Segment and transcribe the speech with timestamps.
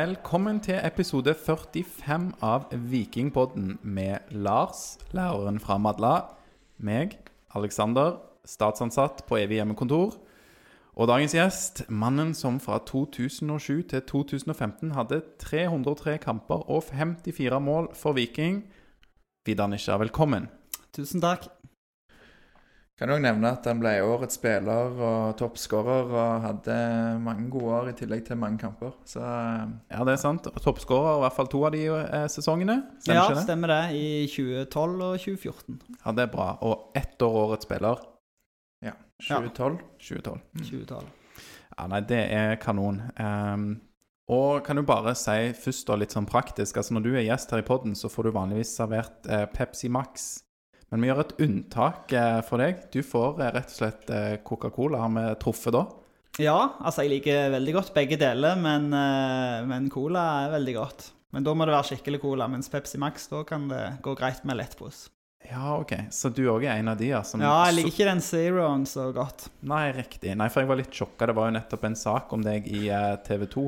[0.00, 6.12] Velkommen til episode 45 av Vikingpodden med Lars, læreren fra Madla,
[6.78, 7.18] meg,
[7.58, 8.14] Alexander,
[8.48, 10.14] statsansatt på evig hjemmekontor,
[10.94, 17.90] og dagens gjest, mannen som fra 2007 til 2015 hadde 303 kamper og 54 mål
[17.92, 18.62] for Viking.
[19.44, 20.48] Vidar Nisja, velkommen.
[20.96, 21.50] Tusen takk.
[23.00, 26.74] Kan også nevne at han ble årets spiller og toppskårer og hadde
[27.24, 28.90] mange gode år i tillegg til mange kamper.
[29.08, 30.50] Så eh, Ja, det er sant.
[30.60, 32.76] Toppskårer i hvert fall to av de eh, sesongene.
[33.00, 33.44] Stemmer ja, ikke det?
[33.46, 33.78] stemmer det.
[33.96, 35.78] I 2012 og 2014.
[35.94, 36.50] Ja, det er bra.
[36.60, 38.04] Og ett år årets spiller.
[38.84, 38.92] ja,
[39.24, 39.80] 2012.
[39.96, 40.44] 2012.
[40.60, 41.08] 2012.
[41.78, 43.00] Ja, nei, det er kanon.
[43.16, 43.66] Um,
[44.28, 47.50] og kan du bare si først da litt sånn praktisk altså Når du er gjest
[47.50, 50.44] her i podden, så får du vanligvis servert eh, Pepsi Max.
[50.90, 52.80] Men vi gjør et unntak eh, for deg.
[52.90, 55.04] Du får eh, rett og slett eh, Coca-Cola.
[55.04, 55.84] Har vi truffet da?
[56.42, 58.86] Ja, altså jeg liker veldig godt begge deler, men,
[59.68, 61.08] men cola er veldig godt.
[61.34, 64.46] Men da må det være skikkelig cola, mens Pepsi Max, da kan det gå greit
[64.48, 65.10] med lettpose.
[65.50, 65.92] Ja, OK.
[66.14, 68.86] Så du òg er en av de ja, som Ja, jeg liker ikke den Zeroen
[68.88, 69.48] så godt.
[69.66, 70.32] Nei, riktig.
[70.38, 71.28] Nei, for jeg var litt sjokka.
[71.30, 72.82] Det var jo nettopp en sak om deg i
[73.26, 73.64] TV 2.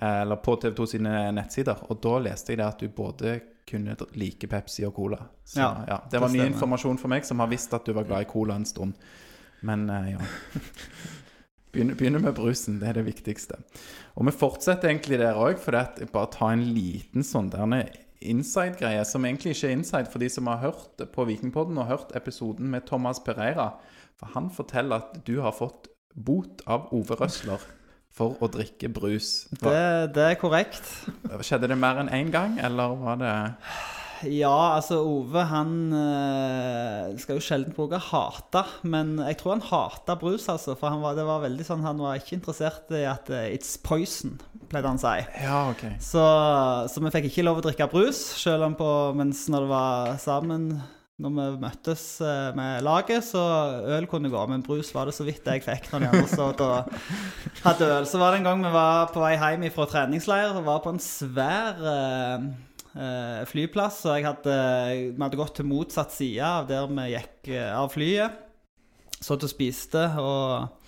[0.00, 1.84] eh, Eller på TV 2 sine nettsider.
[1.92, 3.34] Og da leste jeg det at du både
[3.72, 5.18] kunne like Pepsi og Cola.
[5.44, 7.94] Så ja, Ja, Det var det ny informasjon for meg, som har visst at du
[7.96, 8.94] var glad i Cola en stund.
[9.62, 10.22] Men eh, ja.
[11.72, 13.56] Begynner, begynner med brusen, det er det viktigste.
[14.20, 17.64] Og vi fortsetter egentlig der òg, for det er bare ta en liten sånn der
[18.20, 22.12] inside-greie, som egentlig ikke er inside for de som har hørt på Vikingpodden og hørt
[22.18, 23.70] episoden med Thomas Pereira.
[24.20, 27.64] For han forteller at du har fått bot av Ove Røsler
[28.12, 29.46] for å drikke brus.
[29.56, 30.84] Det, det er korrekt.
[31.40, 33.34] skjedde det mer enn én gang, eller var det
[34.28, 40.14] Ja, altså Ove han eh, skal jo sjelden bruke 'hata', men jeg tror han hata
[40.20, 40.76] brus, altså.
[40.78, 43.74] For han var, det var veldig sånn, han var ikke interessert i at eh, it's
[43.82, 44.36] poison,
[44.70, 45.26] pleide han å si.
[45.42, 45.86] Ja, OK.
[45.98, 46.22] Så,
[46.92, 50.18] så vi fikk ikke lov å drikke brus, selv om på, mens når det var
[50.22, 50.68] sammen
[51.20, 53.42] når vi møttes eh, med laget, så
[53.94, 56.62] øl kunne gå, men brus var det så vidt jeg fikk når de andre stod
[56.64, 56.94] og
[57.66, 58.08] hadde øl.
[58.08, 60.94] Så var det en gang vi var på vei hjem fra treningsleir og var på
[60.94, 62.46] en svær eh,
[62.96, 64.02] eh, flyplass.
[64.08, 64.58] Og hadde,
[65.12, 68.40] vi hadde gått til motsatt side av der vi gikk eh, av flyet.
[69.22, 70.08] Satt og spiste.
[70.18, 70.78] og...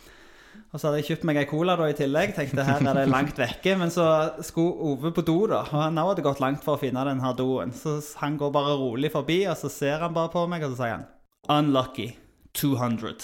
[0.75, 2.33] Og så hadde jeg kjøpt meg ei cola da i tillegg.
[2.35, 3.77] Tenkte her er det langt vekke.
[3.79, 4.09] Men så
[4.43, 5.61] skulle Ove på do, da.
[5.71, 7.71] Og han hadde gått langt for å finne den her doen.
[7.79, 10.83] Så han går bare rolig forbi, og så ser han bare på meg, og så
[10.83, 11.07] sier han
[11.55, 12.09] Unlucky.
[12.55, 13.15] 200.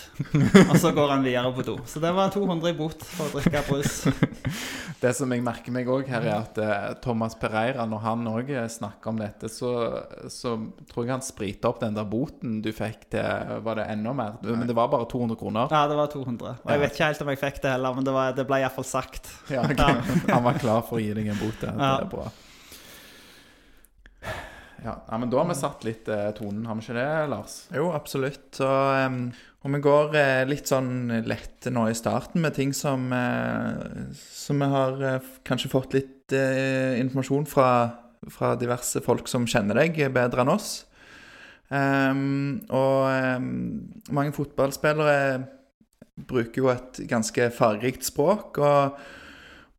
[0.71, 1.77] og så går han videre på do.
[1.87, 4.01] Så det var 200 i bot for å drikke brus.
[5.01, 8.51] Det som jeg merker meg òg her, er at eh, Thomas Pereira, når han òg
[8.69, 9.71] snakker om dette, så,
[10.29, 10.57] så
[10.91, 14.37] tror jeg han spriter opp den der boten du fikk til Var det enda mer?
[14.45, 15.73] Men det var bare 200 kroner.
[15.73, 16.53] Ja, det var 200.
[16.67, 18.61] Og jeg vet ikke helt om jeg fikk det heller, men det, var, det ble
[18.61, 19.33] iallfall sagt.
[19.49, 20.21] Ja, okay.
[20.29, 21.57] Han var klar for å gi deg en bot.
[21.65, 21.95] Det Ja.
[22.03, 22.29] er bra.
[24.81, 27.57] Ja, ja, men da har vi satt litt eh, tonen, har vi ikke det, Lars?
[27.75, 28.47] Jo, absolutt.
[28.57, 29.27] Så, um,
[29.61, 34.65] og vi går eh, litt sånn lett nå i starten med ting som eh, Som
[34.65, 37.69] vi har eh, kanskje fått litt eh, informasjon fra,
[38.33, 40.73] fra diverse folk som kjenner deg bedre enn oss.
[41.71, 43.05] Um, og
[43.39, 43.51] um,
[44.17, 45.45] mange fotballspillere
[46.27, 48.97] bruker jo et ganske fargerikt språk og,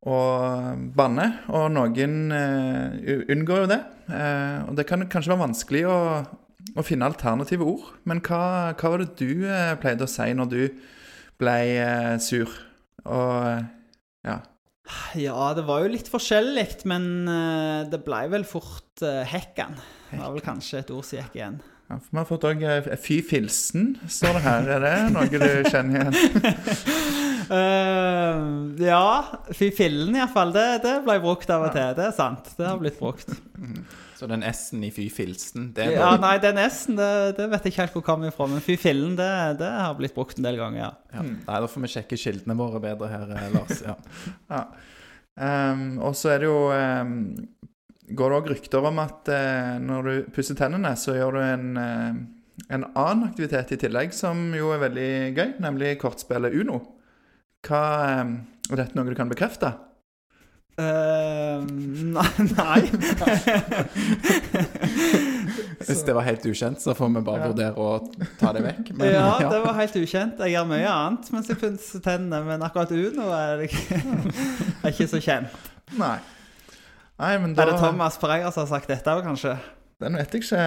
[0.09, 1.27] og banne.
[1.53, 3.81] og noen uh, unngår jo det.
[4.09, 5.97] Uh, og det kan kanskje være vanskelig å,
[6.73, 7.91] å finne alternative ord.
[8.09, 10.61] Men hva, hva var det du uh, pleide å si når du
[11.41, 11.57] ble
[12.21, 12.49] sur?
[13.05, 13.61] Og
[14.25, 14.41] ja.
[15.17, 17.05] Ja, det var jo litt forskjellig, men
[17.89, 19.77] det ble vel fort hekken.
[20.11, 21.57] Det var vel kanskje et ord som gikk igjen.
[21.89, 22.65] ja for vi har fått òg
[23.01, 24.71] Fy filsen, står det her.
[24.75, 27.21] Er det noe du kjenner igjen?
[27.49, 29.05] Eh, ja,
[29.55, 30.53] fy fillen iallfall.
[30.55, 31.91] Det, det ble brukt av og til.
[31.97, 32.53] Det er sant.
[32.57, 33.33] Det har blitt brukt.
[34.21, 37.09] Så den S-en i fy filsen, det er Ja, nei, den S-en, det,
[37.39, 38.45] det vet jeg ikke helt hvor kommer ifra.
[38.51, 40.91] Men fy fillen, det, det har blitt brukt en del ganger, ja.
[41.15, 41.23] Ja.
[41.25, 43.81] Nei, da får vi sjekke kildene våre bedre her, eh, Lars.
[43.87, 43.97] Ja.
[44.51, 44.65] Ja.
[45.41, 47.11] Um, og så er det jo um,
[48.11, 51.69] Går det òg rykter om at uh, når du pusser tennene, så gjør du en,
[51.79, 56.81] uh, en annen aktivitet i tillegg som jo er veldig gøy, nemlig kortspillet Uno.
[57.67, 57.81] Hva
[58.21, 58.35] em,
[58.71, 59.73] Er dette noe du kan bekrefte?
[60.79, 61.61] Uh,
[62.15, 62.23] nei.
[62.55, 62.81] nei.
[65.85, 67.49] Hvis det var helt ukjent, så får vi bare Ja.
[67.51, 67.89] vurdere å
[68.39, 68.93] ta det vekk.
[68.95, 70.39] Men, ja, det var helt ukjent.
[70.41, 73.99] Jeg gjør mye annet mens jeg pusser tennene, men akkurat Uno er, det ikke,
[74.81, 75.69] er ikke så kjent.
[75.99, 76.15] Nei.
[77.21, 79.57] Nei, men da Er det Thomas Pereira som har sagt dette òg, kanskje?
[80.01, 80.61] Den vet jeg ikke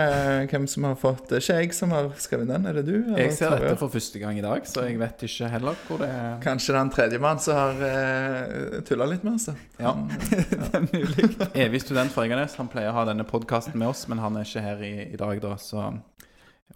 [0.52, 2.94] hvem som har fått Det er ikke jeg som har skrevet den, er det du?
[2.94, 6.02] eller Jeg ser dette for første gang i dag, så jeg vet ikke heller hvor
[6.04, 6.36] det er.
[6.44, 9.48] Kanskje det er en tredjemann som har uh, tulla litt med oss.
[9.50, 9.56] da.
[9.82, 9.96] Ja.
[10.54, 11.28] Det er mulig.
[11.66, 12.54] Evig student fra Egernes.
[12.60, 15.18] Han pleier å ha denne podkasten med oss, men han er ikke her i, i
[15.20, 15.90] dag, da, så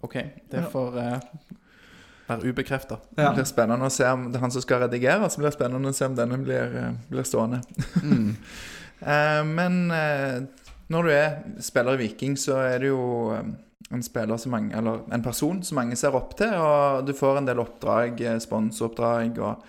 [0.03, 0.19] OK.
[0.51, 1.57] Det får uh,
[2.29, 2.99] være ubekrefta.
[3.15, 3.29] Ja.
[3.29, 5.57] Det blir spennende å se om det er han som skal redigere, så blir det
[5.57, 7.63] spennende å se om denne blir, eh, blir stående.
[8.03, 8.35] Mm.
[8.99, 10.41] Eh, men eh,
[10.89, 13.03] når du er spiller i Viking, så er du jo
[13.35, 13.51] eh,
[13.93, 17.47] en som mange, eller en person som mange ser opp til, og du får en
[17.47, 19.63] del oppdrag, eh, sponsoroppdrag, og,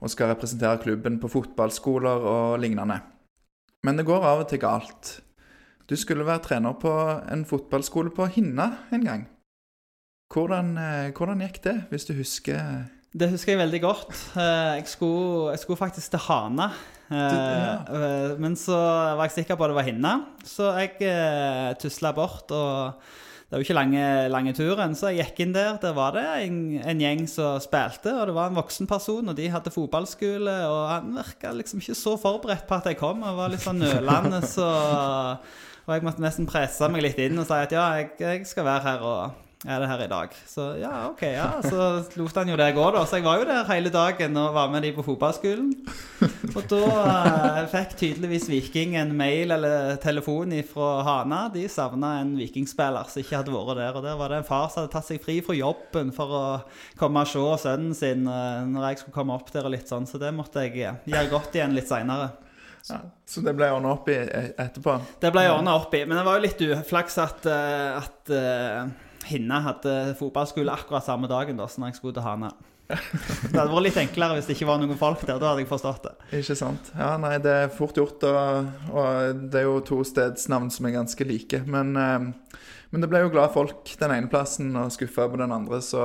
[0.00, 3.00] og skal representere klubben på fotballskoler og lignende.
[3.84, 5.20] Men det går av og til galt.
[5.90, 6.90] Du skulle være trener på
[7.32, 9.28] en fotballskole på Hinna en gang.
[10.32, 14.12] Hvordan, eh, hvordan gikk det, hvis du husker Det husker jeg veldig godt.
[14.36, 16.70] Eh, Jeg skulle, jeg skulle faktisk til Hana.
[17.12, 18.76] Eh, Du- eh, Men så
[19.16, 20.14] var jeg sikker på at det var henne,
[20.44, 22.50] så jeg eh, tusla bort.
[22.50, 22.94] og
[23.52, 25.74] det var jo ikke lange, lange turen, så jeg gikk inn der.
[25.76, 29.36] Der var det en, en gjeng som spilte, og det var en voksen person, og
[29.36, 30.54] de hadde fotballskole.
[30.70, 33.78] Og han virka liksom ikke så forberedt på at jeg kom, og var litt sånn
[33.84, 35.36] nølende, så
[35.86, 38.64] Og jeg måtte nesten presse meg litt inn og si at ja, jeg, jeg skal
[38.64, 39.32] være her og
[39.62, 40.32] er det her i dag.
[40.50, 41.48] Så ja, OK, ja.
[41.62, 41.84] Så
[42.18, 43.04] lot han jo det gå, da.
[43.06, 45.68] Så jeg var jo der hele dagen og var med de på fotballskolen.
[46.52, 51.44] Og da eh, fikk tydeligvis Viking en mail eller telefon fra Hana.
[51.54, 53.98] De savna en vikingspiller som ikke hadde vært der.
[54.00, 56.42] Og der var det en far som hadde tatt seg fri fra jobben for å
[56.98, 60.10] komme og se sønnen sin eh, når jeg skulle komme opp der og litt sånn.
[60.10, 62.32] Så det måtte jeg eh, gjøre godt igjen litt seinere.
[62.90, 62.98] ja,
[63.30, 64.98] Så det ble ordna opp i e- etterpå?
[65.22, 66.02] Det ble ordna opp i.
[66.02, 68.92] Men det var jo litt uflaks at, eh, at eh,
[69.28, 72.50] Hinna hadde fotballskole akkurat samme dagen da, så jeg skulle til Hana.
[72.92, 75.38] Det hadde vært litt enklere hvis det ikke var noen folk der.
[75.40, 76.12] Da hadde jeg forstått det.
[76.42, 76.90] Ikke sant.
[76.98, 80.96] Ja, nei, det er fort gjort, og, og det er jo to stedsnavn som er
[80.98, 81.62] ganske like.
[81.64, 82.58] Men, eh,
[82.92, 86.02] men det ble jo glad folk den ene plassen og skuffa på den andre, så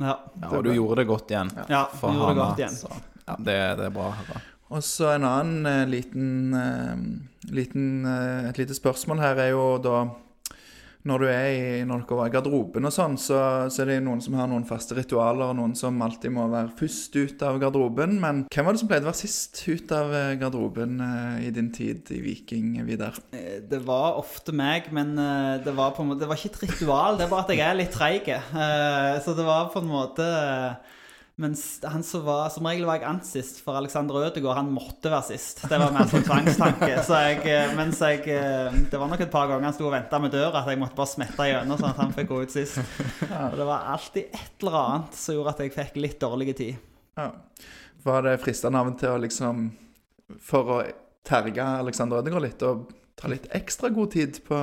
[0.00, 1.52] Ja, Ja, og du gjorde det godt igjen.
[1.70, 2.76] ja for gjorde det godt igjen.
[2.82, 2.90] Så,
[3.26, 4.42] ja, det, det er bra å.
[4.76, 8.06] Og så en annen eh, liten, eh, liten
[8.50, 10.00] Et lite spørsmål her er jo da
[11.06, 13.38] Når du er i, når dere var i garderoben og sånn, så,
[13.70, 16.72] så er det noen som har noen faste ritualer, og noen som alltid må være
[16.80, 18.16] først ut av garderoben.
[18.22, 21.52] Men hvem var det som pleide å være sist ut av eh, garderoben eh, i
[21.54, 23.18] din tid i Viking, Vidar?
[23.36, 25.14] Eh, Det var ofte meg, men
[25.62, 27.16] det var, på en måte, det var ikke et ritual.
[27.20, 28.28] Det er bare at jeg er litt treig.
[29.24, 30.26] Så det var på en måte
[31.36, 35.34] Mens han som var Som regel var jeg ansist for Alexander Ødegaard han måtte være
[35.34, 35.60] sist.
[35.68, 36.88] Det var mer som tvangstanke.
[37.04, 39.92] Så jeg, eh, mens jeg eh, Det var nok et par ganger han sto og
[39.92, 42.56] venta med døra, at jeg måtte bare smette gjennom sånn at han fikk gå ut
[42.56, 42.80] sist.
[43.28, 46.80] Og det var alltid et eller annet som gjorde at jeg fikk litt dårlig tid.
[47.20, 47.28] Ja.
[48.06, 49.66] Var det fristende av og til å liksom
[50.40, 50.82] For å
[51.26, 52.88] terge Alexander Ødegaard litt og
[53.18, 54.62] ta litt ekstra god tid på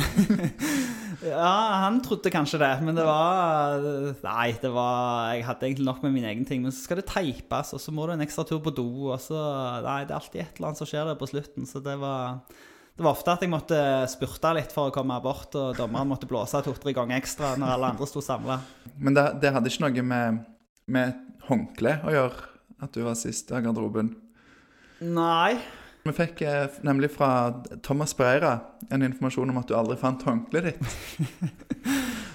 [1.20, 3.82] Ja, han trodde kanskje det, men det var
[4.24, 6.62] Nei, det var Jeg hadde egentlig nok med min egen ting.
[6.64, 9.20] Men så skal det teipes, og så må du en ekstra tur på do, og
[9.22, 9.36] så
[9.84, 12.40] Nei, det er alltid et eller annet som skjer der på slutten, så det var
[13.00, 13.76] det var ofte at jeg måtte
[14.12, 17.92] spurte litt for å komme bort, og dommeren måtte blåse to-tre ganger ekstra når alle
[17.94, 18.58] andre sto samla.
[19.00, 20.42] Men det, det hadde ikke noe med,
[20.84, 22.50] med håndkle å gjøre
[22.84, 24.10] at du var sist i garderoben?
[25.00, 25.56] Nei.
[26.00, 27.30] Vi fikk eh, nemlig fra
[27.84, 28.54] Thomas Breira
[28.90, 30.84] en informasjon om at du aldri fant håndkleet ditt.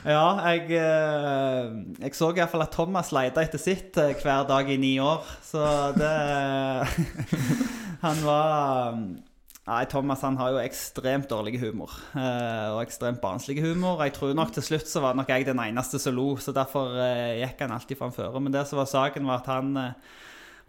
[0.06, 4.75] Ja, jeg, eh, jeg så iallfall at Thomas leita etter sitt eh, hver dag i
[4.77, 5.63] ni år, så
[5.98, 6.12] det
[8.05, 9.00] Han var
[9.65, 11.89] Nei, Thomas han har jo ekstremt dårlig humor.
[12.13, 14.03] og ekstremt barnslig humor.
[14.05, 16.93] Jeg tror nok til slutt så var nok jeg den eneste som lo, så derfor
[17.39, 18.43] gikk han alltid framføre.
[18.45, 19.74] Men det som var saken, var at han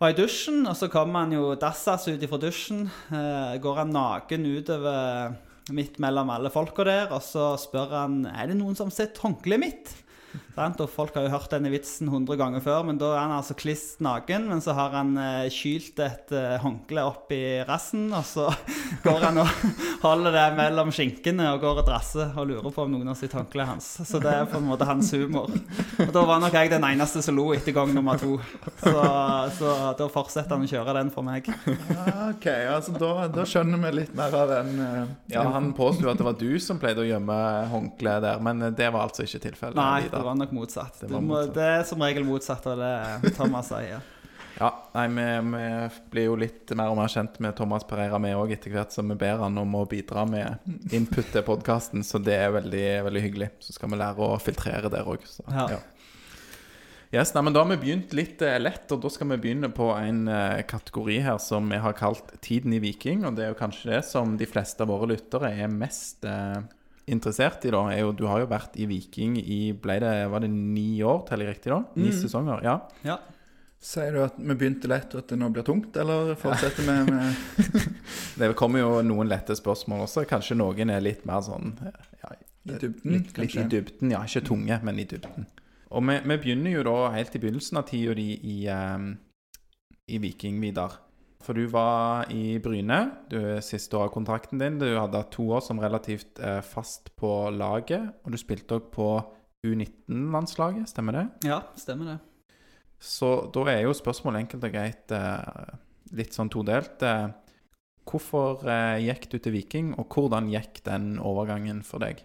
[0.01, 2.87] var i dusjen, og så kommer han jo dassas ut ifra dusjen.
[3.09, 5.37] Eh, går han naken utover
[5.75, 9.19] midt mellom alle folka der, og så spør han er det noen som har sett
[9.23, 9.95] håndkleet mitt.
[10.57, 10.81] Sant?
[10.81, 13.57] Og folk har jo hørt denne vitsen 100 ganger før, men da er han altså
[13.59, 14.47] kliss naken.
[14.49, 18.49] Men så har han eh, kylt et eh, håndkle opp i rassen, og så
[19.05, 19.51] går han og
[20.07, 23.37] holder det mellom skinkene og går og drasser og lurer på om noen har sett
[23.37, 23.91] håndkleet hans.
[24.09, 25.53] Så det er på en måte hans humor.
[26.07, 28.39] Og da var nok jeg den eneste som lo etter gang nummer to.
[28.81, 28.95] Så,
[29.59, 31.53] så da fortsetter han å kjøre den for meg.
[32.31, 36.21] Ok, altså da, da skjønner vi litt mer av den eh, Ja, Han påsto at
[36.21, 37.37] det var du som pleide å gjemme
[37.69, 39.77] håndkleet der, men det var altså ikke tilfellet.
[39.77, 41.01] Nei, det var nok motsatt.
[41.03, 41.55] Det må, motsatt.
[41.57, 44.05] det er som regel motsatt av det Thomas sier.
[44.57, 45.65] Ja, nei, vi, vi
[46.11, 49.11] blir jo litt mer og mer kjent med Thomas Pereira, vi òg, etter hvert som
[49.13, 52.01] vi ber han om å bidra med input til podkasten.
[52.01, 53.51] Så det er veldig, veldig hyggelig.
[53.61, 55.27] Så skal vi lære å filtrere der òg.
[55.53, 55.83] Ja.
[57.15, 59.69] Yes, nei, men Da har vi begynt litt eh, lett, og da skal vi begynne
[59.73, 63.27] på en eh, kategori her som vi har kalt 'Tiden i Viking'.
[63.29, 66.65] Og det er jo kanskje det som de fleste av våre lyttere er mest eh,
[67.07, 70.41] interessert i, da, er jo Du har jo vært i Viking i ble det, Var
[70.43, 71.81] det ni år, teller jeg riktig da?
[71.95, 72.17] Ni Mm.
[72.23, 72.63] sesonger?
[72.67, 72.81] Ja.
[73.07, 73.19] Ja.
[73.87, 76.97] Sier du at vi begynte lett, og at det nå blir tungt, eller fortsetter vi
[77.13, 77.35] med
[78.41, 80.25] Det kommer jo noen lette spørsmål også.
[80.27, 82.33] Kanskje noen er litt mer sånn ja,
[82.67, 83.13] i dybden?
[83.13, 84.25] litt, litt i dybden, ja.
[84.27, 85.47] Ikke tunge, men i dybden.
[85.95, 89.13] Og vi, vi begynner jo da helt i begynnelsen av tida di i, um,
[90.11, 90.97] i Viking, Vidar.
[91.47, 92.99] For du var i Bryne
[93.31, 94.81] du, siste år av kontrakten din.
[94.83, 98.17] Du hadde hatt to år som relativt eh, fast på laget.
[98.27, 99.11] Og du spilte òg på
[99.67, 101.27] U19-landslaget, stemmer det?
[101.47, 102.19] ja, stemmer det.
[103.03, 105.75] Så da er jo spørsmålet enkelt og greit eh,
[106.19, 107.03] litt sånn todelt.
[107.07, 107.29] Eh,
[108.07, 112.25] hvorfor eh, gikk du til Viking, og hvordan gikk den overgangen for deg?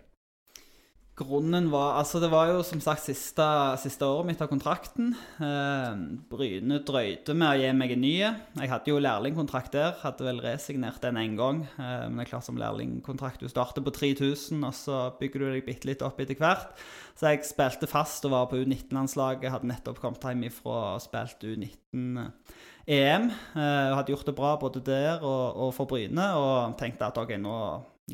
[1.20, 3.46] Grunnen var Altså, det var jo som sagt siste,
[3.82, 5.12] siste året mitt av kontrakten.
[5.44, 6.00] Eh,
[6.32, 8.14] Bryne drøyde med å gi meg en ny.
[8.24, 9.98] Jeg hadde jo lærlingkontrakt der.
[10.02, 11.66] Hadde vel resignert den én gang.
[11.76, 13.44] Eh, men det er klart som lærlingkontrakt.
[13.44, 16.80] Du starter på 3000, og så bygger du deg bitte litt opp etter hvert.
[17.20, 19.52] Så jeg spilte fast og var på U19-landslaget.
[19.52, 23.28] Hadde nettopp kommet hjem ifra og spilt U19-EM.
[23.60, 27.36] Eh, hadde gjort det bra både der og, og for Bryne, og tenkte at ok,
[27.36, 27.58] nå,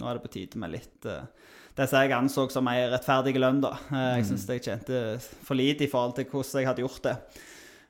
[0.01, 1.46] nå er det på tide med litt eh,
[1.77, 3.61] det som jeg anså som ei rettferdig lønn.
[3.61, 3.75] da.
[3.91, 5.01] Eh, Jeg syns jeg tjente
[5.45, 7.15] for lite i forhold til hvordan jeg hadde gjort det.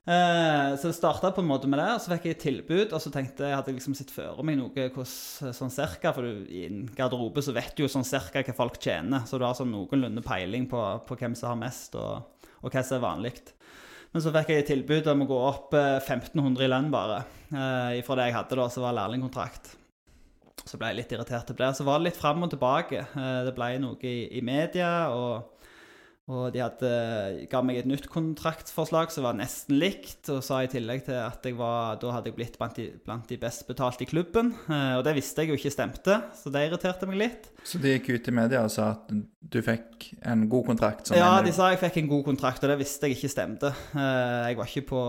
[0.08, 2.94] Eh, Så det starta på en måte med det, og så fikk jeg et tilbud.
[2.94, 6.46] Og så tenkte jeg hadde liksom sett for meg noe hvordan, sånn cirka, for du,
[6.51, 9.25] i en garderobe så vet du jo sånn cirka hva folk tjener.
[9.27, 12.24] Så du har sånn noenlunde peiling på, på hvem som har mest, og,
[12.63, 13.34] og hva som er vanlig.
[14.13, 17.24] Men så fikk jeg et tilbud om å gå opp eh, 1500 i lønn bare,
[17.51, 19.75] eh, fra det jeg hadde da, som var lærlingkontrakt.
[20.67, 21.69] Så ble jeg litt irritert Det det.
[21.77, 23.05] Så var det litt fram og tilbake.
[23.07, 25.53] Eh, Det ble noe i, i media, og,
[26.27, 26.89] og de hadde,
[27.50, 31.46] ga meg et nytt kontraktforslag som var nesten likt, og sa i tillegg til at
[31.48, 34.53] jeg var, da hadde jeg blitt blant de, blant de best betalte i klubben.
[34.67, 37.48] Eh, Og det visste jeg jo ikke stemte, så det irriterte meg litt.
[37.67, 39.10] Så de gikk ut i media og sa at
[39.48, 41.07] du fikk en god kontrakt?
[41.07, 43.72] som Ja, de sa jeg fikk en god kontrakt, og det visste jeg ikke stemte.
[43.96, 45.01] Eh, Jeg var ikke på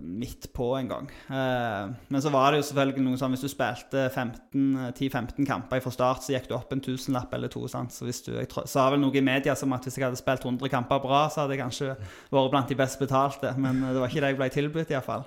[0.00, 1.08] midt på engang.
[1.28, 5.90] Eh, Men så var det jo selvfølgelig noe sånn hvis du spilte 10-15 kamper fra
[5.92, 7.66] start, så gikk du opp en tusenlapp eller to.
[7.68, 7.92] sant?
[7.92, 10.29] Så hvis du, Jeg sa vel noe i media som at hvis jeg hadde spilt
[10.38, 11.94] 100 kamper bra, så hadde jeg kanskje
[12.30, 13.54] vært blant de best betalte.
[13.58, 15.26] Men det var ikke det jeg ble tilbudt, iallfall.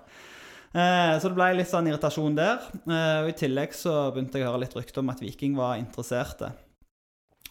[0.73, 2.63] Eh, så det ble litt sånn irritasjon der.
[2.87, 5.75] Eh, og I tillegg så begynte jeg å høre litt rykter om at Viking var
[5.77, 6.53] interesserte.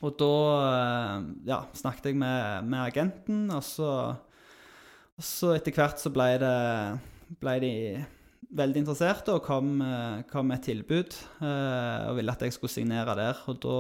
[0.03, 0.33] Og da
[0.67, 3.93] eh, ja, snakket jeg med, med agenten, og så,
[5.15, 6.57] og så etter hvert så ble, det,
[7.39, 7.73] ble de
[8.53, 12.75] veldig interesserte og kom, eh, kom med et tilbud eh, og ville at jeg skulle
[12.75, 13.45] signere der.
[13.47, 13.79] Og da,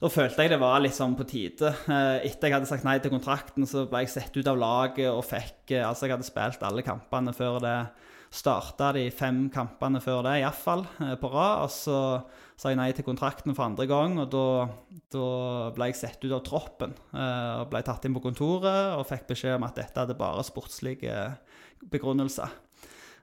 [0.00, 1.74] da følte jeg det var litt sånn på tide.
[1.84, 5.10] Eh, etter jeg hadde sagt nei til kontrakten, så ble jeg sett ut av laget
[5.10, 7.74] og fikk eh, Altså, jeg hadde spilt alle kampene før det.
[8.32, 11.66] Starta de fem kampene før det, iallfall, eh, på rad.
[11.66, 11.98] Og så
[12.56, 14.46] sa jeg nei til kontrakten for andre gang, og da,
[15.12, 15.28] da
[15.76, 16.96] ble jeg sett ut av troppen.
[17.12, 21.16] og ble tatt inn på kontoret og fikk beskjed om at dette hadde bare sportslige
[21.92, 22.52] begrunnelser.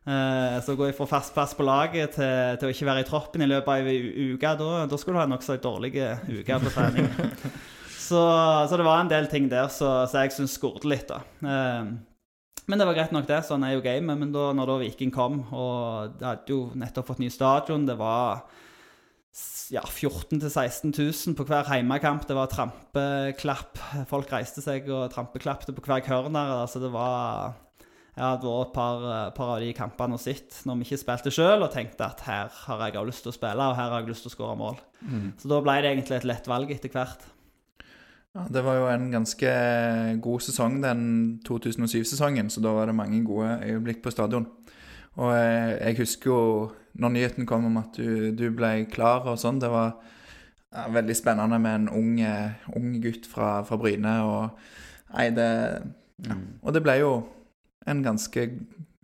[0.07, 3.07] Eh, så å gå fra fast plass på laget til, til å ikke være i
[3.07, 6.59] troppen i løpet av ei uke, da, da skulle du ha en nokså dårlig uke
[6.63, 7.09] på trening.
[8.07, 8.21] så,
[8.69, 11.19] så det var en del ting der så, så jeg syns skurte litt, da.
[11.43, 11.91] Eh,
[12.67, 13.41] men det var greit nok, det.
[13.47, 14.19] Sånn er jo gamet.
[14.19, 17.95] Men da når da Viking kom, og de hadde jo nettopp fått ny stadion, det
[17.95, 18.41] var
[19.71, 22.25] ja, 14 000-16 000 på hver heimekamp.
[22.27, 23.79] Det var trampeklapp.
[24.11, 26.57] Folk reiste seg og trampeklappte på hver corner.
[26.65, 27.55] Altså det var
[28.17, 29.03] Jeg hadde vært et par,
[29.37, 32.47] par av de kampene og sett når vi ikke spilte sjøl, og tenkte at her
[32.63, 34.55] har jeg også lyst til å spille, og her har jeg lyst til å skåre
[34.57, 34.79] mål.
[35.37, 37.27] Så da ble det egentlig et lett valg etter hvert.
[38.37, 39.53] Ja, det var jo en ganske
[40.25, 41.05] god sesong, den
[41.45, 44.49] 2007-sesongen, så da var det mange gode øyeblikk på stadion.
[45.17, 46.41] Og eh, jeg husker jo
[46.97, 49.95] når nyheten kom om at du, du ble klar og sånn, det var
[50.73, 54.13] ja, veldig spennende med en ung, eh, ung gutt fra, fra Bryne.
[54.25, 54.69] Og,
[55.13, 55.49] nei, det,
[56.25, 56.37] ja.
[56.61, 57.11] og det ble jo
[57.87, 58.49] en ganske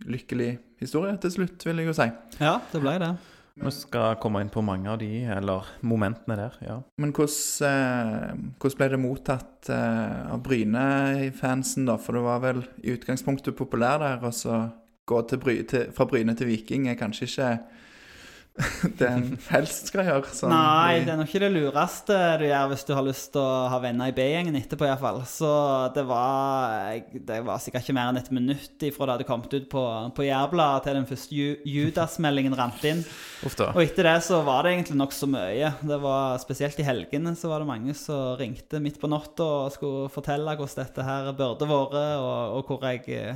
[0.04, 0.50] lykkelig
[0.80, 2.10] historie til slutt, vil jeg jo si.
[2.40, 3.14] Ja, det ble det.
[3.54, 6.78] Vi skal komme inn på mange av de, eller momentene der, ja.
[6.98, 11.94] Men hvordan, eh, hvordan ble det mottatt eh, av Bryne-fansen, da?
[12.02, 14.64] For du var vel i utgangspunktet populær der, og så
[15.06, 17.52] gå til Bry til, fra Bryne til Viking er kanskje ikke
[19.00, 20.28] det en helst skal gjøre.
[20.30, 23.40] sånn Nei, det er nok ikke det lureste du gjør hvis du har lyst til
[23.42, 25.18] å ha venner i B-gjengen etterpå, iallfall.
[25.26, 25.48] Så
[25.96, 29.66] det var, det var sikkert ikke mer enn et minutt ifra det hadde kommet ut
[29.72, 29.82] på,
[30.14, 33.02] på Jærbladet til den første Ju- Judas-meldingen rant inn.
[33.58, 33.72] Da.
[33.74, 35.72] Og etter det så var det egentlig nokså mye.
[35.82, 39.74] Det var Spesielt i helgene så var det mange som ringte midt på natta og
[39.74, 43.34] skulle fortelle hvordan dette her burde vært, og, og hvor jeg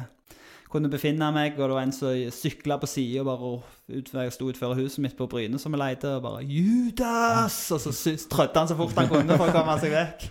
[0.72, 3.54] kunne befinne meg, og det var en som sykla på sida bare
[3.88, 7.80] ut, jeg sto utenfor huset mitt på Bryne som vi leide, og bare 'Judas!' Og
[7.80, 10.28] så trødde han så fort han kunne for å komme seg vekk.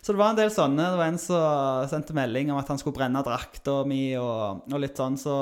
[0.00, 0.90] Så det var en del sånne.
[0.92, 4.80] Det var en som sendte melding om at han skulle brenne drakta mi, og, og
[4.80, 5.36] litt sånn, så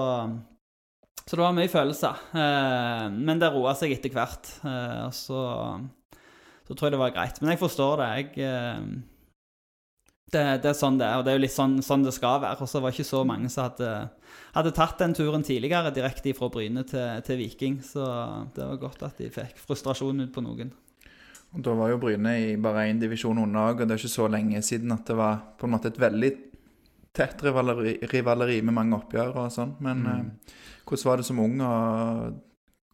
[1.29, 2.17] Så det var mye følelser.
[2.33, 4.49] Eh, men det roa seg etter hvert.
[4.65, 5.41] Eh, og så,
[6.65, 7.41] så tror jeg det var greit.
[7.43, 8.07] Men jeg forstår det.
[8.17, 8.81] Jeg eh,
[10.33, 12.41] det, det er sånn det er, og det er jo litt sånn, sånn det skal
[12.43, 12.65] være.
[12.65, 13.93] Og så var det ikke så mange som hadde,
[14.59, 17.79] hadde tatt den turen tidligere direkte fra Bryne til, til Viking.
[17.87, 18.05] Så
[18.57, 20.73] det var godt at de fikk frustrasjon ut på noen.
[21.55, 24.27] Og Da var jo Bryne i bare én divisjon unna og det er ikke så
[24.29, 26.33] lenge siden at det var på en måte et veldig
[27.19, 29.73] tett rivaleri, rivaleri med mange oppgjør og sånn.
[29.81, 30.11] Men Mm.
[30.13, 30.53] eh,
[30.87, 32.37] hvordan var det som ung, og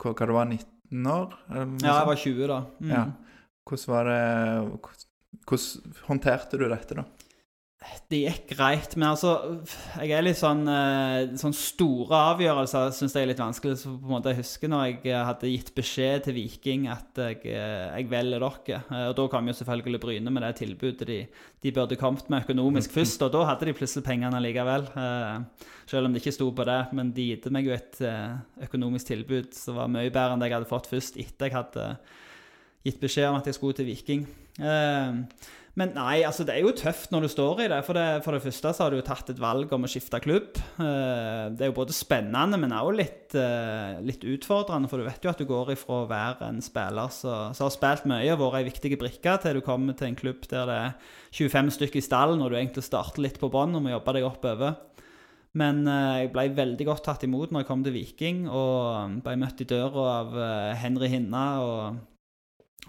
[0.01, 1.35] hva, hva det var 19 år?
[1.51, 1.67] Ja,
[1.99, 2.61] jeg var 20 da.
[2.81, 2.91] Mm.
[2.95, 3.05] Ja.
[3.67, 4.81] Hvordan var det
[5.45, 7.05] Hvordan håndterte du dette, da?
[8.09, 9.31] Det gikk greit, men altså
[9.99, 13.77] Jeg er litt sånn eh, Sånn store avgjørelser syns jeg er litt vanskelig.
[13.81, 17.21] Så på en måte Jeg husker når jeg eh, hadde gitt beskjed til Viking at
[17.21, 18.81] jeg, eh, jeg velger dere.
[19.11, 21.19] Og da kom jo selvfølgelig Bryne med det tilbudet de,
[21.65, 23.25] de burde kommet med økonomisk først.
[23.27, 24.89] Og da hadde de plutselig pengene likevel.
[25.91, 26.81] Selv om det ikke sto på det.
[26.97, 28.01] Men de gitte meg jo et
[28.69, 31.91] økonomisk tilbud som var mye bedre enn det jeg hadde fått først etter jeg hadde
[32.85, 34.27] gitt beskjed om at jeg skulle til Viking.
[35.75, 37.81] Men nei, altså det er jo tøft når du står i det.
[37.83, 40.21] For det, for det første så har du jo tatt et valg om å skifte
[40.23, 40.61] klubb.
[40.79, 44.89] Eh, Det er jo både spennende, men også litt, eh, litt utfordrende.
[44.89, 48.07] For du vet jo at du går ifra å være en spiller som har spilt
[48.07, 50.95] mye og vært ei viktig brikke, til du kommer til en klubb der det er
[51.35, 54.31] 25 stykker i stallen, og du egentlig starter litt på bånn og må jobbe deg
[54.31, 54.77] oppover.
[55.59, 59.39] Men eh, jeg ble veldig godt tatt imot når jeg kom til Viking, og ble
[59.43, 61.47] møtt i døra av Henry Hinna.
[61.67, 62.14] og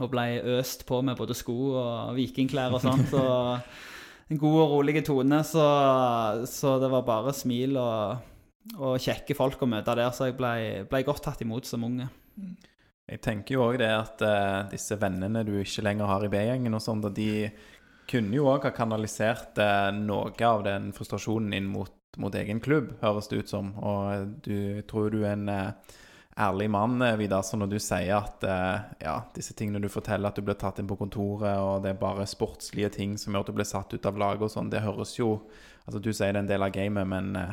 [0.01, 0.25] og ble
[0.57, 3.13] øst på med både sko og vikingklær og sånt.
[3.15, 5.65] Og en god og rolig tone, så,
[6.49, 8.31] så det var bare smil og,
[8.79, 10.11] og kjekke folk å møte der.
[10.15, 12.09] Så jeg ble, ble godt tatt imot som unge.
[13.05, 16.73] Jeg tenker jo òg det at uh, disse vennene du ikke lenger har i B-gjengen,
[16.73, 17.51] og sånt, de
[18.09, 22.95] kunne jo òg ha kanalisert uh, noe av den frustrasjonen inn mot, mot egen klubb,
[23.03, 23.75] høres det ut som.
[23.77, 25.95] Og du tror du er en eh,
[26.37, 30.29] ærlig mann, eh, Vidar, så når du sier at eh, ja, disse tingene du forteller,
[30.29, 33.45] at du blir tatt inn på kontoret, og det er bare sportslige ting som gjør
[33.45, 35.39] at du blir satt ut av laget og sånn, det høres jo
[35.85, 37.49] Altså, du sier det er en del av gamet, men eh,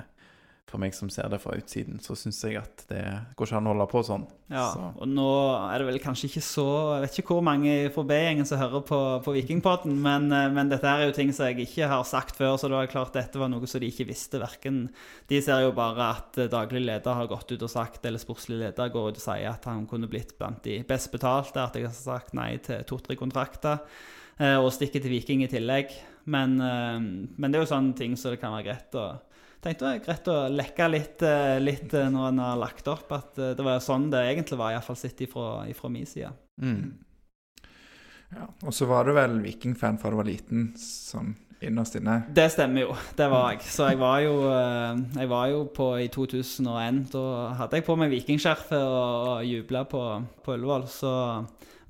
[0.70, 3.00] for meg som ser det fra utsiden, så syns jeg at det
[3.36, 4.22] går ikke an å holde på sånn.
[4.52, 4.86] Ja, Så.
[5.02, 5.26] og nå
[5.66, 8.84] er det vel kanskje ikke så Jeg vet ikke hvor mange fra B-gjengen som hører
[8.84, 12.04] på, på Vikingpodden, men, eh, men dette her er jo ting som jeg ikke har
[12.08, 14.40] sagt før, så det var klart dette var noe som de ikke visste.
[14.40, 14.84] Verken
[15.28, 18.60] De ser jo bare at eh, daglig leder har gått ut og sagt, eller sportslig
[18.62, 21.90] leder går ut og sier at han kunne blitt blant de best betalte, at jeg
[21.90, 23.82] har sagt nei til to-tre kontrakter,
[24.38, 25.92] eh, og stikker til Viking i tillegg.
[26.32, 29.08] Men, men det er jo sånne ting som det kan være greit å
[29.62, 33.12] tenkte det var greit å lekke litt, eh, litt eh, når en har lagt opp.
[33.14, 36.32] At eh, det var sånn det egentlig var, iallfall sett ifra, ifra min side.
[36.62, 36.90] Mm.
[38.32, 38.48] Ja.
[38.64, 42.16] Og så var du vel vikingfan fra du var liten, sånn innerst inne.
[42.34, 42.94] Det stemmer jo.
[43.14, 43.62] Det var jeg.
[43.70, 47.04] Så jeg var jo, jeg var jo på i 2001.
[47.12, 47.26] Da
[47.60, 50.02] hadde jeg på meg vikingskjerfet og, og jubla på,
[50.42, 50.88] på Ullevål.
[50.90, 51.12] Så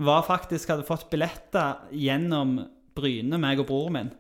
[0.03, 2.59] var faktisk Hadde fått billetter gjennom
[2.93, 4.13] Bryne, meg og broren min.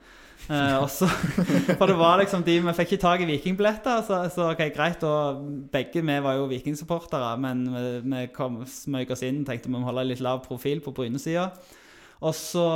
[0.50, 1.06] Eh, også,
[1.78, 5.04] for det var liksom de Vi fikk ikke tak i vikingbilletter, så, så ok, greit.
[5.06, 9.76] Og begge vi var jo vikingsupportere, men vi, vi kom, smøg oss inn tenkte vi
[9.76, 11.46] må holde litt lav profil på Bryne-sida.
[12.22, 12.66] Og så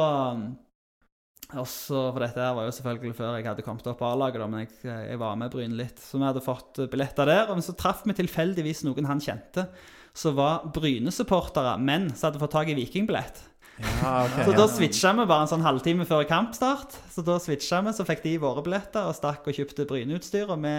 [1.46, 4.72] For dette her var jo selvfølgelig før jeg hadde kommet opp på A-laget, men jeg,
[4.86, 6.00] jeg var med Bryne litt.
[6.02, 7.52] Så vi hadde fått billetter der.
[7.52, 9.68] Og så traff vi tilfeldigvis noen han kjente,
[10.16, 13.42] som var Bryne-supportere, men som hadde fått tak i vikingbillett.
[13.76, 16.96] Ja, okay, Så da switcha vi bare en sånn halvtime før kampstart.
[17.12, 20.48] Så da switcha vi, så fikk de våre billetter og stakk og kjøpte Bryne-utstyr.
[20.52, 20.76] Og vi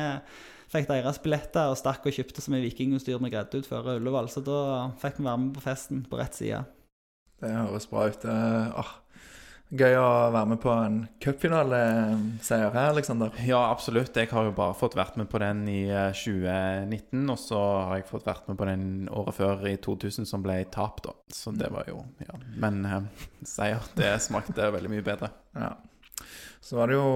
[0.74, 4.32] fikk deres billetter og stakk og kjøpte så mye vikingutstyr vi greide ut før Ullevål.
[4.34, 4.62] Så da
[5.04, 6.64] fikk vi være med på festen på rett side.
[7.38, 8.26] Det høres bra ut.
[8.26, 8.94] Uh, åh,
[9.68, 13.34] gøy å være med på en cupfinaleseier her, Aleksander.
[13.48, 14.16] Ja, absolutt.
[14.16, 18.00] Jeg har jo bare fått vært med på den i eh, 2019, og så har
[18.00, 21.16] jeg fått vært med på den året før, i 2000, som ble tap, da.
[21.34, 22.40] Så det var jo Ja.
[22.56, 25.32] Men eh, seier, det smakte veldig mye bedre.
[25.58, 25.74] Ja.
[26.64, 27.10] Så var det jo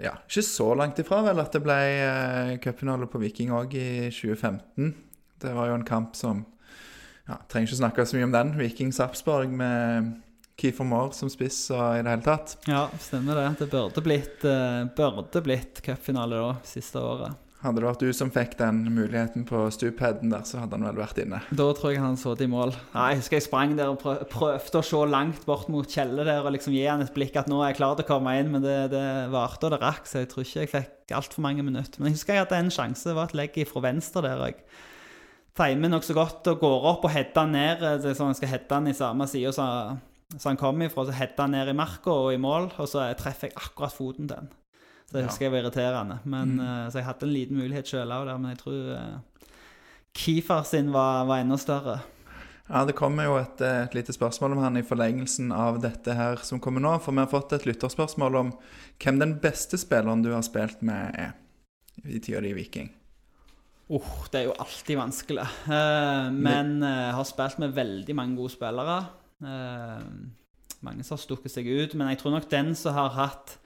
[0.00, 3.90] ja, ikke så langt ifra vel at det ble eh, cupfinale på Viking òg i
[4.12, 4.94] 2015.
[5.38, 6.46] Det var jo en kamp som
[7.28, 8.54] ja, Trenger ikke snakke så mye om den.
[8.56, 10.14] Viking Sarpsborg med
[10.58, 12.56] Keefer Moore som spiss og i det hele tatt.
[12.68, 13.50] Ja, stemmer det.
[13.60, 17.44] Det burde blitt, uh, burde blitt cupfinale da, siste året.
[17.58, 21.00] Hadde det vært du som fikk den muligheten på stupheaden der, så hadde han vel
[21.00, 21.40] vært inne.
[21.50, 22.70] Da tror jeg han så det i mål.
[22.92, 26.22] Nei, Jeg husker jeg sprang der og prøv, prøvde å se langt bort mot Kjelle
[26.26, 28.36] der og liksom gi han et blikk at nå er jeg klar til å komme
[28.38, 31.42] inn, men det, det varte og det rakk, så jeg tror ikke jeg fikk altfor
[31.48, 31.98] mange minutter.
[31.98, 34.38] Men jeg husker jeg hadde en sjanse, det var et legg fra venstre der.
[34.38, 34.62] og jeg
[35.58, 37.82] timer nokså godt og går opp og header ned.
[37.82, 39.98] Det er sånn Jeg skal heade han i samme side som
[40.36, 43.06] så han kom ifra, så hedda han ned i marka og i mål, og så
[43.16, 44.50] treffer jeg akkurat foten til han.
[45.08, 46.18] Så det husker jeg var irriterende.
[46.24, 46.60] Men, Mm.
[46.60, 49.18] uh, så jeg hadde en liten mulighet sjøl òg der, men jeg tror uh,
[50.14, 52.00] Keefer sin var, var enda større.
[52.68, 56.12] Ja, Det kommer jo et, eh, et lite spørsmål om han i forlengelsen av dette
[56.12, 56.98] her som kommer nå.
[57.00, 58.50] For vi har fått et lytterspørsmål om
[59.00, 61.32] hvem den beste spilleren du har spilt med, er
[62.04, 62.90] i tida di i Viking.
[63.88, 65.46] Oh, det er jo alltid vanskelig.
[65.64, 68.98] Uh, men eh, jeg har spilt med veldig mange gode spillere.
[69.42, 70.04] Eh,
[70.82, 71.94] mange som har stukket seg ut.
[71.94, 73.56] Men jeg tror nok den som har hatt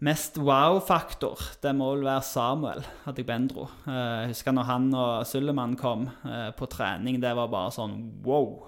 [0.00, 3.68] mest wow-faktor, det må vel være Samuel Adegbenro.
[3.84, 8.00] Eh, jeg husker når han og Sullemann kom eh, på trening, det var bare sånn
[8.24, 8.66] wow.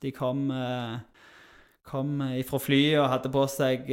[0.00, 0.46] De kom,
[1.84, 3.90] kom ifra flyet og hadde på seg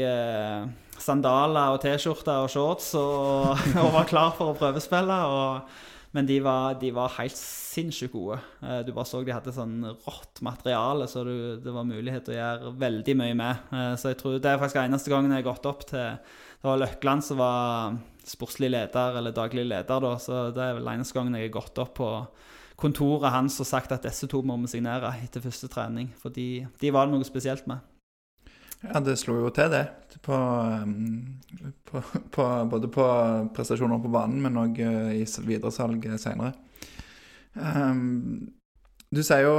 [1.03, 5.17] sandaler og T-skjorte og shorts og, og var klar for å prøvespille.
[5.27, 8.39] og men de var, de var helt sinnssykt gode.
[8.65, 11.21] Eh, Du bare så de hadde sånn rått materiale, så
[11.61, 13.67] det var mulighet til å gjøre veldig mye med.
[13.71, 16.17] Eh, Så jeg tror det er faktisk eneste gangen jeg har gått opp til
[16.57, 20.15] Det var Løkland som var sportslig leder, eller daglig leder, da.
[20.17, 22.09] Så det er vel eneste gangen jeg har gått opp på
[22.77, 26.09] kontoret hans og sagt at disse to må vi signere etter første trening.
[26.17, 27.77] For de var det noe spesielt med.
[28.83, 29.85] Ja, det slo jo til, det.
[30.25, 30.35] På,
[30.83, 31.39] um,
[31.89, 32.01] på,
[32.35, 33.05] på, både på
[33.55, 34.77] prestasjoner på banen, men òg
[35.17, 36.53] i s- videresalg seinere.
[37.57, 38.51] Um,
[39.09, 39.55] du sier jo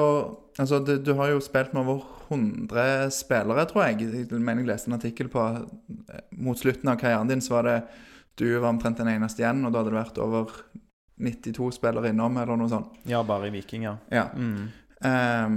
[0.59, 4.00] Altså, du, du har jo spilt med over 100 spillere, tror jeg.
[4.11, 7.68] Jeg mener jeg leste en artikkel på eh, Mot slutten av karrieren din så var
[7.68, 7.76] det
[8.38, 10.50] du var omtrent den eneste igjen, og da hadde det vært over
[11.18, 12.92] 92 spillere innom, eller noe sånt.
[13.11, 13.96] Ja, bare i Viking, ja.
[14.14, 14.26] Ja.
[14.38, 14.68] Mm.
[15.07, 15.57] Ehm,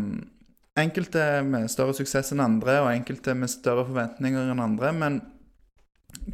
[0.80, 4.94] enkelte med større suksess enn andre, og enkelte med større forventninger enn andre.
[4.96, 5.20] Men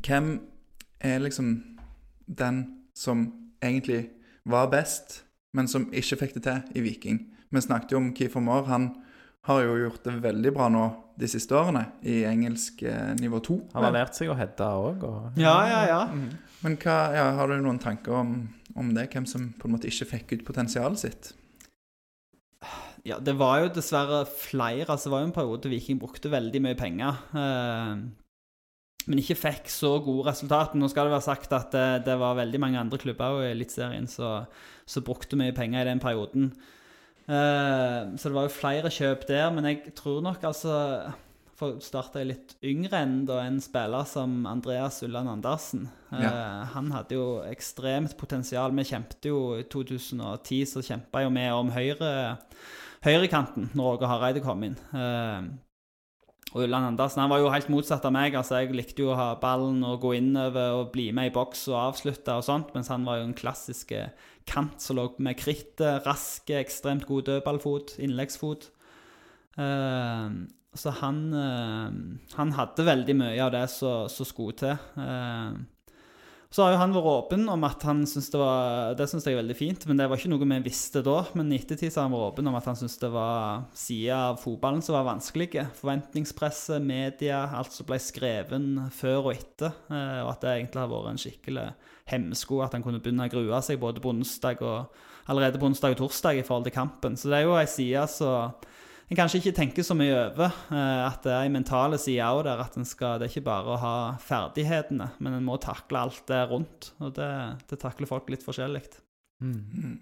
[0.06, 0.38] hvem
[1.00, 1.56] er liksom
[2.28, 2.64] den
[2.98, 3.28] som
[3.64, 4.08] egentlig
[4.48, 5.24] var best,
[5.54, 7.22] men som ikke fikk det til i Viking?
[7.50, 8.68] Vi snakket jo om Keefer Moore.
[8.68, 8.90] Han
[9.48, 10.84] har jo gjort det veldig bra nå
[11.18, 13.58] de siste årene i engelsk eh, nivå 2.
[13.78, 15.06] Han har lært seg å heade òg.
[15.08, 15.40] Og...
[15.40, 16.02] Ja, ja, ja.
[16.66, 18.34] Men hva, ja, har du noen tanker om,
[18.76, 19.08] om det?
[19.14, 21.32] Hvem som på en måte ikke fikk ut potensialet sitt?
[23.08, 24.88] Ja, det var jo dessverre flere.
[24.90, 27.20] Altså, det var jo en periode Viking brukte veldig mye penger.
[27.40, 28.08] Eh,
[29.08, 30.76] men ikke fikk så gode resultater.
[30.80, 34.10] Nå skal det være sagt at det, det var veldig mange andre klubber i Eliteserien
[34.12, 36.52] som brukte mye penger i den perioden.
[37.28, 40.76] Eh, så det var jo flere kjøp der, men jeg tror nok altså
[41.58, 45.88] For å starte litt yngre enn da en spiller som Andreas Ulland Andersen.
[46.12, 46.30] Ja.
[46.30, 48.76] Uh, Han hadde jo ekstremt potensial.
[48.78, 52.12] Vi kjempet jo i 2010 så kjempa jo vi om høyre
[53.06, 54.78] høyrekanten når Åge Hareide kom inn.
[54.96, 55.48] Eh,
[56.54, 58.36] og Ulland Andersen han var jo helt motsatt av meg.
[58.40, 61.68] altså Jeg likte jo å ha ballen og gå innover og bli med i boks
[61.74, 64.14] og avslutte og sånt, mens han var jo en klassisk eh,
[64.48, 68.70] kant som lå med krittet, rask, ekstremt god dødballfot, innleggsfot.
[69.60, 70.30] Eh,
[70.78, 71.22] så han,
[72.38, 74.76] han hadde veldig mye av det som skulle til.
[76.48, 79.36] Så har jo han vært åpen om at han syns det var Det syns jeg
[79.36, 81.18] er veldig fint, men det var ikke noe vi visste da.
[81.36, 84.40] Men i ettertid har han vært åpen om at han syntes det var sider av
[84.40, 85.66] fotballen som var vanskelige.
[85.82, 89.76] Forventningspresset, media, alt som ble skrevet før og etter.
[89.92, 91.68] eh, Og at det egentlig har vært en skikkelig
[92.14, 92.62] hemsko.
[92.64, 96.06] At han kunne begynne å grue seg både på onsdag og allerede på onsdag og
[96.06, 97.20] torsdag i forhold til kampen.
[97.20, 98.56] Så det er jo ei side som
[99.08, 100.52] en kanskje ikke tenker så mye over.
[100.76, 102.60] eh, At det er en mentale side òg der.
[102.60, 106.42] At skal, det er ikke bare å ha ferdighetene, men en må takle alt det
[106.52, 106.92] rundt.
[107.00, 107.30] Og det,
[107.70, 108.84] det takler folk litt forskjellig.
[109.40, 109.64] Mm.
[109.72, 109.96] Mm.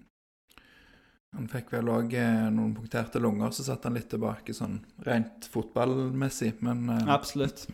[1.36, 5.46] Han fikk vel òg eh, noen punkterte lunger, så satt han litt tilbake sånn rent
[5.52, 7.68] fotballmessig, men eh, Absolutt.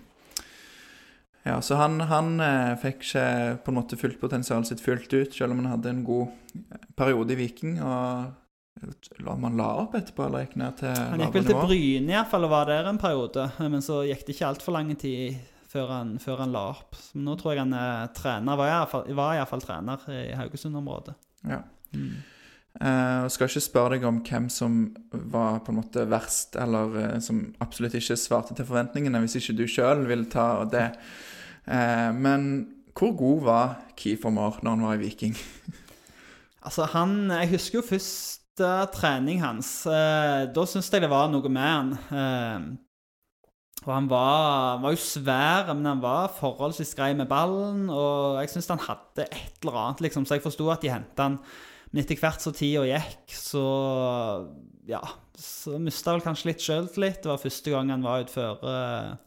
[1.46, 2.36] Ja, så han, han
[2.78, 3.24] fikk ikke
[3.64, 6.28] på en måte fullt potensialet sitt fullt ut, selv om han hadde en god
[6.94, 7.80] periode i Viking.
[7.82, 8.30] og
[9.38, 11.60] man la opp etterpå, eller gikk ned til Han gikk vel til?
[11.62, 15.38] Bryne iallfall og var der en periode, men så gikk det ikke altfor lang tid
[15.72, 16.98] før han, før han la opp.
[16.98, 21.16] Så nå tror jeg han er trener, var iallfall, trener i Haugesund-området.
[21.48, 21.62] Ja.
[21.94, 22.20] Mm.
[22.72, 24.76] Jeg og skal ikke spørre deg om hvem som
[25.12, 29.58] var på en måte verst, eller eh, som absolutt ikke svarte til forventningene, hvis ikke
[29.60, 30.86] du sjøl vil ta det.
[31.68, 32.48] Eh, men
[32.96, 35.36] hvor god var Kiefer Moore når han var i Viking?
[36.62, 39.86] Altså, han Jeg husker jo første trening hans.
[39.86, 41.92] Eh, da syntes jeg det var noe med han.
[42.12, 42.72] Eh,
[43.82, 47.88] Og han var, var jo svær, men han var forholdsvis grei med ballen.
[47.90, 51.26] Og jeg syns han hadde et eller annet, liksom, så jeg forsto at de henta
[51.26, 51.40] han.
[51.90, 53.64] Men etter hvert som tida gikk, så
[54.88, 55.02] ja,
[55.34, 57.20] så mista vel kanskje litt sjøltillit.
[57.24, 59.18] Det var første gang han var utfor, uh,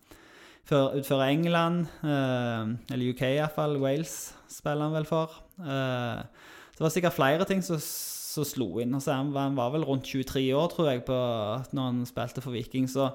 [0.71, 3.75] utfor England, uh, eller UK iallfall.
[3.83, 4.15] Wales
[4.49, 5.35] spiller han vel for.
[5.59, 6.23] Uh,
[6.75, 7.79] det var sikkert flere ting som,
[8.35, 8.93] som slo inn.
[8.97, 11.17] Altså, han, var, han, var, vel rundt 23 år, tror jeg, på,
[11.71, 12.89] når han spilte for Viking.
[12.91, 13.09] Så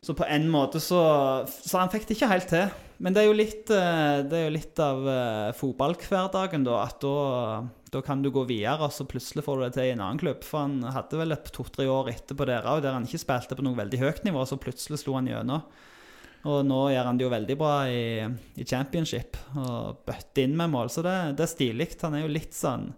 [0.00, 1.00] så på en måte så
[1.46, 2.70] Så han fikk det ikke helt til.
[3.00, 6.82] Men det er jo litt, eh, er jo litt av uh, fotballhverdagen, da.
[6.84, 9.94] At da, da, kan du gå videre, og så plutselig får du det til i
[9.94, 10.44] en annen klubb.
[10.44, 13.64] For han hadde vel et to-tre år etterpå der òg, der han ikke spilte på
[13.64, 15.64] noe veldig høyt nivå, så plutselig slo han gjennom.
[16.50, 18.04] Og nå gjør han det jo veldig bra i,
[18.56, 21.88] i championship og bøtter inn med mål, så det, det er stilig.
[22.04, 22.90] Han er jo litt sånn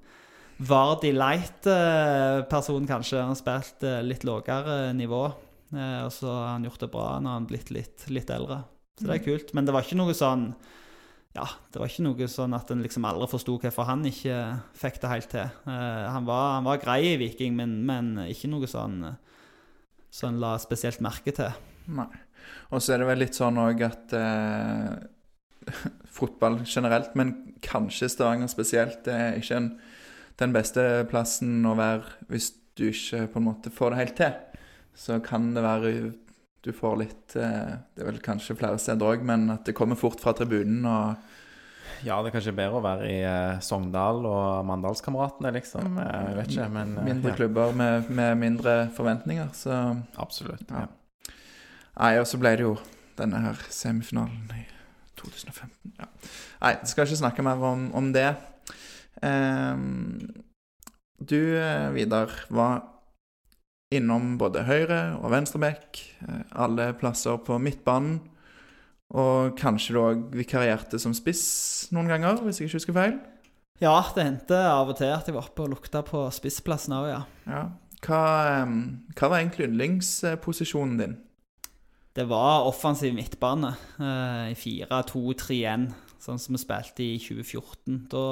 [0.58, 3.20] Vardi Light-person, kanskje.
[3.22, 5.24] Han har spilt litt lavere nivå.
[5.72, 8.62] Eh, og så har han gjort det bra når han blitt litt, litt eldre.
[8.98, 9.26] Så det er mm.
[9.26, 9.52] kult.
[9.56, 10.50] Men det var ikke noe sånn
[11.32, 14.36] ja, det var ikke noe sånn at en liksom aldri forsto hvorfor han ikke
[14.76, 15.54] fikk det helt til.
[15.64, 18.98] Han, var, han, var, grei i Viking, men, men ikke noe sånn
[20.12, 21.48] som en la spesielt merke til.
[21.88, 22.10] Nei.
[22.68, 24.92] Og så er det vel litt sånn òg at uh,
[26.18, 27.32] fotball generelt, men
[27.64, 29.70] kanskje Stavanger spesielt, det er ikke en,
[30.40, 34.60] den beste plassen å være hvis du ikke på en måte får det helt til
[34.94, 35.92] så kan det være
[36.62, 39.98] du får litt eh, Det er vel kanskje flere steder òg, men at det kommer
[39.98, 41.30] fort fra tribunen og
[42.02, 46.00] ja, det er kanskje bedre å være i eh, Sogndal og Mandalskameratene, liksom.
[46.02, 47.36] Jeg vet ikke, men eh, Mindre ja.
[47.38, 49.76] klubber med, med, mindre forventninger, så
[50.18, 50.66] Absolutt.
[50.66, 50.88] Ja.
[51.94, 52.72] Nei, og så ble det jo
[53.18, 54.64] denne her semifinalen i
[55.20, 55.94] 2015.
[56.00, 56.08] Ja.
[56.64, 58.32] Nei, skal ikke snakke mer om, om det.
[59.22, 60.42] Um,
[61.22, 61.38] du,
[61.94, 62.80] Vidar, var
[63.92, 68.20] innom både høyre og venstreback, eh, alle plasser på midtbanen.
[69.12, 73.18] Og kanskje du òg vikarierte som spiss noen ganger, hvis jeg ikke husker feil?
[73.82, 77.10] Ja, det hendte av og til at jeg var oppe og lukta på spissplassen òg,
[77.10, 77.20] ja.
[77.50, 77.66] ja.
[78.02, 78.22] Hva,
[78.64, 81.18] hva, var egentlig yndlingsposisjonen din?
[82.16, 85.86] Det var offensiv midtbane eh, i 4-2-3-1,
[86.22, 88.00] sånn som vi spilte i 2014.
[88.12, 88.24] Da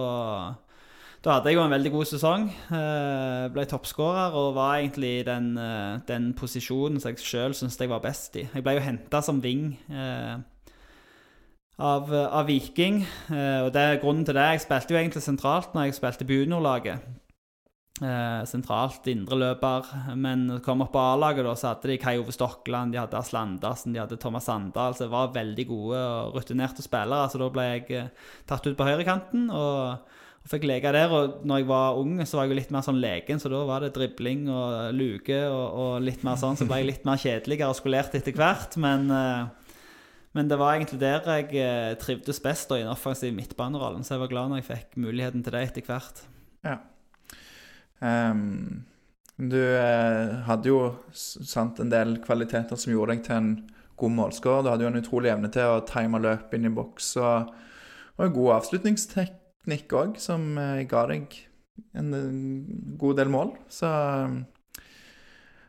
[1.21, 2.47] da hadde jeg jo en veldig god sesong.
[2.73, 7.77] Eh, ble toppskårer og var egentlig i den, eh, den posisjonen som jeg sjøl syntes
[7.77, 8.49] jeg var best i.
[8.49, 10.39] Jeg ble jo henta som wing eh,
[11.79, 13.03] av, av, Viking.
[13.29, 14.47] og det er grunnen til det.
[14.49, 17.01] Jeg spilte jo egentlig sentralt når jeg spilte juniorlaget.
[18.49, 20.17] sentralt indreløper.
[20.17, 23.39] Men kom opp på A-laget, da, så hadde de Kai Ove Stokkeland, de hadde Asle
[23.39, 24.95] Andersen, de hadde Thomas Sandal.
[24.95, 27.29] Så det var veldig gode og rutinerte spillere.
[27.29, 28.09] Så da ble jeg
[28.47, 29.51] tatt ut på høyrekanten.
[29.51, 30.01] og
[30.41, 31.13] og fikk leke der.
[31.13, 33.63] Og når jeg var ung, så var jeg jo litt mer sånn leken, så da
[33.69, 36.59] var det dribling og luke og, og litt mer sånn.
[36.59, 38.77] Så ble jeg litt mer kjedeligere og skolert etter hvert.
[38.81, 39.73] Men, eh,
[40.37, 44.07] men, det var egentlig der jeg eh, trivdes best, da, i den offensive midtbanerollen.
[44.07, 46.25] Så jeg var glad når jeg fikk muligheten til det etter hvert.
[46.67, 46.79] Ja.
[48.01, 48.87] Um,
[49.41, 50.81] du eh, hadde jo
[51.13, 53.53] sant, en del kvaliteter som gjorde deg til en
[54.01, 54.65] god målskårer.
[54.65, 57.53] Du hadde jo en utrolig evne til å time løp inn i boks og,
[58.17, 61.27] og en god avslutningstek teknikk òg, som eh, ga deg
[61.97, 62.13] en
[62.99, 63.53] god del mål.
[63.69, 63.89] Så,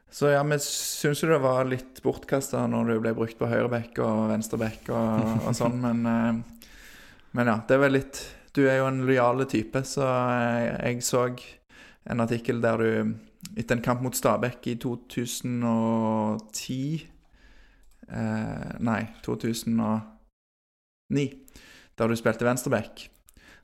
[0.09, 3.99] så ja, vi syns jo det var litt bortkasta når du ble brukt på høyreback
[4.03, 6.33] og venstreback og, og sånn, men, eh,
[7.37, 8.17] men ja, det er vel litt
[8.51, 11.19] Du er jo en lojale type, så jeg, eh, jeg så
[12.11, 12.91] en artikkel der du
[13.55, 17.07] etter en kamp mot Stabæk i 2010
[18.11, 20.01] eh, Nei, 2009.
[21.97, 23.09] Der du spilte venstreback.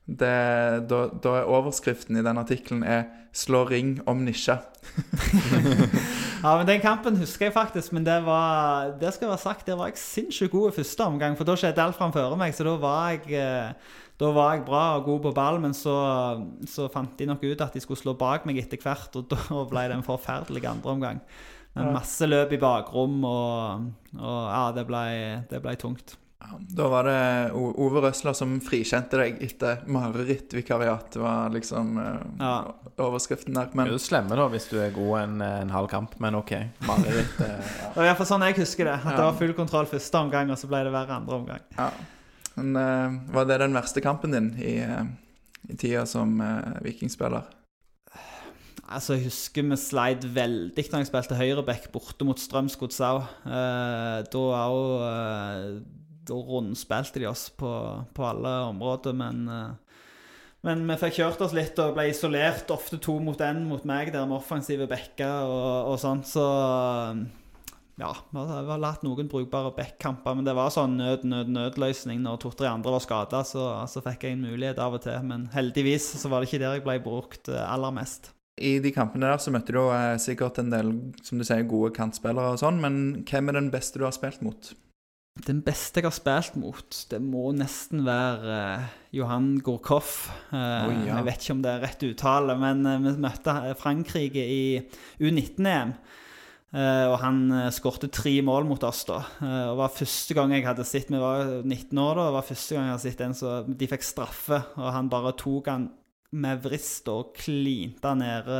[0.07, 4.57] Det, da, da, er overskriften i den artikkelen er 'Slå ring om nisja'.
[6.43, 9.75] ja, men Den kampen husker jeg faktisk, men det var det skal være sagt, der
[9.75, 11.37] var jeg sinnssykt god i første omgang.
[11.37, 13.73] For da skjedde alt framfor meg, så da var jeg eh,
[14.17, 15.97] da var jeg bra og god på ball, men så,
[16.65, 19.37] så, fant de nok ut at de skulle slå bak meg etter hvert, og da
[19.71, 21.21] ble det en forferdelig andre omgang.
[21.77, 25.03] Masse løp i bakrom, og, og ja, det ble,
[25.51, 26.15] det ble tungt.
[26.69, 31.09] Da var det Ove Røsler som frikjente deg etter marerittvikariat.
[31.15, 32.51] Det var liksom uh, ja.
[33.01, 33.71] overskriften der.
[33.73, 33.89] Men...
[33.89, 36.53] Du er slemme da hvis du er god en, en halv kamp, men OK.
[36.85, 37.41] Mareritt.
[37.41, 37.89] Uh, ja.
[37.89, 38.95] Det var iallfall sånn jeg husker det.
[39.01, 39.17] At ja.
[39.17, 41.67] det var full kontroll første omgang, og så ble det verre andre omgang.
[41.79, 41.89] Ja.
[42.59, 46.37] Men uh, Var det den verste kampen din i, i tida som
[46.85, 47.49] vikingspiller?
[48.87, 53.31] Altså, Jeg husker vi sleit veldig da jeg spilte høyreback borte mot Strømsgodset òg.
[54.31, 55.81] da òg
[56.33, 57.71] rundspilte de oss på,
[58.13, 60.03] på alle områder, men, eh,
[60.67, 64.13] men vi fikk kjørt oss litt og ble isolert, ofte to mot én mot meg,
[64.13, 66.27] der med offensive backer og, og sånt.
[66.29, 66.45] Så
[67.97, 72.19] ja, vi har latt noen brukbare backkamper, men det var sånn nød, nød, nødløsning.
[72.21, 75.17] Når to-tre andre var skada, så, så fikk jeg en mulighet av og til.
[75.25, 78.29] Men heldigvis så var det ikke der jeg ble brukt eh, aller mest.
[78.61, 80.93] I de kampene der så møtte du eh, sikkert en del
[81.25, 84.45] som du sier, gode kantspillere og sånn, men hvem er den beste du har spilt
[84.45, 84.71] mot?
[85.45, 90.29] Den beste jeg har spilt mot, det må nesten være eh, Johan Gourcoff.
[90.51, 91.17] Eh, Oi, ja.
[91.17, 94.61] Jeg vet ikke om det er rett uttale, men eh, vi møtte Frankrike i
[95.21, 95.93] U19-EM.
[96.77, 99.21] Eh, og han skårte tre mål mot oss da.
[99.71, 102.75] Og var første gang jeg hadde sett Vi var 19 år da, og var første
[102.75, 105.87] gang jeg hadde sett en så De fikk straffe, og han bare tok han
[106.35, 108.59] med vrist og klinte nede,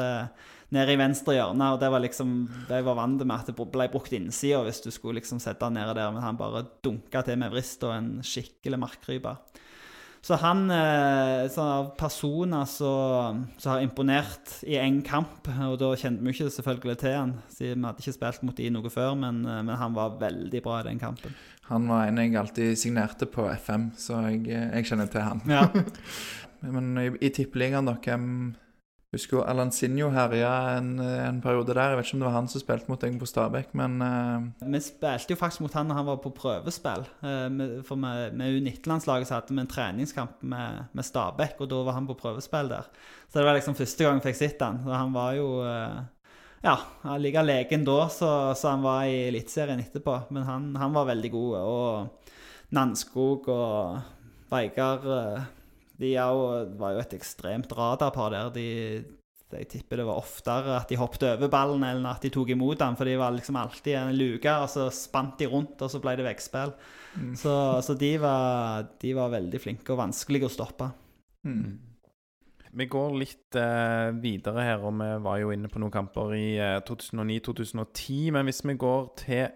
[0.76, 1.74] nede i venstre hjørne.
[1.74, 2.34] Og det var liksom
[2.70, 5.78] Jeg var vant med at det ble brukt innsida hvis du skulle liksom sette han
[5.78, 9.38] nede der, men han bare dunka til med vrist og en skikkelig markrype.
[10.28, 16.26] Så han eh, så av personer som har imponert i én kamp, og da kjente
[16.26, 19.46] vi ikke selvfølgelig til han, siden vi hadde ikke spilt mot de noe før, men,
[19.46, 21.38] eh, men han var veldig bra i den kampen.
[21.70, 25.44] Han var en jeg alltid signerte på FM, så jeg, eh, jeg kjenner til han.
[25.48, 25.68] Ja.
[26.74, 28.56] Men i, i tippeligaen, da, hvem
[29.16, 31.94] Husker jo Alansinho herja en, en periode der.
[31.94, 34.68] Jeg vet ikke om det var han som spilte mot deg på Stabæk, men uh...
[34.68, 37.06] Vi spilte jo faktisk mot han når han var på prøvespill.
[37.24, 41.80] Uh, For med, med U19-landslaget så hadde vi en treningskamp med, med Stabæk, og da
[41.88, 42.92] var han på prøvespill der.
[43.32, 44.84] Så det var liksom første gang jeg fikk sett han.
[44.84, 46.04] Og han var jo uh,
[46.68, 46.76] ja,
[47.08, 50.20] han ligger legen da så, så han var i Eliteserien etterpå.
[50.36, 51.60] Men han, han var veldig god.
[51.64, 54.02] Og Nanskog og
[54.52, 55.08] Veigar
[55.98, 58.52] De er jo, var jo et ekstremt radarpar der.
[58.54, 58.68] De,
[59.56, 62.80] jeg tipper det var oftere at de hoppet over ballen enn at de tok imot
[62.82, 66.02] den, for de var liksom alltid en luke, og så spant de rundt, og så
[66.04, 66.76] ble det veggspill.
[67.40, 70.92] Så, så de, var, de var veldig flinke og vanskelige å stoppe.
[71.48, 71.84] mm.
[72.78, 76.60] Vi går litt eh, videre her, og vi var jo inne på noen kamper i
[76.62, 78.28] eh, 2009-2010.
[78.36, 79.48] Men hvis vi går til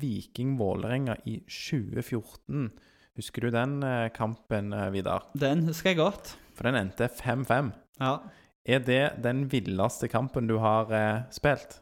[0.00, 2.72] Viking Vålerenga i 2014,
[3.18, 5.28] husker du den eh, kampen, eh, Vidar?
[5.38, 6.34] Den husker jeg godt.
[6.54, 7.72] For den endte 5-5.
[8.00, 8.18] Ja.
[8.64, 11.80] Er det den villeste kampen du har eh, spilt?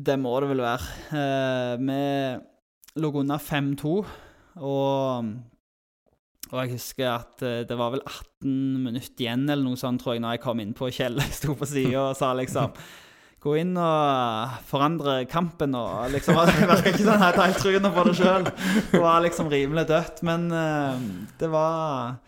[0.00, 0.94] Det må det vel være.
[1.12, 3.90] Eh, vi lå under 5-2,
[4.64, 5.28] og,
[6.50, 10.16] og jeg husker at eh, det var vel 18 minutter igjen eller noe sånt, tror
[10.16, 11.20] jeg, når jeg kom inn på Kjell.
[11.20, 12.72] Jeg sto på sida og sa liksom
[13.40, 18.16] Gå inn og forandre kampen og liksom virka ikke sånn jeg helt troen på det
[18.18, 18.44] sjøl.
[18.90, 20.20] Det var liksom rimelig dødt.
[20.28, 21.08] Men eh,
[21.40, 22.20] det var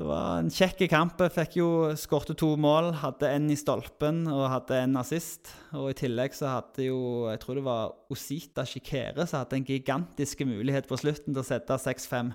[0.00, 1.20] det var en kjekk kamp.
[1.20, 2.94] Jeg fikk jo skårte to mål.
[3.02, 5.50] Hadde en i stolpen og hadde en assist.
[5.76, 9.66] Og i tillegg så hadde jo Jeg tror det var Osita Shikere som hadde en
[9.68, 12.32] gigantisk mulighet på slutten til å sette 6-5.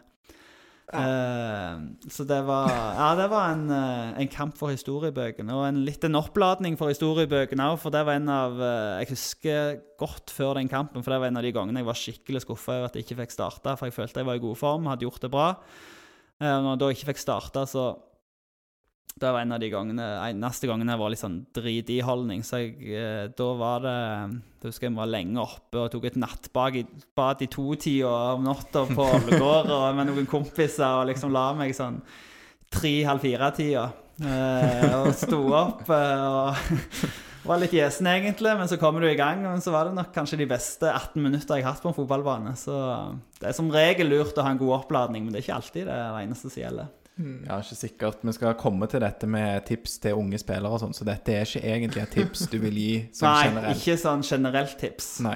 [0.94, 1.78] Eh,
[2.14, 5.54] så det var Ja, det var en, uh, en kamp for historiebøkene.
[5.54, 9.10] Og en litt en oppladning for historiebøkene òg, for det var en av uh, Jeg
[9.16, 12.44] husker godt før den kampen, for det var en av de gangene jeg var skikkelig
[12.46, 14.90] skuffa over at jeg ikke fikk starta, for jeg følte jeg var i god form,
[14.92, 15.48] hadde gjort det bra.
[16.36, 17.86] Når jeg da ikke fikk starta, så
[19.16, 22.42] Det var en av de gangene neste gangene jeg var litt sånn drit i holdning.
[22.44, 24.00] Så jeg, eh, da var det
[24.60, 26.84] Da husker jeg jeg var lenge oppe og tok et nattbad i,
[27.16, 32.02] bad i totida om natta på Ålegård med noen kompiser og liksom la meg sånn
[32.76, 33.86] tre-halv fire-tida.
[34.26, 39.18] Eh, og sto opp eh, og var litt gjesen egentlig, men så kommer du i
[39.20, 39.44] gang.
[39.46, 41.98] Men så var det nok kanskje de beste 18 minutter jeg har hatt på en
[41.98, 42.56] fotballbane.
[42.60, 42.76] Så
[43.40, 45.90] det er som regel lurt å ha en god oppladning, men det er ikke alltid
[45.92, 46.94] det eneste som gjelder.
[47.18, 48.24] Ja, ikke sikkert.
[48.28, 51.46] Vi skal komme til dette med tips til unge spillere og sånn, så dette er
[51.48, 53.80] ikke egentlig et tips du vil gi som Nei, generelt.
[53.80, 55.10] ikke sånn generelt tips.
[55.24, 55.36] Nei.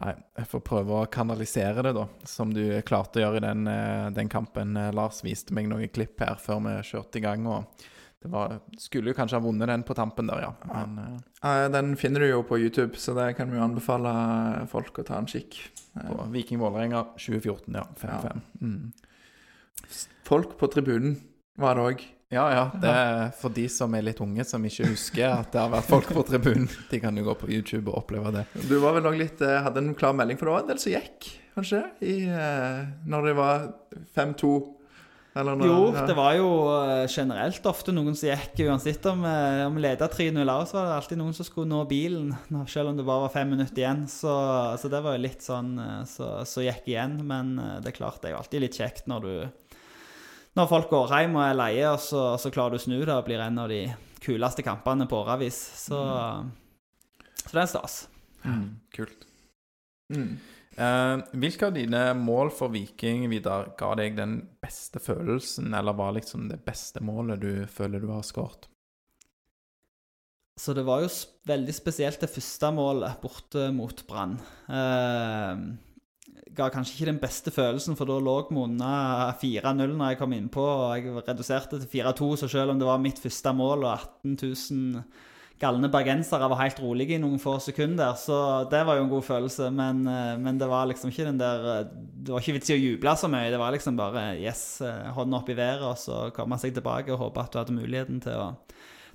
[0.00, 3.66] Nei, jeg får prøve å kanalisere det, da, som du klarte å gjøre i den,
[3.68, 4.76] eh, den kampen.
[4.76, 7.82] Eh, Lars viste meg noen klipp her før vi kjørte i gang, og
[8.22, 10.52] det var, skulle jo kanskje ha vunnet den på tampen der, ja.
[10.70, 14.66] Men eh, Ja, Den finner du jo på YouTube, så det kan vi jo anbefale
[14.68, 15.70] folk å ta en kikk.
[15.96, 17.84] på Viking Vålerenga 2014, ja.
[18.00, 18.40] 5-5.
[18.60, 18.92] Mm.
[20.26, 21.18] Folk på tribunen
[21.60, 22.08] var det òg.
[22.30, 22.64] Ja, ja.
[22.78, 25.88] Det er for de som er litt unge, som ikke husker at det har vært
[25.90, 26.68] folk på tribunen.
[26.86, 28.44] De kan jo gå på YouTube og oppleve det.
[28.70, 30.78] Du var vel også litt, eh, hadde en klar melding, for det var en del
[30.78, 31.80] som gikk, kanskje?
[32.06, 33.64] I, eh, når det var
[34.14, 34.52] 5-2?
[35.40, 36.04] Eller når, Jo, ja.
[36.06, 40.54] det var jo eh, generelt ofte noen som gikk uansett om, om vi leda 3-0
[40.54, 42.30] av, så var det alltid noen som skulle nå bilen,
[42.70, 44.06] selv om det bare var fem minutter igjen.
[44.06, 44.30] Så,
[44.78, 45.74] så det var jo litt sånn
[46.06, 47.18] så, så gikk igjen.
[47.26, 49.34] Men det er klart, det er jo alltid litt kjekt når du
[50.60, 53.14] Når folk går hjem og er leie, og så, så klarer du å snu det
[53.14, 53.86] og blir en av de
[54.20, 55.56] kuleste kampene på årevis.
[55.86, 56.00] Så,
[57.40, 57.94] så det er stas.
[58.44, 59.24] Mm, kult.
[60.12, 60.34] Mm.
[60.76, 66.12] Eh, hvilke av dine mål for Viking, Vidar, ga deg den beste følelsen, eller var
[66.18, 68.68] liksom det beste målet du føler du har skåret?
[70.60, 71.08] Så det var jo
[71.48, 74.36] veldig spesielt det første målet borte mot Brann.
[74.68, 75.64] Eh,
[76.56, 78.92] ga kanskje ikke den beste følelsen, for da lå vi unna
[79.40, 83.02] 4-0 når jeg kom innpå, og jeg reduserte til 4-2, så selv om det var
[83.02, 83.92] mitt første mål og
[84.24, 85.04] 18 000
[85.60, 88.36] galne bergensere var helt rolige i noen få sekunder, så
[88.72, 89.68] det var jo en god følelse.
[89.76, 92.76] Men, eh, men det var liksom ikke den der eh, Det var ikke vits i
[92.78, 93.50] å juble så mye.
[93.52, 97.12] Det var liksom bare yes, eh, hånda opp i været, og så komme seg tilbake
[97.12, 98.48] og håpe at du hadde muligheten til å,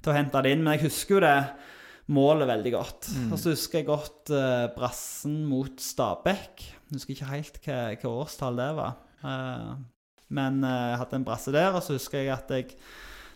[0.01, 0.61] til å hente det inn.
[0.61, 1.39] Men jeg husker jo det
[2.13, 3.09] målet veldig godt.
[3.31, 6.65] Og så husker jeg godt eh, brassen mot Stabæk.
[6.85, 8.97] Jeg husker ikke helt hva, hva årstall det var.
[9.25, 9.75] Uh,
[10.33, 12.77] men eh, jeg hadde en brasse der, og så husker jeg at jeg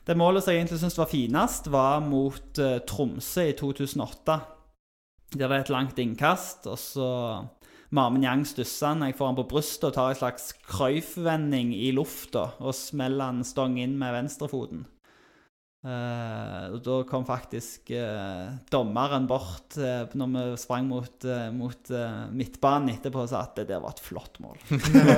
[0.07, 4.39] Det målet som jeg egentlig syntes var finest, var mot eh, Tromsø i 2008.
[5.35, 7.09] Der det er et langt innkast, og så
[7.91, 9.03] Marmen Yang stusser han.
[9.03, 13.43] Jeg får han på brystet og tar en slags Cruyff-vending i lufta og smeller han
[13.45, 14.87] stong inn med venstrefoten.
[15.79, 21.91] Eh, og da kom faktisk eh, dommeren bort eh, når vi sprang mot, eh, mot
[21.95, 24.59] eh, midtbanen etterpå og sa at det der var et flott mål.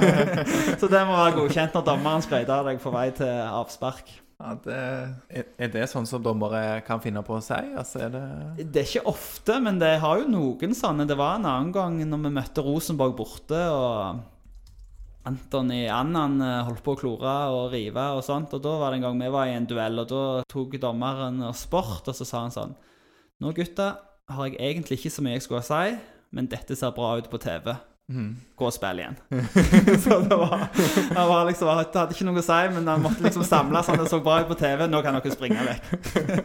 [0.80, 4.14] så det må være godkjent når dommeren sprøyter deg på vei til avspark.
[4.42, 4.78] Ja, det
[5.34, 7.58] Er, er det sånn som dommere kan finne på å si?
[7.58, 11.10] Altså, er det Det er ikke ofte, men det har jo noen sånne.
[11.10, 14.22] Det var en annen gang når vi møtte Rosenborg borte, og
[15.30, 18.54] Anthony Annan han holdt på å klore og rive og sånt.
[18.58, 21.44] Og da var det en gang vi var i en duell, og da tok dommeren
[21.58, 22.74] sport, og så sa han sånn
[23.42, 23.96] Nå, gutta,
[24.30, 25.96] har jeg egentlig ikke så mye jeg skulle si,
[26.32, 27.72] men dette ser bra ut på TV.
[28.12, 28.36] Mm.
[28.60, 29.18] Gå og spill igjen.
[30.04, 30.68] så det var,
[31.16, 34.02] han var liksom, han hadde ikke noe å si, men han måtte liksom samle sånn
[34.02, 34.86] det så bra ut på TV.
[34.90, 35.92] Nå kan dere springe vekk.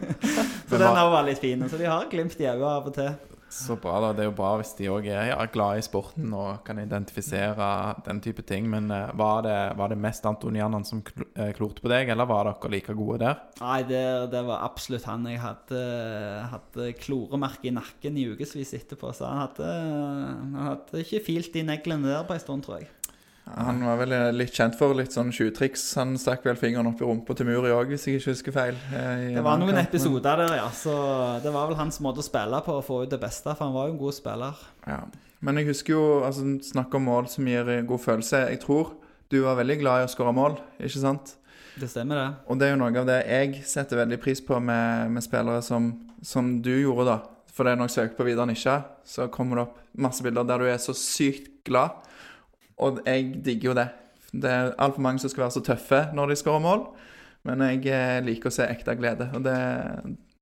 [0.69, 1.65] så den var litt fin.
[1.69, 3.11] Så de har glimt i øynene av og til.
[3.49, 4.11] Så bra, da.
[4.15, 7.67] Det er jo bra hvis de òg er ja, glad i sporten og kan identifisere
[8.05, 8.67] den type ting.
[8.71, 12.49] Men uh, var, det, var det mest antonianene som eh, klorte på deg, eller var
[12.49, 13.39] dere like gode der?
[13.61, 15.29] Nei, det, det var absolutt han.
[15.31, 15.81] Jeg hadde,
[16.51, 21.63] hadde kloremerke i nakken i ukevis etterpå, så han hadde, han hadde ikke filt de
[21.67, 22.91] neglene der på en stund, tror jeg.
[23.55, 25.83] Han var vel eh, litt kjent for litt sånn tjuvtriks.
[25.97, 28.75] Han stakk vel fingeren opp i rumpa til Muri òg, hvis jeg ikke husker feil.
[28.91, 29.85] eh, Det var noen kampen.
[29.87, 30.67] episoder der, ja.
[30.75, 30.91] Så
[31.43, 33.73] det var vel hans måte å spille på å få ut det beste, for han
[33.73, 34.53] var jo en god spiller.
[34.87, 34.99] Ja.
[35.39, 36.43] Men jeg husker jo altså,
[36.73, 38.49] Snakk om mål som gir god følelse.
[38.49, 38.95] Jeg tror
[39.29, 41.35] du var veldig glad i å skåre mål, ikke sant?
[41.77, 42.29] Det stemmer, det.
[42.49, 45.61] Og det er jo noe av det jeg setter veldig pris på med, med spillere
[45.61, 45.91] som,
[46.25, 47.17] som du gjorde, da.
[47.53, 50.43] For det er når jeg søker på Vidar Nisja, så kommer det opp masse bilder
[50.47, 52.03] der du er så sykt glad.
[52.79, 53.87] Og jeg digger jo det.
[54.33, 56.87] Det er altfor mange som skal være så tøffe når de skårer mål.
[57.47, 59.55] Men jeg eh, liker å se ekte glede, og det,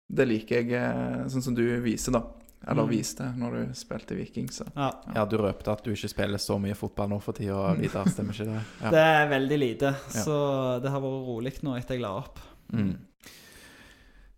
[0.09, 2.23] det liker jeg eh, sånn som du viser, da.
[2.65, 2.89] Eller Mm.
[2.89, 4.87] viste når du spilte i Viking, så Ja.
[5.13, 8.07] Ja, du røpte at du ikke spiller så mye fotball nå for tida, Vidar.
[8.09, 8.61] Stemmer ikke det?
[8.81, 8.89] Ja.
[8.95, 10.23] Det er veldig lite, Ja.
[10.25, 12.39] så det har vært rolig nå etter jeg la opp.
[12.73, 12.95] Mm.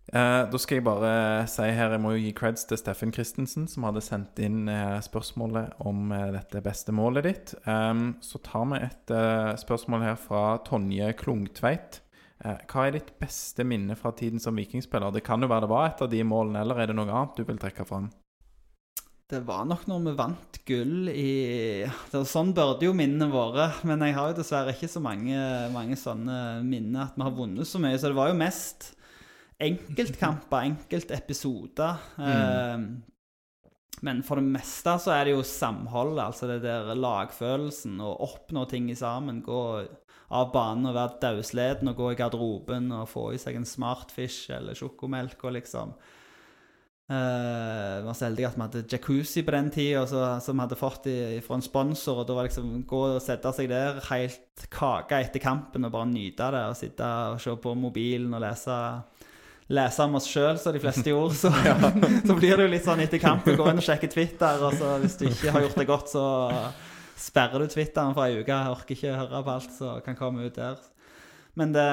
[0.08, 3.66] Eh, da skal jeg bare si her Jeg må jo gi creds til Steffen Christensen,
[3.68, 7.52] som hadde sendt inn eh, spørsmålet om eh, dette beste målet ditt.
[7.68, 9.12] Em, så tar vi et
[9.60, 12.00] spørsmål her fra Tonje Klungtveit.
[12.38, 15.10] Hva er ditt beste minne fra tiden som vikingspiller?
[15.10, 17.34] Det kan jo være det var et av de målene, eller er det noe annet
[17.34, 18.06] du vil trekke fram?
[19.28, 21.32] Det var nok når vi vant gull i
[22.14, 25.34] Sånn burde jo minnene våre, men jeg har jo dessverre ikke så mange,
[25.74, 27.98] mange sånne minner at vi har vunnet så mye.
[27.98, 28.92] Så det var jo mest
[29.58, 32.02] enkeltkamper, enkeltepisoder.
[32.22, 32.82] Eh,
[34.06, 38.64] men for det meste så er det jo samholdet, altså det der lagfølelsen, å oppnå
[38.70, 39.42] ting sammen.
[39.42, 39.62] Gå
[40.28, 44.52] av banen og være dausleden og gå i garderoben og få i seg en smartfish
[44.52, 45.94] eller sjokomelk og liksom
[47.08, 47.18] Vi
[48.04, 51.40] var så heldige at vi hadde jacuzzi på den tida, som vi hadde fått i,
[51.40, 52.18] fra en sponsor.
[52.20, 55.94] Og da var det liksom gå og sette seg der, helt kake etter kampen og
[55.94, 56.66] bare nyte det.
[56.68, 58.76] Og sitte og se på mobilen og lese,
[59.68, 61.36] lese om oss sjøl, som de fleste gjorde.
[61.36, 61.52] Så,
[62.28, 63.58] så blir det jo litt sånn etter kampen.
[63.58, 66.24] Gå inn og sjekke Twitter, og så hvis du ikke har gjort det godt, så
[67.18, 68.54] sperrer du Twitteren for ei uke.
[68.54, 70.80] Jeg orker ikke høre på alt som kan komme ut der.
[71.58, 71.90] Men det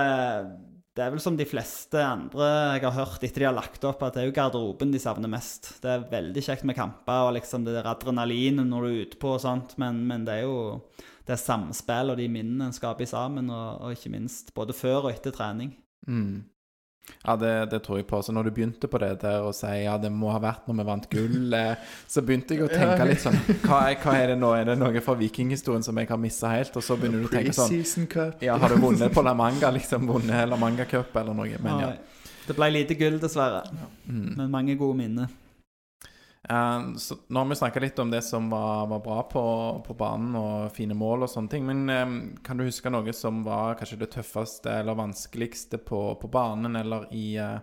[0.96, 2.46] det er vel som de fleste andre
[2.78, 5.28] jeg har hørt etter de har lagt opp, at det er jo garderoben de savner
[5.28, 5.74] mest.
[5.84, 9.20] Det er veldig kjekt med kamper og liksom det der adrenalinet når du er ute
[9.20, 10.86] på og sånt, men, men det er jo
[11.28, 15.12] det samspill og de minnene en skaper sammen, og, og ikke minst både før og
[15.12, 15.74] etter trening.
[16.08, 16.46] Mm.
[17.26, 18.20] Ja, det, det tror jeg på.
[18.26, 20.78] Så når du begynte på det der og si ja, det må ha vært når
[20.80, 21.56] vi vant gull,
[22.08, 24.52] så begynte jeg å tenke litt sånn hva er, hva er det nå?
[24.58, 26.76] Er det noe fra vikinghistorien som jeg har missa helt?
[26.78, 27.72] Og så begynner du å tenke sånn
[28.46, 30.06] Ja, har du vunnet på La Manga, liksom?
[30.10, 31.62] Vunnet La Manga Cup eller noe?
[31.62, 31.94] Men ja.
[32.46, 33.64] Det ble lite gull, dessverre,
[34.06, 34.36] Mm.
[34.38, 35.28] men mange gode minner.
[36.50, 39.46] Eh, så nå har vi snakka litt om det som var, var bra på,
[39.88, 41.66] på banen, og fine mål og sånne ting.
[41.66, 42.16] Men eh,
[42.46, 47.08] kan du huske noe som var kanskje det tøffeste eller vanskeligste på, på banen eller
[47.16, 47.58] i, eh,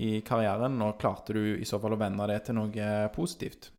[0.00, 3.72] i karrieren, og klarte du i så fall å vende det til noe positivt?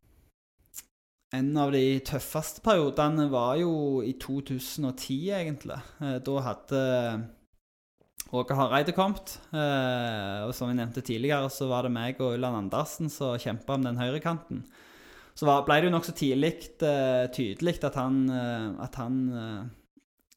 [1.34, 5.76] En av de tøffeste periodene var jo i 2010, egentlig.
[6.24, 6.84] Da hadde
[8.28, 9.38] Åge Hareide kommet.
[9.52, 13.74] eh, Og som vi nevnte tidligere, så var det meg og Ulland Andersen som kjempa
[13.74, 14.64] om den høyrekanten.
[15.34, 16.52] Så ble det jo nokså tidlig
[16.82, 19.70] eh, tydelig at han, eh, at han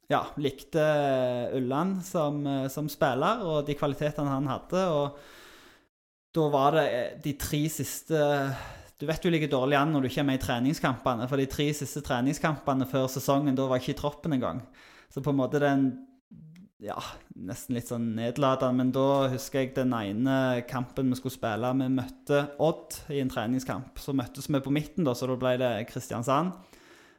[0.08, 0.84] ja, likte
[1.58, 4.86] Ulland som, som spiller og de kvalitetene han hadde.
[4.88, 5.18] Og
[6.32, 6.88] da var det
[7.24, 8.16] de tre siste
[9.00, 11.28] Du vet du ligger dårlig an når du ikke er med i treningskampene.
[11.28, 14.62] For de tre siste treningskampene før sesongen, da var ikke i troppen engang.
[15.12, 15.90] Så på en måte den
[16.82, 16.98] Ja,
[17.38, 21.70] nesten litt sånn nedlatende, men da husker jeg den ene kampen vi skulle spille.
[21.78, 24.02] Vi møtte Odd i en treningskamp.
[24.02, 26.56] Så møttes vi på midten, da, så da ble det Kristiansand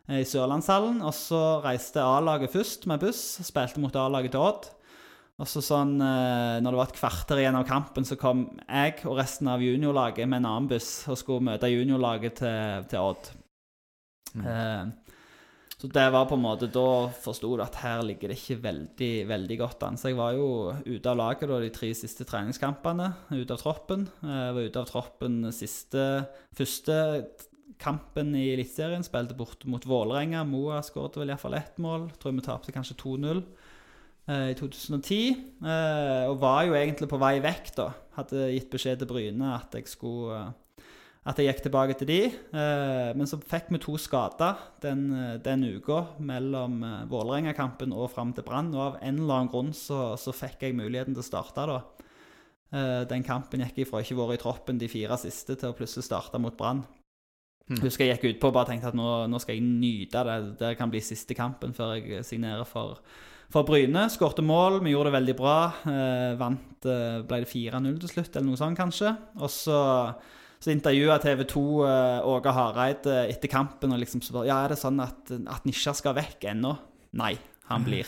[0.08, 0.98] eh, i Sørlandshallen.
[1.06, 4.66] Og så reiste A-laget først med buss, spilte mot A-laget til Odd.
[5.38, 8.98] Og så sånn, eh, når det var et kvarter igjen av kampen, så kom jeg
[9.06, 13.30] og resten av juniorlaget med en annen buss og skulle møte juniorlaget til, til Odd.
[14.42, 14.90] Eh,
[15.82, 19.14] så det var på en måte Da forsto du at her ligger det ikke veldig
[19.26, 19.96] veldig godt an.
[19.98, 23.08] Så jeg var jo ute av laget da de tre siste treningskampene.
[23.32, 24.04] Ute av troppen.
[24.22, 26.04] Jeg var ute av troppen siste
[26.54, 27.00] første
[27.82, 29.02] kampen i Eliteserien.
[29.02, 30.44] Spilte borte mot Vålerenga.
[30.46, 32.12] Moa skåret vel iallfall ett mål.
[32.22, 33.42] Tror vi tapte kanskje 2-0
[34.30, 35.20] eh, i 2010.
[35.66, 37.90] Eh, og var jo egentlig på vei vekk, da.
[38.20, 40.54] Hadde gitt beskjed til Bryne at jeg skulle eh,
[41.22, 42.20] at jeg gikk tilbake til de.
[42.26, 48.10] Eh, men så fikk vi to skader den, eh, den uka mellom eh, Vålerenga-kampen og
[48.10, 48.72] fram til Brann.
[48.74, 51.82] Og av en eller annen grunn så, så fikk jeg muligheten til å starte da.
[53.04, 56.06] Den kampen gikk jeg fra ikke vært i troppen de fire siste til å plutselig
[56.06, 56.80] starte mot Brann.
[57.68, 57.82] Mm.
[57.82, 60.36] Husker jeg gikk utpå og bare tenkte at nå, nå skal jeg nyte det.
[60.62, 63.02] Det kan bli siste kampen før jeg signerer for,
[63.52, 64.06] for Bryne.
[64.10, 65.58] Skårte mål, vi gjorde det veldig bra.
[66.40, 66.88] Vant
[67.28, 69.12] Ble det 4-0 til slutt, eller noe sånt kanskje.
[69.36, 69.76] Og så
[70.62, 74.78] så intervjua TV 2 uh, Åge Hareide etter kampen og liksom spør ja, er det
[74.78, 76.76] sånn at, at Nisja skal vekk ennå.
[77.18, 77.34] Nei,
[77.72, 78.06] han blir.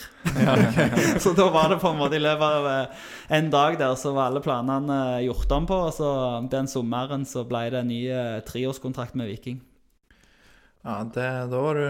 [1.23, 3.05] så da var det på en måte i løpet av eh,
[3.37, 5.79] en dag der så var alle planene eh, gjort om på.
[5.89, 6.09] Og så
[6.51, 9.61] den sommeren så ble det en ny eh, treårskontrakt med Viking.
[10.85, 11.85] Ja, det, da var du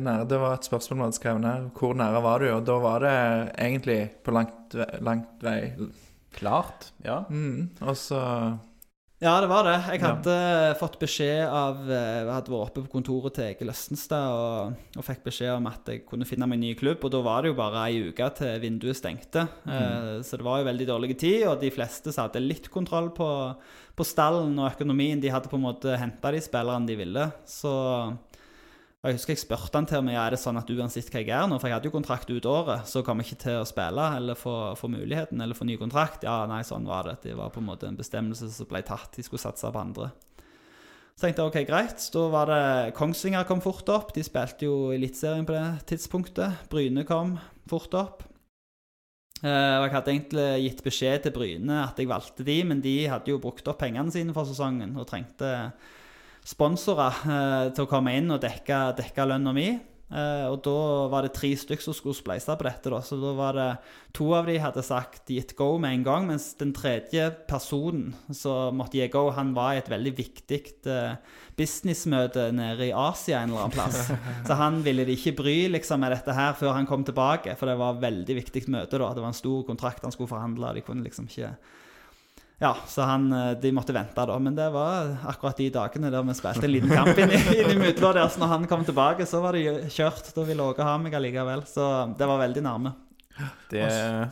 [0.00, 0.28] nære.
[0.28, 1.66] Det var et spørsmål man hadde skrevet ned.
[1.76, 2.48] Hvor nære var du?
[2.54, 3.16] Og da var det
[3.60, 5.58] egentlig på langt, langt vei.
[6.32, 7.22] Klart, ja.
[7.28, 8.22] Mm, og så
[9.18, 9.72] Ja, det var det.
[9.90, 10.12] Jeg Ja.
[10.14, 10.34] hadde
[10.78, 15.02] fått beskjed av eh, Jeg hadde vært oppe på kontoret til Egil Østenstad og, og
[15.02, 17.02] fikk beskjed om at jeg kunne finne meg en ny klubb.
[17.02, 19.48] Og da var det jo bare ei uke til vinduet stengte.
[19.66, 23.10] Eh, så det var jo veldig dårlig tid, og de fleste som hadde litt kontroll
[23.10, 23.28] på,
[23.98, 27.26] på stallen og økonomien, de hadde på en måte henta de spillerne de ville.
[27.44, 27.74] Så
[29.06, 31.28] jeg husker jeg spurte han til meg ja, er det sånn at uansett hva jeg
[31.30, 33.66] gjør nå, for jeg hadde jo kontrakt ut året, så kom jeg ikke til å
[33.68, 36.26] spille eller få, få muligheten eller få ny kontrakt.
[36.26, 37.20] Ja, nei, sånn var det.
[37.28, 39.12] Det var på en måte en bestemmelse som ble tatt.
[39.14, 40.10] De skulle satse på andre.
[41.18, 42.08] Så tenkte jeg ok, greit.
[42.14, 44.10] Da var det Kongsvinger kom fort opp.
[44.14, 46.66] De spilte jo Eliteserien på det tidspunktet.
[46.70, 47.36] Bryne kom
[47.70, 48.26] fort opp.
[49.42, 52.94] Eh, og jeg hadde egentlig gitt beskjed til Bryne at jeg valgte de, men de
[53.10, 55.52] hadde jo brukt opp pengene sine for sesongen og trengte
[56.48, 59.70] sponsorer eh, til å komme inn og dekke, dekke lønna mi.
[60.08, 60.74] Uh, og da
[61.12, 62.88] var det tre stykker som skulle spleise på dette.
[62.88, 63.66] da, Så da var det
[64.16, 68.78] to av de hadde sagt gitt go med en gang, mens den tredje personen som
[68.80, 71.18] måtte gi go, han var i et veldig viktig uh,
[71.60, 74.08] businessmøte nede i Asia en eller annen plass.
[74.48, 77.68] Så han ville de ikke bry liksom med dette her før han kom tilbake, for
[77.68, 78.96] det var et veldig viktig møte.
[78.96, 81.52] da, Det var en stor kontrakt han skulle forhandle, og de kunne liksom ikke
[82.60, 84.38] ja, så han, eh, de måtte vente, da.
[84.42, 87.70] Men det var akkurat de dagene der vi spilte en liten kamp inn, i- inn
[87.76, 88.28] imellom der.
[88.28, 90.32] Så når han kom tilbake, så var det kjørt.
[90.34, 91.62] Da ville Åge ha meg allikevel.
[91.70, 91.84] Så
[92.18, 92.94] det var veldig nærme.
[93.70, 93.84] Det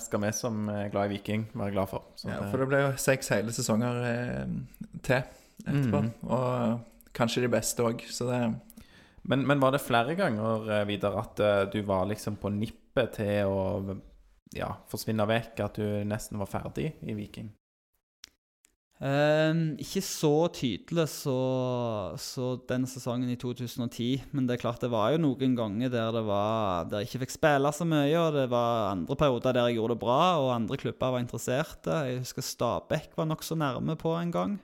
[0.03, 2.09] skal vi som er glad i Viking være glad for.
[2.19, 4.57] Så ja, For det ble jo seks hele sesonger eh,
[5.07, 5.21] til
[5.63, 6.01] etterpå.
[6.03, 6.09] Mm.
[6.27, 8.41] Og kanskje de beste òg, så det
[9.27, 11.41] men, men var det flere ganger, eh, Vidar, at
[11.73, 13.95] du var liksom på nippet til å
[14.55, 15.63] ja, forsvinne vekk?
[15.65, 17.49] At du nesten var ferdig i Viking?
[18.97, 21.37] Ehm, ikke så tydelig så,
[22.17, 26.17] så den sesongen i 2010, men det er klart det var jo noen ganger der
[26.25, 29.77] var Der jeg ikke fikk spille så mye, og det var andre perioder der jeg
[29.77, 31.99] gjorde det bra, og andre klubber var interesserte.
[32.09, 34.57] Jeg husker Stabæk var nokså nærme på en gang.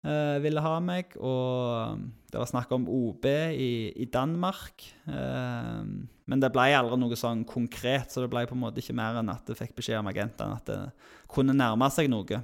[0.00, 1.98] Uh, ville ha meg, og
[2.32, 4.86] det var snakk om OB i, i Danmark.
[5.04, 5.82] Uh,
[6.30, 9.18] men det ble aldri noe sånn konkret, så det ble på en måte ikke mer
[9.20, 10.80] enn at jeg fikk beskjed om agenten at det
[11.28, 12.40] kunne nærme seg noe.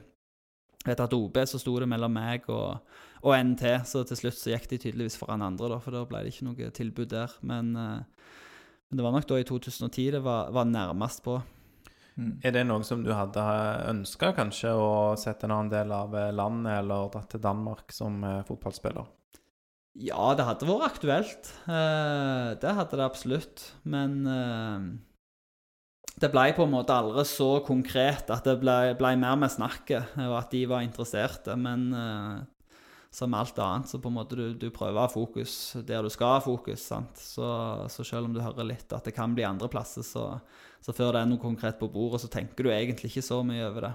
[0.86, 2.78] Vet at OB så sto det mellom meg og,
[3.26, 6.22] og NT, så til slutt så gikk de tydeligvis foran andre, da, for da ble
[6.22, 7.34] det ikke noe tilbud der.
[7.46, 8.32] Men, eh,
[8.86, 11.40] men det var nok da i 2010 det var, var nærmest på.
[12.16, 12.38] Mm.
[12.48, 13.42] Er det noe som du hadde
[13.90, 18.22] ønska, kanskje, å sette en annen del av eh, landet, eller dratt til Danmark som
[18.24, 19.10] eh, fotballspiller?
[19.96, 21.50] Ja, det hadde vært aktuelt.
[21.68, 23.66] Eh, det hadde det absolutt.
[23.88, 24.16] Men
[26.16, 30.14] det ble på en måte aldri så konkret at det ble, ble mer med snakket,
[30.24, 31.56] og at de var interesserte.
[31.60, 32.38] Men uh,
[33.12, 36.12] som alt annet, så på en måte du, du prøver å ha fokus der du
[36.12, 36.88] skal ha fokus.
[36.88, 37.20] sant?
[37.20, 37.46] Så,
[37.92, 40.26] så selv om du hører litt at det kan bli andreplasser, så,
[40.84, 43.64] så før det er noe konkret på bordet, så tenker du egentlig ikke så mye
[43.68, 43.94] over det.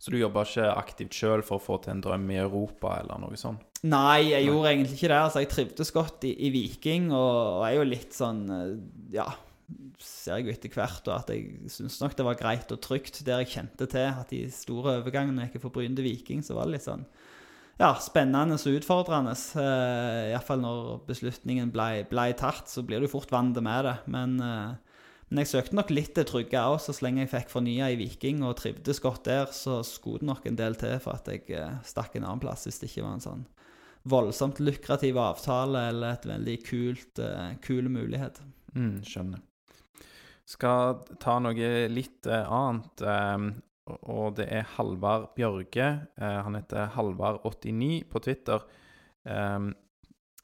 [0.00, 3.20] Så du jobba ikke aktivt sjøl for å få til en drøm i Europa, eller
[3.22, 3.66] noe sånt?
[3.86, 5.20] Nei, jeg gjorde egentlig ikke det.
[5.20, 8.74] Altså, jeg trivdes godt i, i Viking, og, og er jo litt sånn eh,
[9.16, 9.28] Ja,
[10.04, 13.22] ser jeg jo etter hvert, og at jeg syns nok det var greit og trygt
[13.26, 16.68] der jeg kjente til at de store overgangene gikk fra Bryn til Viking, så var
[16.68, 17.04] det litt sånn
[17.80, 19.32] ja, spennende og utfordrende.
[19.56, 23.96] Uh, Iallfall når beslutningen ble, ble, tatt, så blir du fort vant med det.
[24.12, 27.88] Men, uh, men jeg søkte nok litt det trygge òg, så lenge jeg fikk fornya
[27.88, 31.32] i Viking og trivdes godt der, så skulle det nok en del til for at
[31.32, 33.48] jeg uh, stakk en annen plass hvis det ikke var en sånn
[34.08, 38.42] voldsomt lukrativ avtale eller et veldig kult, uh, kul mulighet.
[38.76, 39.40] Mm, skjønner.
[40.50, 43.04] Skal ta noe litt annet.
[43.06, 43.50] Um,
[44.06, 45.90] og det er Halvard Bjørge.
[46.20, 48.66] Eh, han heter Halvard89 på Twitter.
[49.24, 49.72] Um,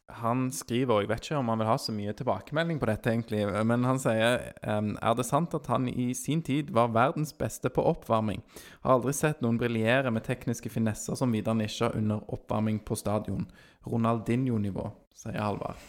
[0.06, 3.10] han skriver, og jeg vet ikke om han vil ha så mye tilbakemelding på dette,
[3.10, 7.34] egentlig, men han sier um, Er det sant at han i sin tid var verdens
[7.34, 8.44] beste på oppvarming?
[8.86, 13.48] Har aldri sett noen briljere med tekniske finesser som Vidar Nisja under oppvarming på stadion.
[13.86, 15.82] Ronaldinho-nivå, sier Halvard.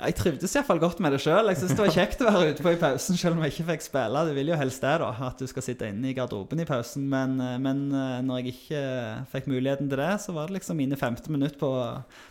[0.00, 1.50] Jeg trivdes iallfall godt med det sjøl.
[1.52, 3.66] Jeg syns det var kjekt å være ute på i pausen, selv om jeg ikke
[3.68, 4.22] fikk spille.
[4.26, 7.04] Du vil jo helst det, da, at du skal sitte inne i garderoben i pausen.
[7.12, 8.84] Men, eh, men eh, når jeg ikke
[9.34, 11.72] fikk muligheten til det, så var det liksom mine 15 minutter på,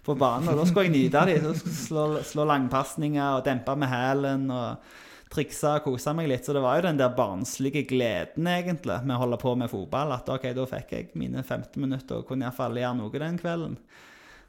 [0.08, 0.50] på banen.
[0.52, 1.62] Og da skulle jeg nyte dem.
[1.90, 4.50] Slå, slå langpasninger og dempe med hælen.
[4.50, 4.98] og
[5.30, 6.46] triksa og kosa meg litt.
[6.46, 10.16] Så det var jo den der barnslige gleden, egentlig, med å holde på med fotball.
[10.16, 13.78] At OK, da fikk jeg mine 15 minutter og kunne iallfall gjøre noe den kvelden.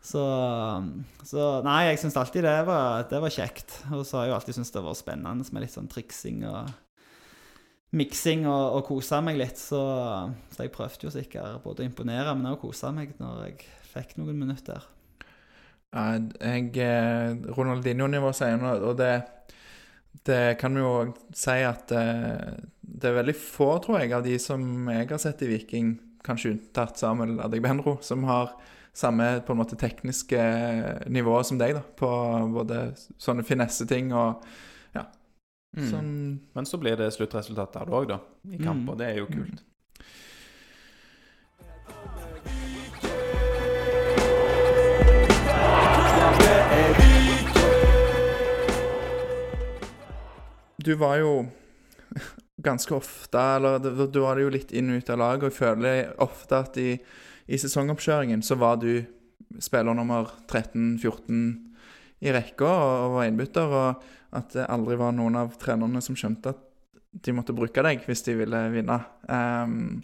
[0.00, 0.22] Så,
[1.28, 3.74] så Nei, jeg syns alltid det var, det var, kjekt.
[3.92, 6.70] Og så har jeg jo alltid syntes det var spennende med litt sånn triksing og
[7.96, 9.60] miksing og, og kose meg litt.
[9.60, 9.82] Så,
[10.52, 14.16] så, jeg prøvde jo sikkert både å imponere, men også kose meg når jeg fikk
[14.20, 14.88] noen minutter.
[15.90, 19.14] Jeg eh, Ronaldinho-nivå sier noe, og det,
[20.28, 20.92] det kan vi jo
[21.34, 25.42] si at eh, det er veldig få, tror jeg, av de som jeg har sett
[25.42, 28.54] i Viking, kanskje unntatt Samuel Adegbenro, som har
[29.00, 30.40] samme på en måte tekniske
[31.08, 32.10] nivå som deg, da, på
[32.54, 32.82] både
[33.20, 34.44] sånne finesseting og
[34.96, 35.06] ja.
[35.76, 35.88] Mm.
[35.88, 36.12] Sånn
[36.56, 38.20] Men så blir det sluttresultat der òg, da,
[38.50, 38.92] i kamp, mm.
[38.92, 39.34] og det er jo mm.
[39.38, 39.66] kult.
[50.80, 51.32] Du var jo
[52.68, 56.14] ganske ofte Eller du var jo litt inn og ut av laget, og jeg føler
[56.24, 56.92] ofte at i
[57.50, 58.92] i sesongoppkjøringen så var du
[59.58, 61.40] spiller nummer 13-14
[62.20, 66.52] i rekka og var innbytter, og at det aldri var noen av trenerne som skjønte
[66.54, 66.66] at
[67.10, 69.00] de måtte bruke deg hvis de ville vinne.
[69.26, 69.98] Um,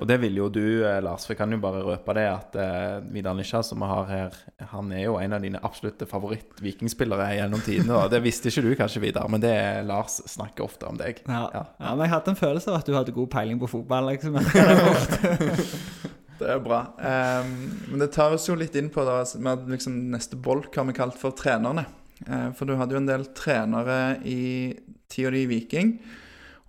[0.00, 1.26] og det vil jo du, eh, Lars.
[1.26, 4.38] For jeg kan jo bare røpe det at uh, Vidar Nisja, som vi har her,
[4.72, 8.00] han er jo en av dine absolutte favoritt-vikingspillere gjennom tidene.
[8.10, 11.22] Det visste ikke du kanskje, Vidar, men det er Lars snakker ofte om deg.
[11.28, 11.62] Ja, ja.
[11.76, 14.10] ja men jeg hadde en følelse av at du hadde god peiling på fotball.
[14.16, 14.40] liksom.
[16.42, 16.80] Det er bra.
[16.98, 17.52] Um,
[17.92, 20.96] men det tar oss jo litt inn på da, med liksom, neste bolk har vi
[20.96, 21.86] kalt for trenerne.
[22.26, 24.74] Uh, for du hadde jo en del trenere i
[25.12, 25.96] tida di i Viking.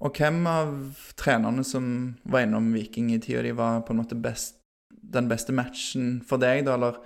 [0.04, 0.72] Og hvem av
[1.20, 1.86] trenerne som
[2.28, 4.60] var innom Viking i tida di, var på en måte best,
[4.90, 6.78] den beste matchen for deg, da?
[6.78, 7.00] Eller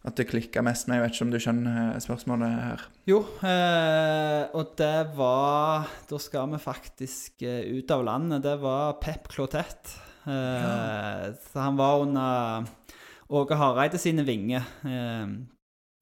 [0.00, 0.96] at det klikka mest med?
[0.96, 2.84] Jeg vet ikke om du skjønner spørsmålet her?
[3.10, 8.46] Jo, eh, og det var Da skal vi faktisk eh, ut av landet.
[8.46, 9.92] Det var Pep Clotet.
[10.30, 11.32] Ja.
[11.50, 12.68] Så han var under
[13.30, 14.62] Åge Hareide sine vinger.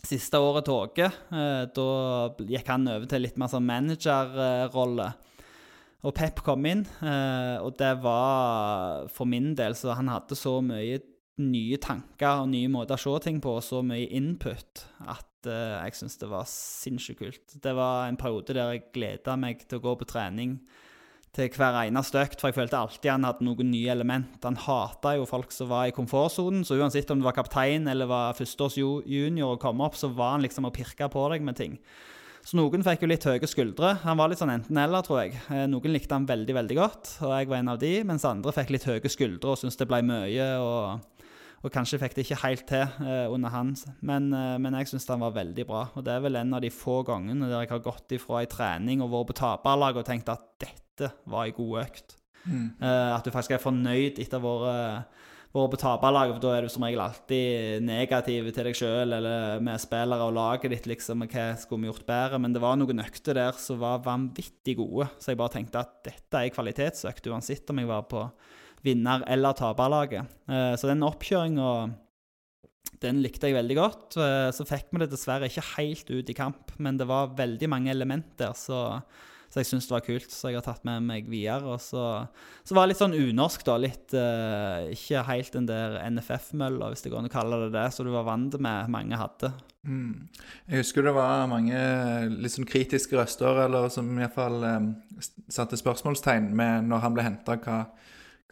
[0.09, 1.09] Siste året til Åge,
[1.74, 1.89] da
[2.47, 5.09] gikk han over til litt mer sånn managerrolle.
[6.07, 11.01] Og Pep kom inn, og det var for min del Så han hadde så mye
[11.43, 15.99] nye tanker og nye måter å se ting på, og så mye input, at jeg
[15.99, 17.59] syntes det var sinnssykt kult.
[17.62, 20.57] Det var en periode der jeg gleda meg til å gå på trening
[21.39, 24.36] til hver eneste økt, for jeg følte alltid han hadde noen nye element.
[24.45, 28.11] Han hata jo folk som var i komfortsonen, så uansett om du var kaptein eller
[28.11, 31.59] var førsteårs junior og kom opp, så var han liksom og pirka på deg med
[31.59, 31.78] ting.
[32.49, 33.93] Så noen fikk jo litt høye skuldre.
[34.07, 35.34] Han var litt sånn enten-eller, tror jeg.
[35.53, 38.55] Eh, noen likte han veldig, veldig godt, og jeg var en av de, mens andre
[38.57, 40.49] fikk litt høye skuldre og syntes det ble mye.
[40.62, 41.18] og,
[41.59, 45.09] og kanskje fikk det ikke helt til eh, under han, men, eh, men jeg syns
[45.11, 45.86] han var veldig bra.
[45.99, 48.51] Og det er vel en av de få gangene der jeg har gått ifra ei
[48.51, 52.16] trening og vært på taperlag og tenkt at dette dette var ei god økt.
[52.80, 54.74] Eh, at du faktisk er fornøyd etter våre
[55.49, 59.62] vært på taperlaget, for da er du som regel alltid negativ til deg sjøl eller
[59.64, 62.38] med spillere og laget ditt, liksom, hva skulle vi gjort bedre.
[62.38, 65.94] Men det var noen økter der som var vanvittig gode, så jeg bare tenkte at
[66.05, 68.26] dette er kvalitetsøkt, uansett om jeg var på
[68.84, 70.28] vinner- eller taperlaget.
[70.49, 71.94] Eh, så den oppkjøringa
[73.01, 74.16] den likte jeg veldig godt.
[74.18, 77.68] Eh, Så fikk vi det dessverre ikke helt ut i kamp, men det var veldig
[77.68, 79.03] mange elementer så,
[79.49, 80.32] så jeg syns det var kult.
[80.32, 81.64] Så jeg har tatt med meg videre.
[81.72, 82.05] Og så,
[82.68, 83.78] så var det litt sånn unorsk, da.
[83.80, 87.86] Litt uh, Ikke helt den der NFF-mølla, hvis det går an å kalle det det,
[87.96, 89.53] som du var vant med mange hadde.
[89.88, 90.28] Mm.
[90.68, 91.80] Jeg husker det var mange
[92.34, 94.90] litt sånn kritiske røster, eller som iallfall um,
[95.49, 97.80] satte spørsmålstegn med når han ble henta, hva,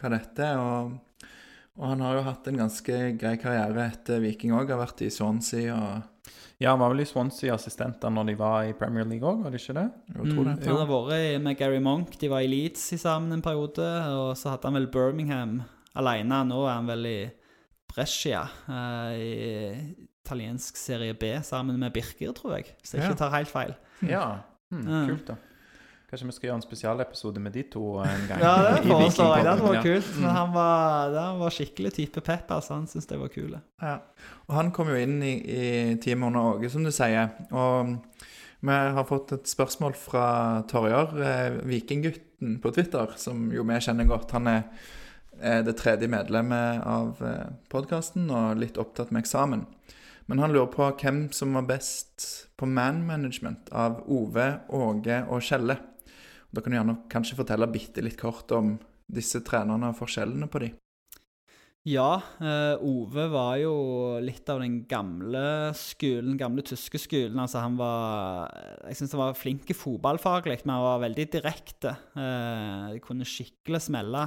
[0.01, 0.63] hva dette er.
[0.63, 1.29] Og,
[1.77, 4.73] og han har jo hatt en ganske grei karriere etter Viking òg.
[4.73, 6.16] Har vært i Swansea og
[6.59, 9.53] Ja, han var vel i Swansea assistenter når de var i Premier League òg, var
[9.53, 9.87] det ikke det?
[10.15, 10.55] Jo, tror det.
[10.57, 10.63] Mm.
[10.71, 12.15] Han har vært med Gary Monk.
[12.21, 13.85] De var i Leeds i sammen en periode.
[14.17, 15.59] Og så hadde han vel Birmingham
[15.95, 16.39] alene.
[16.49, 17.19] Nå er han vel i
[17.93, 22.73] Brescia eh, i italiensk serie B sammen med Birker, tror jeg.
[22.81, 23.11] Hvis jeg Ja.
[23.11, 23.75] ikke tar helt feil.
[24.09, 24.25] Ja.
[24.73, 24.89] mm.
[25.13, 25.37] Kult, da.
[26.07, 28.39] Kanskje vi skal gjøre en spesialepisode med de to en gang?
[28.39, 29.47] Ja, det foreslår jeg.
[29.49, 30.11] Det var kult.
[30.21, 32.53] Men han var, han var skikkelig type pep.
[32.55, 32.77] Altså.
[32.77, 33.59] Han syntes det var kule.
[33.83, 33.97] Ja.
[34.47, 35.65] Og han kom jo inn i, i
[35.99, 37.33] teamet under Åge, som du sier.
[37.51, 37.97] Og
[38.67, 40.29] vi har fått et spørsmål fra
[40.71, 44.31] Torjar, eh, vikinggutten på Twitter, som jo vi kjenner godt.
[44.39, 44.63] Han er,
[45.43, 49.67] er det tredje medlemmet av eh, podkasten og litt opptatt med eksamen.
[50.31, 55.43] Men han lurer på hvem som var best på man management av Ove, Åge og
[55.43, 55.81] Kjelle.
[56.57, 60.65] Da kan du gjerne kanskje fortelle bitte litt kort om disse trenerne og forskjellene på
[60.65, 60.73] de.
[61.87, 63.75] Ja, eh, Ove var jo
[64.19, 67.39] litt av den gamle skolen, gamle tyske skolen.
[67.39, 68.51] Altså han var
[68.89, 71.95] Jeg syns han var flink fotballfaglig, men han var veldig direkte.
[72.19, 74.25] Eh, kunne skikkelig smelle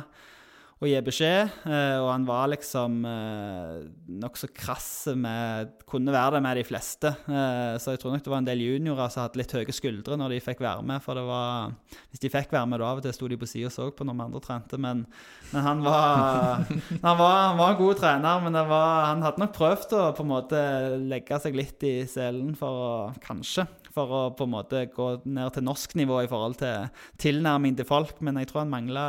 [0.80, 1.50] og gi beskjed.
[1.68, 3.80] Eh, og han var liksom eh,
[4.22, 7.12] nokså krass med Kunne være det med de fleste.
[7.28, 10.16] Eh, så jeg tror nok det var en del juniorer som hadde litt høye skuldre
[10.20, 11.04] når de fikk være med.
[11.04, 11.74] For det var
[12.12, 13.90] Hvis de fikk være med, da av og til sto de på sida og så
[13.92, 14.80] på når vi andre trente.
[14.80, 15.04] Men,
[15.52, 16.64] men han var
[17.08, 20.08] han var, han var en god trener, men det var, han hadde nok prøvd å
[20.16, 20.64] på en måte
[21.12, 23.66] legge seg litt i selen for å Kanskje.
[23.92, 26.88] For å på en måte gå ned til norsk nivå i forhold til
[27.20, 28.22] tilnærming til folk.
[28.24, 29.06] Men jeg tror han mangla,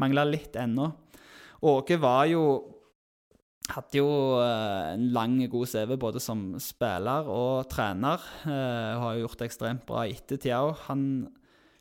[0.00, 0.90] mangla litt ennå.
[1.64, 2.44] Åge var jo
[3.72, 4.08] hadde jo
[4.42, 8.20] eh, en lang, god CV både som spiller og trener.
[8.44, 10.74] Eh, har jo gjort det ekstremt bra i ettertid òg.
[10.90, 11.06] Han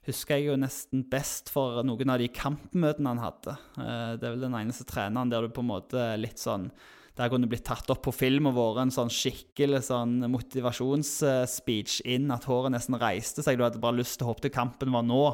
[0.08, 3.58] husker jeg jo nesten best for noen av de kampmøtene han hadde.
[3.80, 6.70] Eh, det er vel den eneste treneren der du på en måte litt sånn
[7.14, 12.32] Der kunne blitt tatt opp på film og vært en sånn skikkelig sånn motivasjonsspeech inn
[12.34, 13.60] at håret nesten reiste seg.
[13.60, 15.28] Du hadde bare lyst til å håpe til kampen var nå.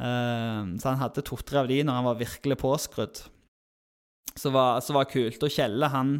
[0.00, 3.22] Eh, så han hadde to-tre av de når han var virkelig påskrudd.
[4.36, 5.42] Så var, så var kult.
[5.42, 6.18] Og Kjelle, han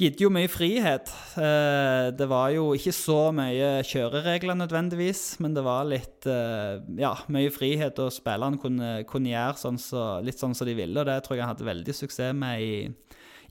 [0.00, 1.10] gitt jo mye frihet.
[1.36, 7.14] Eh, det var jo ikke så mye kjøreregler nødvendigvis, men det var litt eh, ja,
[7.32, 10.96] mye frihet, og spillerne kunne, kunne gjøre sånn så, litt sånn som de ville.
[10.96, 12.74] Og det tror jeg han hadde veldig suksess med i,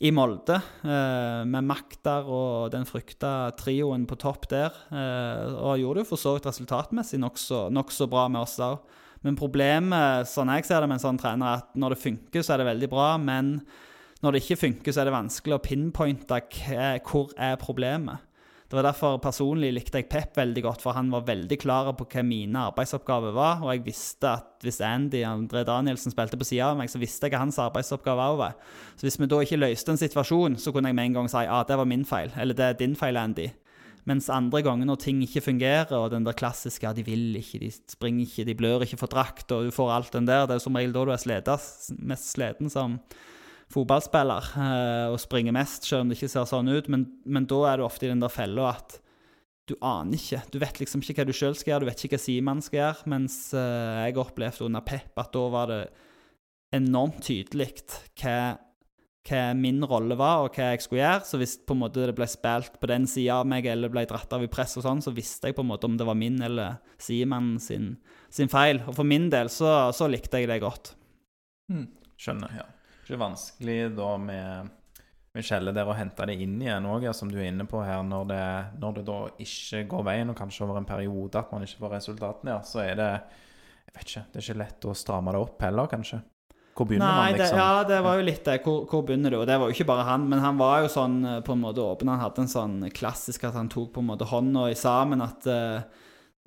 [0.10, 4.74] i Molde, eh, med Maktar og den frykta trioen på topp der.
[5.60, 8.80] Og gjorde det for så vidt resultatmessig nokså nok så bra med oss òg.
[9.26, 12.44] Men problemet, sånn jeg ser det med en sånn trener, er at når det funker,
[12.46, 13.10] så er det veldig bra.
[13.20, 13.58] Men
[14.24, 16.42] når det ikke funker, så er det vanskelig å pinpointe
[17.04, 18.26] hvor er problemet.
[18.70, 22.06] Det var derfor personlig likte jeg Pep veldig godt, for han var veldig klar på
[22.06, 23.64] hva mine arbeidsoppgaver var.
[23.66, 27.26] Og jeg visste at hvis Andy André Danielsen spilte på sida av meg, så visste
[27.26, 28.60] jeg hva hans arbeidsoppgave òg var.
[28.94, 31.42] Så hvis vi da ikke løste en situasjon, så kunne jeg med en gang si
[31.42, 33.48] at ah, det var min feil, eller det er din feil, Andy.
[34.08, 37.72] Mens andre ganger når ting ikke fungerer, og den der klassiske de vil ikke, de
[37.72, 40.62] springer ikke, de blør ikke for drakt, og du får alt den der, det er
[40.62, 41.58] jo som regel da du er sleta,
[42.00, 43.00] mest sliten som
[43.74, 46.90] fotballspiller eh, og springer mest, selv om det ikke ser sånn ut.
[46.90, 48.98] Men, men da er du ofte i den der fella at
[49.70, 50.42] du aner ikke.
[50.50, 52.82] Du vet liksom ikke hva du sjøl skal gjøre, du vet ikke hva Simon skal
[52.82, 53.10] gjøre.
[53.14, 55.84] Mens eh, jeg opplevde under Pep at da var det
[56.80, 57.72] enormt tydelig
[58.22, 58.40] hva
[59.30, 61.28] hva min rolle var, og hva jeg skulle gjøre.
[61.30, 64.06] Så hvis på en måte det ble spilt på den sida av meg, eller ble
[64.10, 66.18] dratt av i press og sånn, så visste jeg på en måte om det var
[66.20, 67.94] min eller Simen sin,
[68.34, 68.82] sin feil.
[68.90, 70.96] Og for min del så, så likte jeg det godt.
[72.20, 72.60] Skjønner.
[72.60, 72.68] ja.
[73.00, 74.74] Det ikke vanskelig da med,
[75.38, 78.02] Michelle der å hente det inn igjen òg, ja, som du er inne på her,
[78.06, 78.44] når det,
[78.82, 81.96] når det da ikke går veien, og kanskje over en periode at man ikke får
[82.00, 83.12] resultatene, ja, så er det
[83.90, 86.20] Jeg vet ikke, det er ikke lett å stramme det opp heller, kanskje.
[86.80, 87.58] Hvor begynner Nei, man, liksom?
[87.58, 88.54] det, ja, det var jo litt det.
[88.64, 89.42] Hvor, hvor begynner du?
[89.42, 91.64] Og det var jo ikke bare han, men han var jo sånn eh, på en
[91.66, 92.08] måte åpen.
[92.08, 95.20] Han hadde en sånn klassisk at han tok på en måte hånda i sammen.
[95.26, 95.82] At uh,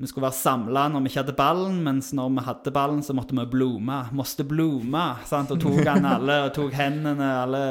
[0.00, 3.12] vi skulle være samla når vi ikke hadde ballen, mens når vi hadde ballen, så
[3.18, 3.98] måtte vi blome.
[4.16, 5.52] Måste blome, Sant?
[5.52, 7.62] Og tok han alle, og tok hendene alle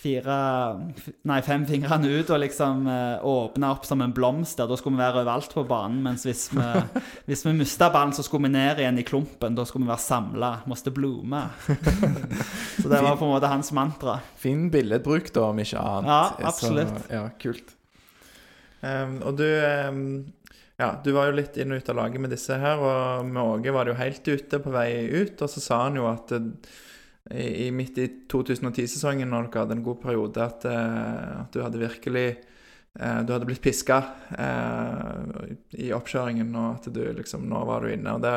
[0.00, 0.36] fire
[1.28, 2.88] Nei, fem fingrene ut og liksom
[3.24, 4.58] åpne opp som en blomst.
[4.58, 6.02] Da skulle vi være overalt på banen.
[6.04, 6.64] Mens hvis vi,
[7.28, 9.56] hvis vi mista ballen, så skulle vi ned igjen i klumpen.
[9.56, 10.50] Da skulle vi være samla.
[10.70, 11.44] Måste blome.
[12.82, 14.18] så det var på en måte hans mantra.
[14.40, 16.12] Fin billedbruk, da, om ikke annet.
[16.12, 16.94] Ja, absolutt.
[17.06, 17.74] Så, ja, kult.
[18.84, 19.46] Um, og du
[19.88, 20.00] um,
[20.76, 23.40] Ja, du var jo litt inn og ut av laget med disse her, og med
[23.40, 26.34] Åge var det jo helt ute på vei ut, og så sa han jo at
[27.30, 31.80] i, midt i 2010-sesongen, når dere hadde en god periode, at, uh, at du hadde
[31.80, 32.26] virkelig
[33.00, 34.00] uh, Du hadde blitt piska
[35.80, 38.16] i oppkjøringen, og at du liksom Nå var du inne.
[38.18, 38.34] Og det,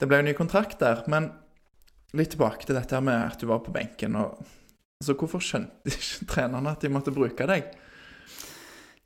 [0.00, 1.04] det ble jo ny kontrakt der.
[1.12, 1.28] Men
[2.16, 4.16] litt tilbake til dette med at du var på benken.
[4.16, 4.40] og
[5.02, 7.68] altså Hvorfor skjønte ikke trenerne at de måtte bruke deg?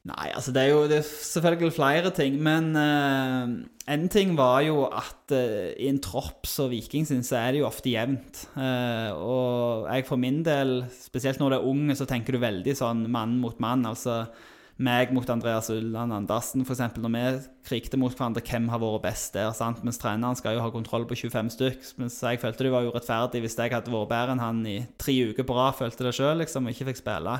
[0.07, 2.39] Nei, altså det er jo det er selvfølgelig flere ting.
[2.41, 3.49] Men uh,
[3.93, 7.63] en ting var jo at uh, i en tropp som Viking sin, så er det
[7.63, 8.47] jo ofte jevnt.
[8.57, 12.77] Uh, og jeg for min del, spesielt når du er ung, så tenker du veldig
[12.79, 13.85] sånn mann mot mann.
[13.89, 14.23] Altså
[14.79, 16.85] meg mot Andreas Ulland Andersen, f.eks.
[17.03, 17.23] Når vi
[17.67, 19.51] krigte mot hverandre, hvem har vært best der?
[19.57, 19.83] sant?
[19.85, 21.89] Mens treneren skal jo ha kontroll på 25 stykk.
[21.99, 25.17] Mens jeg følte det var urettferdig hvis jeg hadde vært bedre enn han i tre
[25.33, 27.35] uker på rad, følte det sjøl, liksom, og ikke fikk spille.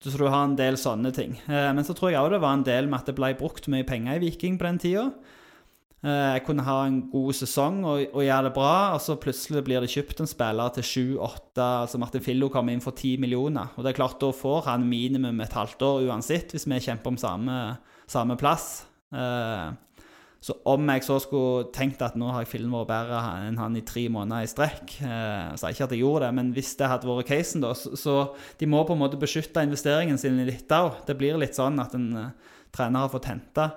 [0.00, 1.34] Så du har en del sånne ting.
[1.44, 3.68] Eh, men så tror jeg òg det var en del med at det ble brukt
[3.68, 5.10] mye penger i Viking på den tida.
[6.00, 9.60] Eh, jeg kunne ha en god sesong og, og, gjøre det bra, og så plutselig
[9.66, 10.86] blir det kjøpt en spiller til
[11.20, 13.74] 7-8 Altså Martin Fillo kommer inn for 10 millioner.
[13.76, 17.12] Og det er klart, da får han minimum et halvt år uansett, hvis vi kjemper
[17.12, 17.60] om samme,
[18.08, 18.86] samme plass.
[19.12, 19.68] Eh,
[20.40, 23.74] så om jeg så skulle tenkt at nå har jeg filmen vært bedre enn han
[23.76, 26.70] i tre måneder i strekk eh, Så er ikke at jeg gjorde det, men hvis
[26.80, 28.14] det hadde vært casen, da Så, så
[28.60, 31.02] de må på en måte beskytte investeringen sin litt òg.
[31.04, 33.68] Det blir litt sånn at en eh, trener har fått henta.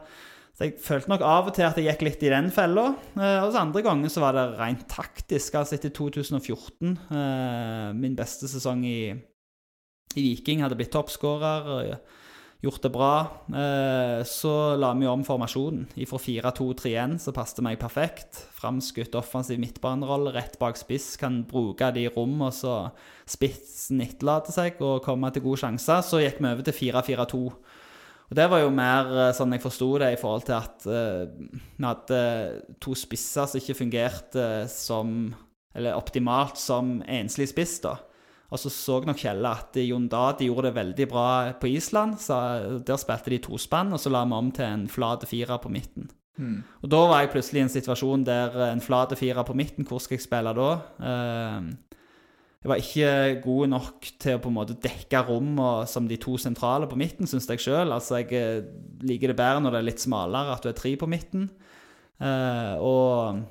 [0.53, 2.93] Så jeg følte nok av og til at jeg gikk litt i den fella.
[3.17, 5.59] Eh, og så andre ganger så var det rent taktisk.
[5.59, 8.99] Altså etter 2014, eh, min beste sesong i,
[10.15, 11.97] i Viking, hadde blitt toppskårer.
[12.63, 13.15] Gjort det bra.
[13.51, 15.89] Eh, så la vi om formasjonen.
[16.07, 18.39] Fra 4-2-3-1 så passet meg perfekt.
[18.55, 21.17] Framskutt offensiv midtbanerolle rett bak spiss.
[21.19, 22.77] Kan bruke de rommene så
[23.27, 25.99] spissen etterlater seg og komme til gode sjanser.
[26.07, 27.41] Så gikk vi over til 4-4-2.
[28.31, 31.27] Og Det var jo mer eh, sånn jeg forsto det, i forhold til at uh,
[31.75, 32.21] vi hadde
[32.79, 35.33] to spisser som ikke fungerte som
[35.73, 37.97] optimalt som enslig spiss, da.
[38.53, 42.19] Og så så nok Kjelle at Jon Dadi gjorde det veldig bra på Island.
[42.21, 45.71] så Der spilte de tospann, og så la vi om til en flat firer på
[45.73, 46.11] midten.
[46.37, 46.61] Mm.
[46.81, 50.01] Og da var jeg plutselig i en situasjon der en flat firer på midten, hvor
[50.01, 50.69] skal jeg spille da?
[51.01, 51.73] Uh,
[52.63, 55.57] jeg var ikke god nok til å på en måte dekke rom
[55.89, 57.91] som de to sentrale på midten, syns jeg sjøl.
[57.91, 58.69] Altså, jeg eh,
[59.03, 61.49] liker det bedre når det er litt smalere, at du er tre på midten.
[62.23, 63.41] Uh, og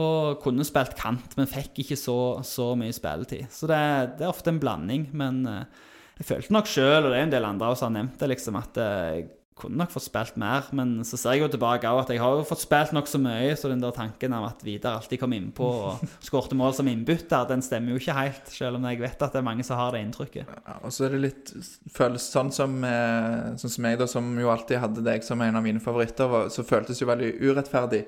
[0.00, 2.16] og kunne spilt kant, men fikk ikke så,
[2.46, 3.50] så mye spilletid.
[3.52, 3.82] Så det,
[4.16, 5.10] det, er ofte en blanding.
[5.12, 5.90] Men uh,
[6.20, 8.56] jeg følte nok sjøl, og det er en del andre som har nevnt det, liksom,
[8.60, 9.30] at jeg
[9.62, 10.66] kunne nok fått spilt mer.
[10.76, 13.52] Men så ser jeg jo tilbake òg at jeg har jo fått spilt nokså mye,
[13.58, 17.46] så den der tanken av at Vidar alltid kom innpå og skårte mål som innbytter,
[17.50, 18.52] den stemmer jo ikke helt.
[18.54, 20.52] Selv om jeg vet at det er mange som har det inntrykket.
[20.56, 21.54] Ja, og så er det litt
[21.92, 25.60] føles sånn som, eh, sånn som jeg, da, som jo alltid hadde deg som en
[25.60, 28.06] av mine favoritter, så føltes jo veldig urettferdig.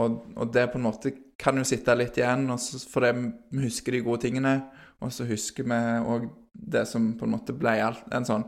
[0.00, 2.46] Og, og, det på en måte kan jo sitte litt igjen,
[2.88, 3.12] fordi
[3.52, 4.54] vi husker de gode tingene.
[5.02, 8.46] Og så husker vi òg det som på en måte ble alt, en sånn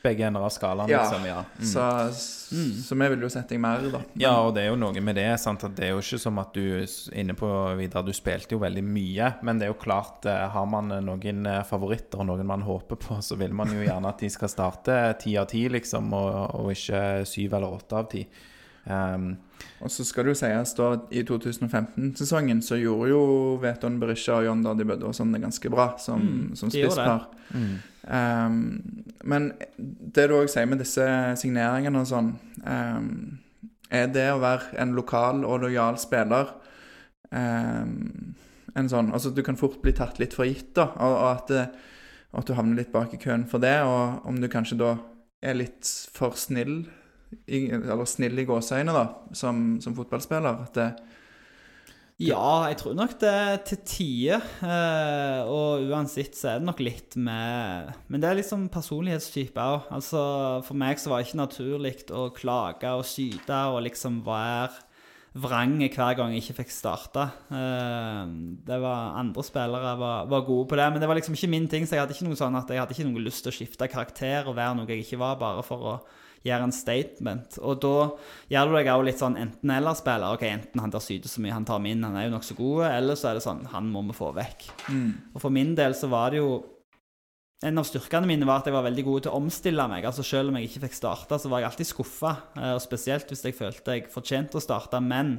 [0.00, 1.02] Begge ender av skalaen, ja.
[1.02, 1.24] liksom.
[1.28, 1.40] Ja.
[1.58, 1.66] Mm.
[1.68, 2.70] Så, mm.
[2.86, 3.98] så, vi vil jo sette deg mer, da.
[4.00, 5.26] Men, ja, og det er jo noe med det.
[5.42, 6.86] sant, at Det er jo ikke som at du
[7.20, 9.28] inne på videre, du spilte jo veldig mye.
[9.44, 12.96] Men det er jo klart, eh, har man noen eh, favoritter og noen man håper
[12.96, 16.62] på, så vil man jo gjerne at de skal starte ti av ti, liksom, og,
[16.62, 18.24] og ikke syv eller åtte av ti.
[18.84, 19.34] Um,
[19.80, 23.20] og så skal det jo sies da i 2015-sesongen så gjorde jo
[23.60, 27.28] Veton Berisha og John Daddy Bødde og sånn det ganske bra som, mm, som spisspar.
[27.52, 27.74] Mm.
[28.08, 28.56] Um,
[29.28, 31.04] men det du òg sier med disse
[31.40, 32.32] signeringene og sånn,
[32.64, 33.10] um,
[33.92, 36.54] er det å være en lokal og lojal spiller
[37.34, 38.36] um,
[38.78, 41.50] en sånn Altså du kan fort bli tatt litt for gitt, da, og, og at,
[41.50, 41.64] det,
[42.38, 44.94] at du havner litt bak i køen for det, og om du kanskje da
[45.42, 46.84] er litt for snill
[47.46, 49.06] eller snill i gåseøyne, da,
[49.36, 50.66] som, som, fotballspiller?
[50.66, 50.90] At det
[52.20, 54.42] ja, jeg tror nok det er til tider.
[54.60, 59.88] Eh, og uansett så er det nok litt med Men det er liksom personlighetstype òg.
[59.88, 60.20] Altså,
[60.66, 64.84] for meg så var det ikke naturlig å klage og syte og liksom være
[65.40, 67.30] vrang hver gang jeg ikke fikk starta.
[67.56, 68.22] Eh,
[68.68, 71.68] det var Andre spillere var, var, gode på det, men det var liksom ikke min
[71.72, 71.88] ting.
[71.88, 73.88] Så jeg hadde ikke noe sånn at jeg hadde ikke noe lyst til å skifte
[73.88, 76.00] karakter og være noe jeg ikke var, bare for å
[76.46, 77.58] gjør en statement.
[77.60, 77.94] Og da
[78.52, 80.36] gjør du deg òg litt sånn enten-eller-spiller.
[80.36, 82.56] Ok, enten han der syter så mye, han tar meg inn, han er jo nokså
[82.58, 84.68] god, eller så er det sånn Han må vi få vekk.
[84.88, 85.10] Mm.
[85.34, 86.52] Og for min del så var det jo
[87.60, 90.06] En av styrkene mine var at jeg var veldig god til å omstille meg.
[90.08, 92.30] altså Selv om jeg ikke fikk starte, så var jeg alltid skuffa.
[92.72, 94.96] Og spesielt hvis jeg følte jeg fortjente å starte.
[95.04, 95.34] Men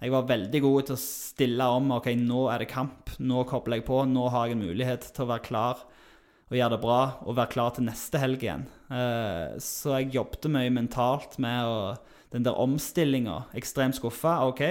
[0.00, 1.92] jeg var veldig god til å stille om.
[1.94, 3.14] OK, nå er det kamp.
[3.22, 4.00] Nå kobler jeg på.
[4.02, 5.86] Nå har jeg en mulighet til å være klar
[6.50, 8.66] og gjøre det bra og være klar til neste helg igjen.
[8.90, 12.00] Eh, så jeg jobbet mye mentalt med
[12.34, 13.44] den der omstillinga.
[13.58, 14.40] Ekstremt skuffa.
[14.50, 14.64] OK,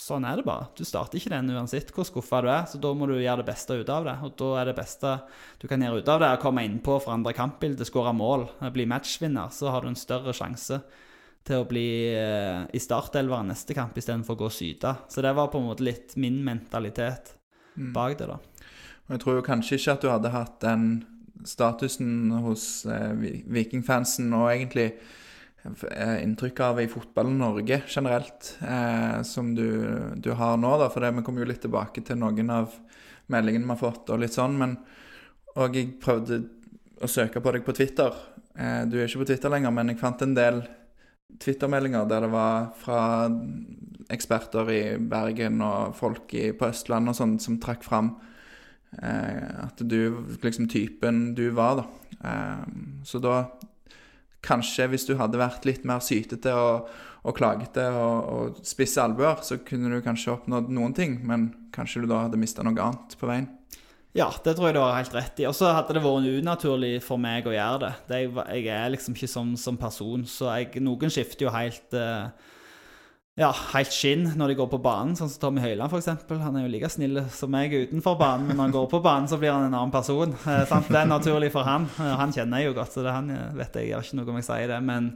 [0.00, 0.70] sånn er det bare.
[0.76, 3.50] Du starter ikke den uansett hvor skuffa du er, så da må du gjøre det
[3.50, 4.16] beste ut av det.
[4.24, 5.14] Og da er det beste
[5.60, 9.52] du kan gjøre ut av det, å komme innpå, forandre kampbildet, skåre mål, bli matchvinner.
[9.52, 10.80] Så har du en større sjanse
[11.42, 14.94] til å bli eh, i startelveren neste kamp istedenfor å gå og syte.
[15.10, 17.34] Så det var på en måte litt min mentalitet
[17.92, 18.38] bak det, da.
[19.08, 20.84] Og jeg tror jo kanskje ikke at du hadde hatt den
[21.48, 23.12] statusen hos eh,
[23.52, 25.20] Vikingfansen og egentlig inntrykket
[25.62, 30.88] inntrykk av i fotballen Norge generelt, eh, som du, du har nå, da.
[30.90, 32.74] For det, vi kommer jo litt tilbake til noen av
[33.30, 34.58] meldingene vi har fått og litt sånn.
[34.58, 34.76] Men
[35.54, 36.40] Og jeg prøvde
[37.02, 38.14] å søke på deg på Twitter.
[38.56, 40.62] Eh, du er ikke på Twitter lenger, men jeg fant en del
[41.38, 43.30] Twitter-meldinger der det var fra
[44.12, 48.31] eksperter i Bergen og folk i, på Østlandet og sånn som trakk fram eh,
[49.00, 51.84] at du liksom typen du var, da.
[52.28, 52.64] Eh,
[53.04, 53.44] så da
[54.42, 56.88] Kanskje hvis du hadde vært litt mer sytete og,
[57.22, 62.02] og klagete og, og spisse albuer, så kunne du kanskje oppnådd noen ting, men kanskje
[62.02, 63.46] du da hadde mista noe annet på veien.
[64.18, 65.46] Ja, det tror jeg du har helt rett i.
[65.46, 67.92] Og så hadde det vært unaturlig for meg å gjøre det.
[68.10, 71.96] det jeg, jeg er liksom ikke sånn som person, så jeg, noen skifter jo helt
[71.96, 72.50] eh,
[73.40, 76.08] ja, helt skinn når de går på banen, sånn som Tommy Høiland f.eks.
[76.42, 79.28] Han er jo like snill som meg utenfor banen, men når han går på banen,
[79.30, 80.34] så blir han en annen person.
[80.44, 80.90] Eh, sant?
[80.92, 81.86] Det er naturlig for han.
[81.96, 84.34] Eh, Han kjenner jeg jo godt, så det han eh, vet jeg gjør ikke noe
[84.34, 84.80] om jeg sier det.
[84.84, 85.08] Men,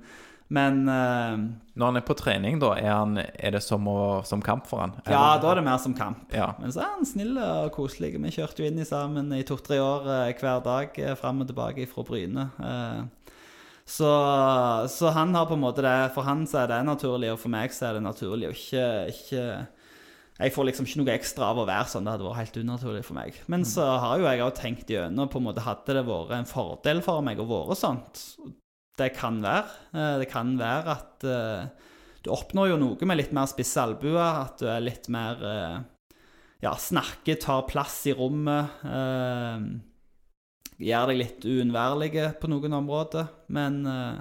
[0.56, 1.36] men eh,
[1.76, 4.80] Når han er på trening, da, er, han, er det som, å, som kamp for
[4.86, 4.96] han?
[5.04, 6.24] ja, da er det mer som kamp.
[6.32, 6.54] Ja.
[6.62, 8.14] Men så er han snill og koselig.
[8.16, 11.52] Vi kjørte jo inn i sammen i to-tre år eh, hver dag eh, fram og
[11.52, 12.48] tilbake fra Bryne.
[12.64, 13.25] Eh,
[13.86, 14.10] så,
[14.90, 17.52] så han har på en måte det For han så er det naturlig, og for
[17.54, 19.44] meg så er det naturlig å ikke, ikke
[20.40, 22.04] Jeg får liksom ikke noe ekstra av å være sånn.
[22.04, 23.38] Det hadde vært helt unaturlig for meg.
[23.52, 26.50] Men så har jo jeg òg tenkt gjennom på en måte Hadde det vært en
[26.50, 28.24] fordel for meg å være sånt?
[28.98, 29.64] Det kan være.
[29.94, 31.90] Eh, Det kan være at eh,
[32.26, 35.76] du oppnår jo noe med litt mer spisse albuer, at du er litt mer eh,
[36.64, 38.72] Ja, snakker, tar plass i rommet.
[40.82, 42.10] Gjør deg litt uunnværlig
[42.40, 43.30] på noen områder.
[43.52, 44.20] Men, eh,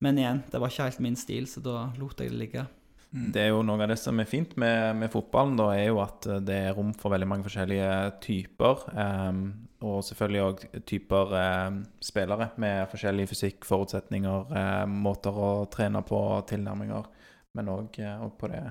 [0.00, 2.66] men igjen, det var ikke helt min stil, så da lot jeg det ligge.
[3.10, 5.98] Det er jo noe av det som er fint med, med fotballen, da, er jo
[5.98, 7.90] at eh, det er rom for veldig mange forskjellige
[8.22, 8.84] typer.
[8.94, 9.40] ehm,
[9.80, 16.20] og selvfølgelig òg typer eh, spillere med forskjellig fysikk, forutsetninger, eh, måter å trene på,
[16.52, 17.10] tilnærminger.
[17.58, 17.98] Men òg
[18.38, 18.62] på det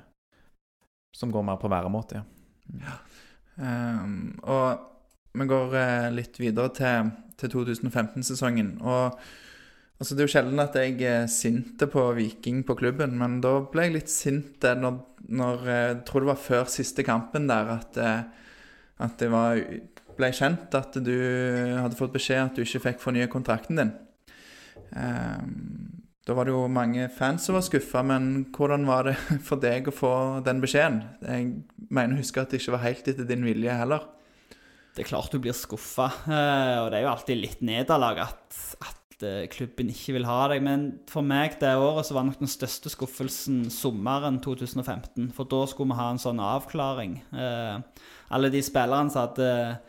[1.20, 2.24] som går mer på væremåte.
[2.80, 2.96] Ja.
[3.60, 4.99] Um, og
[5.34, 8.74] vi går eh, litt videre til, til 2015-sesongen.
[8.82, 9.20] Og
[10.00, 13.60] altså, det er jo sjelden at jeg er sinte på Viking på klubben, men da
[13.70, 15.00] ble jeg litt sint eh, når,
[15.30, 18.02] når eh, Jeg tror det var før siste kampen der at,
[19.00, 19.62] at det var,
[20.18, 21.16] ble kjent at du
[21.80, 23.96] hadde fått beskjed at du ikke fikk fornye kontrakten din.
[24.90, 29.16] Um, da var det jo mange fans som var skuffa, men hvordan var det
[29.48, 30.14] for deg å få
[30.46, 31.04] den beskjeden?
[31.26, 31.52] Jeg
[31.90, 34.10] mener å huske at det ikke var helt etter din vilje heller.
[35.00, 38.58] Det er klart du blir skuffa, eh, og det er jo alltid litt nederlag at,
[38.84, 40.60] at eh, klubben ikke vil ha deg.
[40.66, 45.30] Men for meg det året så var nok den største skuffelsen sommeren 2015.
[45.38, 47.14] For da skulle vi ha en sånn avklaring.
[47.32, 48.04] Eh,
[48.36, 49.80] Alle de spillerne som hadde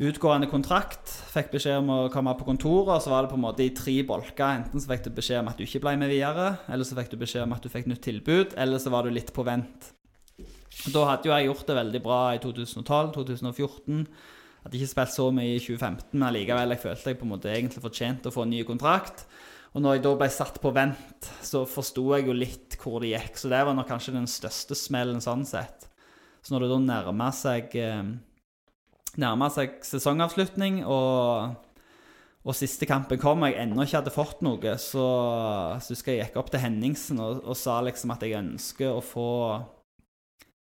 [0.00, 3.44] utgående kontrakt, fikk beskjed om å komme på kontoret, og så var det på en
[3.44, 4.62] måte i tre bolker.
[4.62, 7.12] Enten så fikk du beskjed om at du ikke ble med videre, eller så fikk
[7.12, 9.92] du beskjed om at du fikk nytt tilbud, eller så var du litt på vent.
[10.90, 14.00] Da hadde jo jeg gjort det veldig bra i 2012, 2014.
[14.64, 17.50] Hadde ikke spilt så mye i 2015, men allikevel jeg følte jeg på en måte
[17.52, 19.26] egentlig fortjente å få en ny kontrakt.
[19.74, 23.10] Og når jeg da ble satt på vent, så forsto jeg jo litt hvor det
[23.10, 23.36] gikk.
[23.36, 25.84] Så det var nok kanskje den største smellen sånn sett.
[26.40, 28.14] Så når det da nærmer seg eh,
[29.14, 31.58] seg sesongavslutning, og,
[32.46, 35.06] og siste kampen kom, og jeg ennå ikke hadde fått noe, så,
[35.76, 39.04] så husker jeg gikk opp til Henningsen og, og sa liksom at jeg ønsker å
[39.04, 39.30] få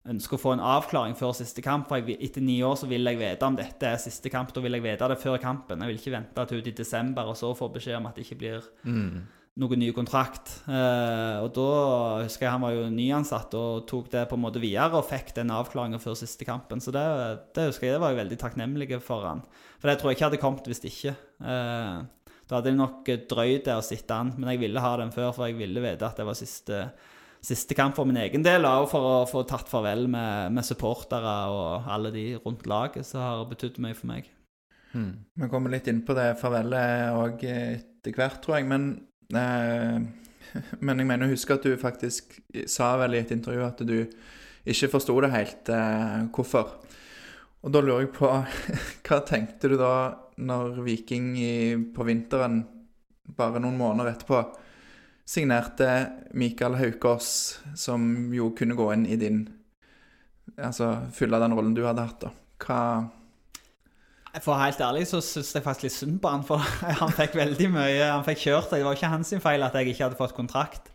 [0.08, 1.88] ønsker å få en avklaring før siste kamp.
[1.90, 4.52] For jeg, etter ni år så vil jeg vite om dette er siste kamp.
[4.54, 5.80] Da vil jeg vite det før kampen.
[5.82, 8.26] Jeg vil ikke vente til ut i desember og så få beskjed om at det
[8.26, 8.68] ikke blir
[9.56, 10.50] noen ny kontrakt.
[10.68, 11.68] Eh, og da
[12.26, 15.32] husker jeg han var jo nyansatt og tok det på en måte videre og fikk
[15.38, 16.78] den avklaringen før siste kampen.
[16.84, 17.06] Så det,
[17.56, 19.40] det husker jeg det var jeg veldig takknemlig for han.
[19.80, 21.16] For det tror jeg ikke hadde kommet hvis ikke.
[21.40, 22.04] Eh,
[22.46, 25.32] Da hadde jeg nok drøyd det å sitte an, men jeg ville ha den før,
[25.34, 26.76] for jeg ville vite at det var siste,
[27.46, 31.36] siste kamp for min egen del, og for å få tatt farvel med, med supportere
[31.52, 34.30] og alle de rundt laget som har betydd mye for meg.
[34.96, 35.12] Hmm.
[35.36, 38.68] Vi kommer litt inn på det farvelet òg etter hvert, tror jeg.
[38.70, 38.88] Men,
[39.36, 40.00] eh,
[40.86, 42.38] men jeg mener å huske at du faktisk
[42.70, 43.98] sa vel i et intervju at du
[44.66, 46.78] ikke forsto det helt eh, hvorfor.
[47.66, 48.30] Og da lurer jeg på
[49.06, 49.94] Hva tenkte du da
[50.36, 51.54] når Viking i,
[51.94, 52.60] på vinteren,
[53.36, 54.42] bare noen måneder etterpå,
[55.26, 55.90] signerte
[56.38, 59.46] Mikael Haukås, som jo kunne gå inn i din
[60.62, 62.28] Altså fylle den rollen du hadde hatt, da.
[62.62, 66.62] Hva For helt ærlig så syns jeg faktisk litt synd på han, for
[67.02, 68.70] han fikk veldig mye Han fikk kjørt.
[68.70, 70.92] Det var ikke hans feil at jeg ikke hadde fått kontrakt.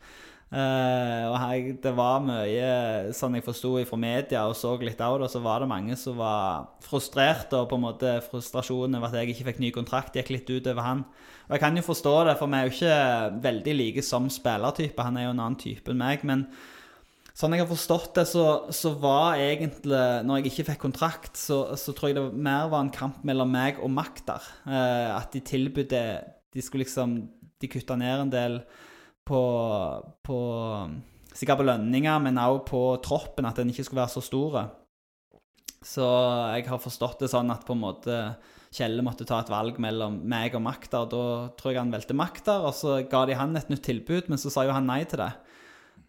[0.52, 5.22] Eh, og her, det var mye sånn jeg forsto fra media og så litt av
[5.22, 9.22] det, så var det mange som var frustrerte, og på en måte frustrasjonen over at
[9.22, 11.06] jeg ikke fikk ny kontrakt, gikk litt ut over han.
[11.48, 13.00] Og jeg kan jo forstå det, for vi er jo ikke
[13.48, 15.08] veldig like som spillertype.
[15.08, 16.28] Han er jo en annen type enn meg.
[16.28, 16.46] men
[17.32, 18.46] Sånn jeg har forstått det, så,
[18.76, 22.84] så, var egentlig Når jeg ikke fikk kontrakt, så, så, tror jeg det mer var
[22.84, 24.44] en kamp mellom meg og Makter.
[24.68, 27.22] Uh, at de tilbød De skulle liksom
[27.64, 28.60] De kutta ned en del
[29.32, 29.42] på,
[30.28, 30.38] på
[31.32, 34.58] Sikkert på lønninger, men også på troppen, at den ikke skulle være så stor.
[35.82, 36.08] Så
[36.58, 38.18] jeg har forstått det sånn at på en måte
[38.72, 41.08] Kjelle måtte ta et valg mellom meg og Makter.
[41.12, 41.24] Da
[41.60, 44.52] tror jeg han valgte Makter, og så ga de han et nytt tilbud, men så
[44.54, 45.32] sa jo han nei til det.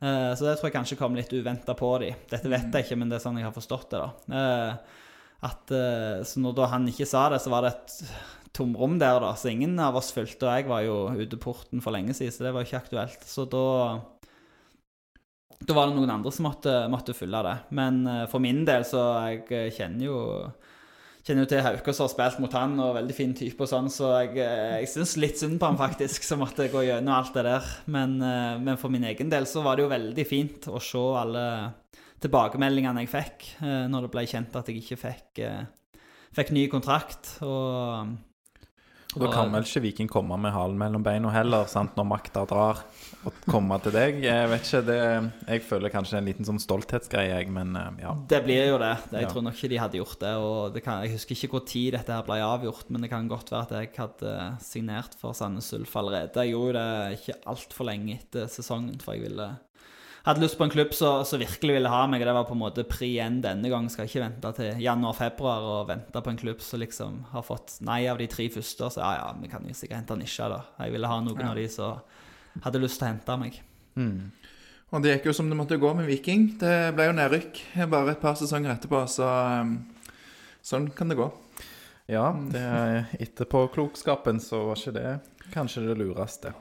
[0.02, 2.12] Uh, så det tror jeg kanskje kom litt uventa på de.
[2.30, 4.02] Dette vet jeg ikke, men det er sånn jeg har forstått det.
[4.02, 4.10] da.
[4.30, 5.02] Uh,
[5.48, 7.96] at, uh, så når han ikke sa det, så var det et
[8.56, 9.34] tomrom der, da.
[9.38, 12.46] Så ingen av oss fulgte, og jeg var jo ute porten for lenge siden, så
[12.46, 13.28] det var ikke aktuelt.
[13.28, 14.00] Så da
[15.62, 17.54] Da var det noen andre som måtte, måtte følge det.
[17.70, 18.98] Men for min del, så
[19.30, 20.16] jeg kjenner jo
[21.22, 23.90] kjenner jo til Hauke som har spilt mot han, og veldig fin type og sånn,
[23.92, 27.36] så jeg, eh, jeg syns litt synd på han faktisk, som måtte gå gjennom alt
[27.36, 27.68] det der.
[27.86, 31.04] Men, eh, men, for min egen del så var det jo veldig fint å se
[31.20, 31.46] alle
[32.22, 35.42] tilbakemeldingene jeg fikk eh, når det ble kjent at jeg ikke fikk,
[36.34, 37.38] fikk ny kontrakt.
[37.46, 38.18] og
[39.12, 42.44] og Da kan vel ikke Viking komme med halen mellom beina heller, sant, når makta
[42.48, 42.80] drar,
[43.28, 44.22] og komme til deg.
[44.24, 44.98] Jeg vet ikke, det,
[45.50, 48.14] jeg føler kanskje en liten sånn stolthetsgreie, jeg, men eh, ja.
[48.30, 48.94] Det blir jo det.
[49.12, 50.32] Jeg tror nok ikke de hadde gjort det.
[50.40, 53.28] og det kan, Jeg husker ikke hvor tid dette her ble avgjort, men det kan
[53.30, 56.46] godt være at jeg hadde signert for Sandnes Ulf allerede.
[56.46, 59.50] Jeg gjorde det ikke altfor lenge etter sesongen, for jeg ville
[60.22, 62.22] hadde lyst på en klubb som virkelig ville ha meg.
[62.26, 63.88] Det var på en måte pri én denne gang.
[63.90, 68.04] Skal ikke vente til januar-februar og vente på en klubb som liksom har fått nei
[68.10, 68.90] av de tre første.
[68.94, 70.62] Så ja, ja, vi kan jo sikkert hente Nisha, da.
[70.84, 71.50] Jeg ville ha noen ja.
[71.50, 73.60] av de som hadde lyst til å hente meg.
[73.98, 74.32] Mm.
[74.92, 76.50] Og det gikk jo som det måtte gå med Viking.
[76.60, 79.28] Det ble jo nedrykk bare et par sesonger etterpå, så
[79.64, 79.78] um,
[80.60, 81.30] sånn kan det gå.
[82.12, 82.66] Ja, det,
[83.24, 85.12] etterpåklokskapen så var ikke det
[85.54, 86.52] kanskje det lureste.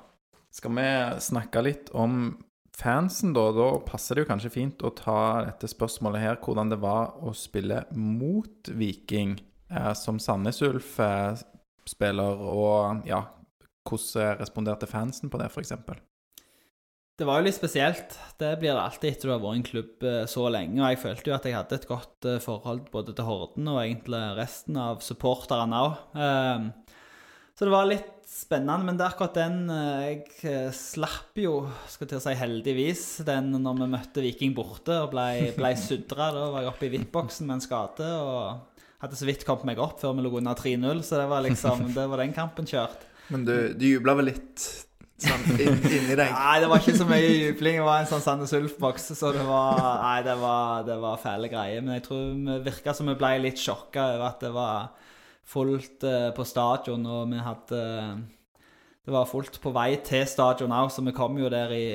[0.51, 0.87] Skal vi
[1.23, 2.37] snakke litt om
[2.77, 5.17] fansen, da, da passer det jo kanskje fint å ta
[5.47, 9.37] dette spørsmålet her, hvordan det var å spille mot Viking
[9.71, 13.25] eh, som Sandnes Ulf-spiller, eh, og ja,
[13.87, 15.75] hvordan responderte fansen på det, f.eks.?
[17.21, 18.15] Det var jo litt spesielt.
[18.41, 20.79] Det blir det alltid etter du har vært i en klubb eh, så lenge.
[20.79, 23.81] Og jeg følte jo at jeg hadde et godt eh, forhold både til Horden og
[23.83, 25.99] egentlig resten av supporterne òg.
[26.17, 26.71] Ehm,
[27.53, 31.55] så det var litt spennende, men det er akkurat den eh, jeg eh, slapp jo,
[31.91, 36.31] skal til å si heldigvis, den når vi møtte Viking borte og ble, ble sudra.
[36.35, 39.81] Da var jeg oppe i hvittboksen med en skade og hadde så vidt kommet meg
[39.83, 43.03] opp før vi lå under 3-0, så det var liksom, det var den kampen kjørt.
[43.33, 44.65] Men du, du jubla vel litt
[45.21, 46.31] sånn inni deg?
[46.35, 47.79] Nei, det var ikke så mye jubling.
[47.81, 51.51] Det var en sånn Sandnes Ulf-boks, så det var Nei, det var, det var fæle
[51.51, 51.83] greier.
[51.83, 54.91] Men jeg tror vi virka som vi ble litt sjokka over at det var
[55.47, 57.81] fullt uh, på stadion, og vi hadde
[59.01, 61.87] Det var fullt på vei til stadion òg, så vi kom jo der i,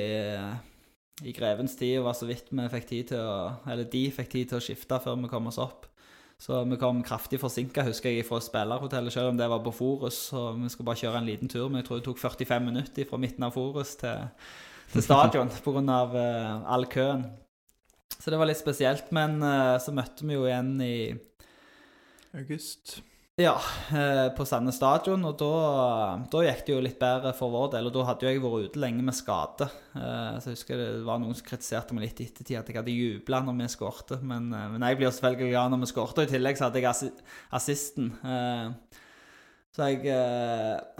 [1.23, 4.33] i grevens tid og var så vidt vi fikk tid til å Eller de fikk
[4.33, 5.87] tid til å skifte før vi kom oss opp.
[6.37, 10.19] Så vi kom kraftig forsinka, husker jeg, fra spillerhotellet, selv om det var på Forus.
[10.37, 13.09] Og vi skulle bare kjøre en liten tur, men jeg tror det tok 45 minutter
[13.09, 14.27] fra midten av Forus til,
[14.93, 15.81] til stadion pga.
[16.13, 17.25] Uh, all køen.
[18.17, 19.09] Så det var litt spesielt.
[19.17, 20.97] Men uh, så møtte vi jo igjen i
[22.37, 22.99] August.
[23.39, 23.59] Ja,
[23.93, 25.21] eh, på Sandnes stadion.
[25.29, 25.49] Og da,
[26.25, 27.85] da, gikk det jo litt bedre for vår del.
[27.85, 29.67] Og da hadde jo jeg vært ute lenge med skade.
[29.93, 32.79] Eh, så jeg husker det var noen som kritiserte meg litt i ettertid at jeg
[32.79, 34.17] hadde jubla når vi skårte.
[34.25, 36.25] Men, eh, men, jeg blir selvfølgelig glad når vi skårte.
[36.25, 37.13] I tillegg så hadde jeg
[37.59, 38.09] assisten.
[39.77, 40.17] Så jeg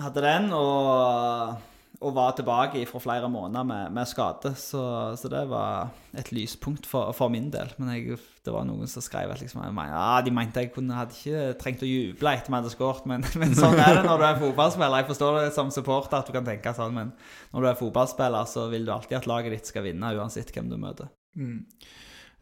[0.06, 1.58] hadde den, og
[1.98, 4.52] og var tilbake fra flere måneder med, med skade.
[4.56, 4.82] Så,
[5.18, 7.72] så, det var et lyspunkt for, for min del.
[7.78, 10.94] Men jeg, det var noen som skrev at liksom, jeg, ja, de mente jeg kunne,
[10.94, 13.08] hadde ikke trengt å juble etter vi hadde skåret.
[13.10, 15.02] Men, men, sånn er det når du er fotballspiller.
[15.02, 17.14] Jeg forstår det som supporter at du kan tenke sånn, men
[17.54, 20.70] når du er fotballspiller, så vil du alltid at laget ditt skal vinne, uansett hvem
[20.70, 21.10] du møter.
[21.38, 21.64] Mm.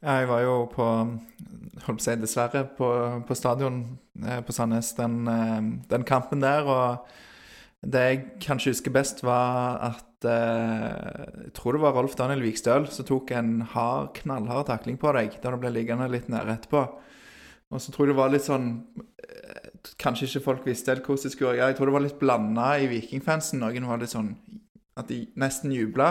[0.05, 2.89] Jeg var jo på holdt på å si dessverre, på,
[3.25, 3.79] på stadion
[4.21, 6.67] eh, på Sandnes den, eh, den kampen der.
[6.67, 7.23] og
[7.85, 12.87] det jeg kanskje husker best, var at eh, Jeg tror det var Rolf Daniel Vikstøl
[12.91, 16.85] som tok en hard, knallhard takling på deg da du ble liggende litt nede etterpå.
[17.73, 19.71] Og så tror jeg det var litt sånn eh,
[20.01, 22.67] Kanskje ikke folk visste helt hvordan det skulle gjøre Jeg tror det var litt blanda
[22.81, 23.61] i vikingfansen.
[23.61, 24.33] Noen var litt sånn
[24.95, 26.09] at de nesten jubla,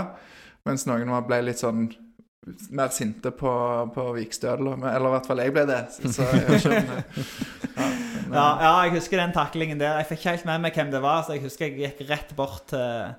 [0.69, 1.87] mens noen ble litt sånn
[2.71, 3.53] mer sinte på,
[3.95, 4.67] på Vikstøl.
[4.75, 5.81] Eller i hvert fall jeg ble det.
[5.97, 7.05] Så jeg skjønner.
[8.35, 9.99] Ja, ja, ja, jeg husker den taklingen der.
[10.01, 12.65] Jeg fikk helt med meg hvem det var, så jeg husker jeg gikk rett bort
[12.73, 13.13] til,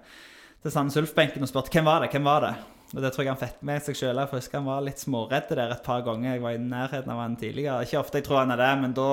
[0.63, 2.51] til Sandnes Ulf-benken og spurte hvem var det hvem var det
[2.97, 4.19] Og det tror jeg han fikk med seg sjøl.
[4.19, 6.33] Jeg husker han var litt småredd der et par ganger.
[6.33, 7.85] Jeg var i nærheten av han tidligere.
[7.87, 9.09] Ikke ofte jeg tror han er det, men da,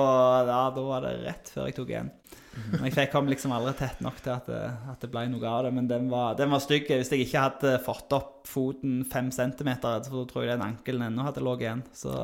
[0.49, 2.11] ja, da var det rett før jeg tok igjen.
[2.81, 4.61] Men jeg kom liksom aldri tett nok til at det,
[4.93, 5.73] at det ble noe av det.
[5.75, 6.89] Men den var, den var stygg.
[6.89, 11.25] Hvis jeg ikke hadde fått opp foten fem centimeter, så tror jeg den ankelen ennå
[11.27, 11.85] hadde ligget igjen.
[11.97, 12.17] Så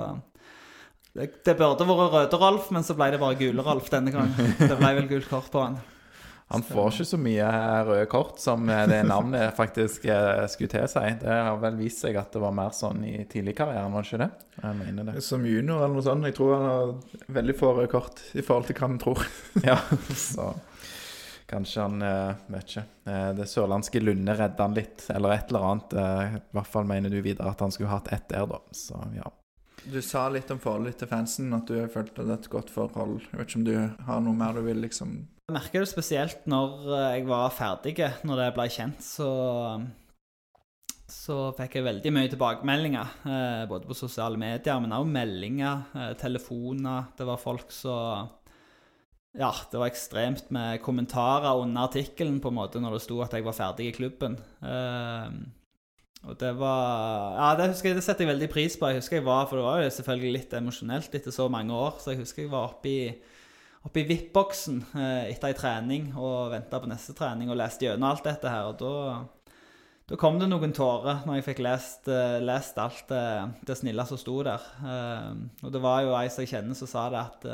[1.18, 4.54] det, det burde vært røde Rolf, men så ble det bare gule Rolf denne gangen.
[4.60, 5.80] Det ble vel gult kort på han.
[6.50, 7.48] Han får ikke så mye
[7.86, 11.20] røde kort som det navnet faktisk eh, skulle til seg.
[11.22, 14.10] Det har vel vist seg at det var mer sånn i tidlig karriere, var det
[14.10, 14.30] ikke det?
[14.64, 15.22] Jeg mener det.
[15.28, 16.26] Som junior eller noe sånt.
[16.26, 19.24] Jeg tror han har veldig få røde kort i forhold til hva vi tror.
[19.70, 19.78] ja,
[20.18, 20.50] så
[21.50, 22.88] kanskje han eh, Vet ikke.
[23.14, 25.98] Eh, det sørlandske Lunde redda han litt, eller et eller annet.
[26.00, 28.64] I hvert fall mener du videre at han skulle hatt ett der, da.
[28.74, 29.30] Så ja.
[29.86, 33.22] Du sa litt om forholdet til fansen, at du følte det et godt forhold.
[33.30, 35.20] Jeg vet ikke om du har noe mer du vil liksom
[35.50, 37.96] jeg merker det spesielt når eh, jeg var ferdig,
[38.28, 39.32] når det ble kjent, så
[41.10, 46.12] så fikk jeg veldig mye tilbakemeldinger, eh, både på sosiale medier, men også meldinger, eh,
[46.22, 47.08] telefoner.
[47.18, 48.36] Det var folk som
[49.38, 53.34] Ja, det var ekstremt med kommentarer under artikkelen på en måte når det sto at
[53.34, 54.38] jeg var ferdig i klubben.
[56.26, 58.88] og det var Ja, det husker jeg, det setter jeg veldig pris på.
[58.88, 62.00] Jeg husker jeg var, For det var jo selvfølgelig litt emosjonelt etter så mange år,
[62.00, 63.14] så jeg husker jeg var oppe i
[63.88, 68.10] oppe i VIP-boksen eh, etter ei trening og venta på neste trening og leste gjennom
[68.12, 68.72] alt dette her.
[68.72, 69.54] Og da,
[70.10, 74.20] da kom det noen tårer når jeg fikk lest, eh, lest alt det, snille som
[74.20, 74.66] sto der.
[74.84, 75.30] Eh,
[75.64, 77.54] og det var jo ei som jeg kjenner, som sa det at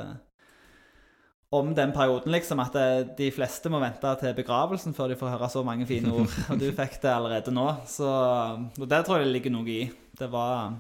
[1.56, 2.74] om den perioden, liksom, at
[3.16, 6.34] de fleste må vente til begravelsen før de får høre så mange fine ord.
[6.52, 7.68] Og du fikk det allerede nå.
[7.88, 8.10] Så,
[8.66, 9.86] og det tror jeg det ligger noe i.
[10.20, 10.74] Det var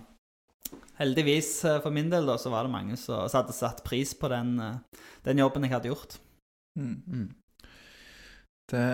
[0.99, 4.29] heldigvis eh, for min del da, så var det mange som, hadde satt pris på
[4.31, 6.17] den, eh, den, jobben jeg hadde gjort.
[6.79, 6.95] Mm.
[7.07, 7.27] Mm.
[8.71, 8.85] Det,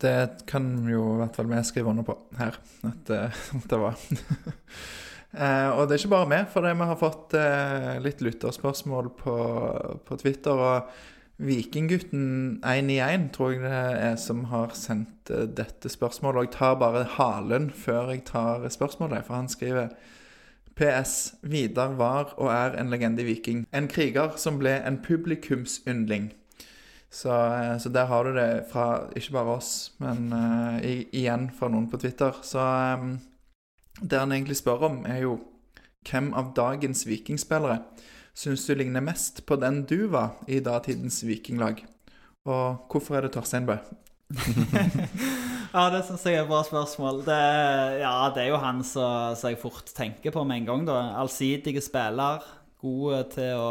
[0.00, 4.00] det, kan jo i hvert fall vi skrive under på her, at, eh, det var.
[5.34, 9.38] eh, og det er ikke bare vi, for vi har fått eh, litt lytterspørsmål på,
[10.06, 10.66] på Twitter.
[10.72, 16.40] og Vikinggutten 191 tror jeg det er som har sendt dette spørsmålet.
[16.40, 19.92] Og jeg tar bare halen før jeg tar spørsmålet, for han skriver
[20.78, 21.34] PS.
[21.42, 23.64] Vidar var og er en legende i Viking.
[23.74, 26.30] En kriger som ble en publikumsyndling.
[27.10, 31.70] Så, eh, så, der har du det fra ikke bare oss, men uh, igjen fra
[31.72, 32.36] noen på Twitter.
[32.44, 33.16] Så um,
[34.00, 35.38] det han egentlig spør om, er jo
[36.08, 37.80] hvem av dagens vikingspillere
[38.38, 41.82] syns du ligner mest på den du var i datidens vikinglag?
[42.46, 43.80] Og hvorfor er det Torstein Bø?
[45.78, 47.20] ja, det syns jeg er et bra spørsmål.
[47.26, 47.38] Det,
[48.00, 50.86] ja, det er jo han som jeg fort tenker på med en gang.
[50.88, 50.98] da.
[51.20, 52.42] Allsidige spiller.
[52.82, 53.70] God til å,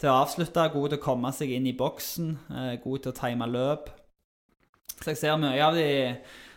[0.00, 3.16] til å avslutte, god til å komme seg inn i boksen, eh, god til å
[3.16, 3.90] time løp.
[4.98, 5.88] Så jeg ser mye av de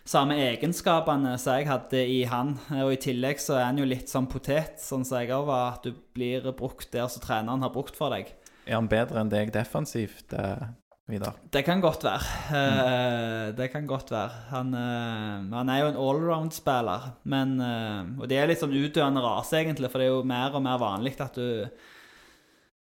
[0.06, 2.58] samme egenskapene som jeg hadde i han.
[2.84, 5.78] Og i tillegg så er han jo litt sånn potet, sånn som jeg òg var.
[5.80, 8.36] At du blir brukt der som treneren har brukt for deg.
[8.68, 10.36] Er han bedre enn deg defensivt?
[11.06, 11.34] Eh, Vidar?
[11.50, 12.22] Det kan godt være.
[12.50, 13.56] Mm.
[13.56, 14.30] det kan godt være.
[14.50, 17.12] Han, uh, han er jo en allround-spiller.
[17.26, 20.64] Uh, Og det er litt sånn utdøende rase, egentlig, for det er jo mer og
[20.64, 21.70] mer vanlig at du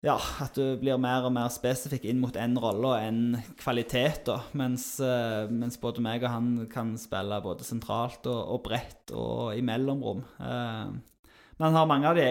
[0.02, 4.26] ja, at du blir mer og mer spesifikk inn mot én rolle og én kvalitet.
[4.26, 4.96] da, mens,
[5.54, 10.24] mens, både meg og han kan spille både sentralt og, og bredt og i mellomrom.
[11.62, 12.24] Men han har mange av de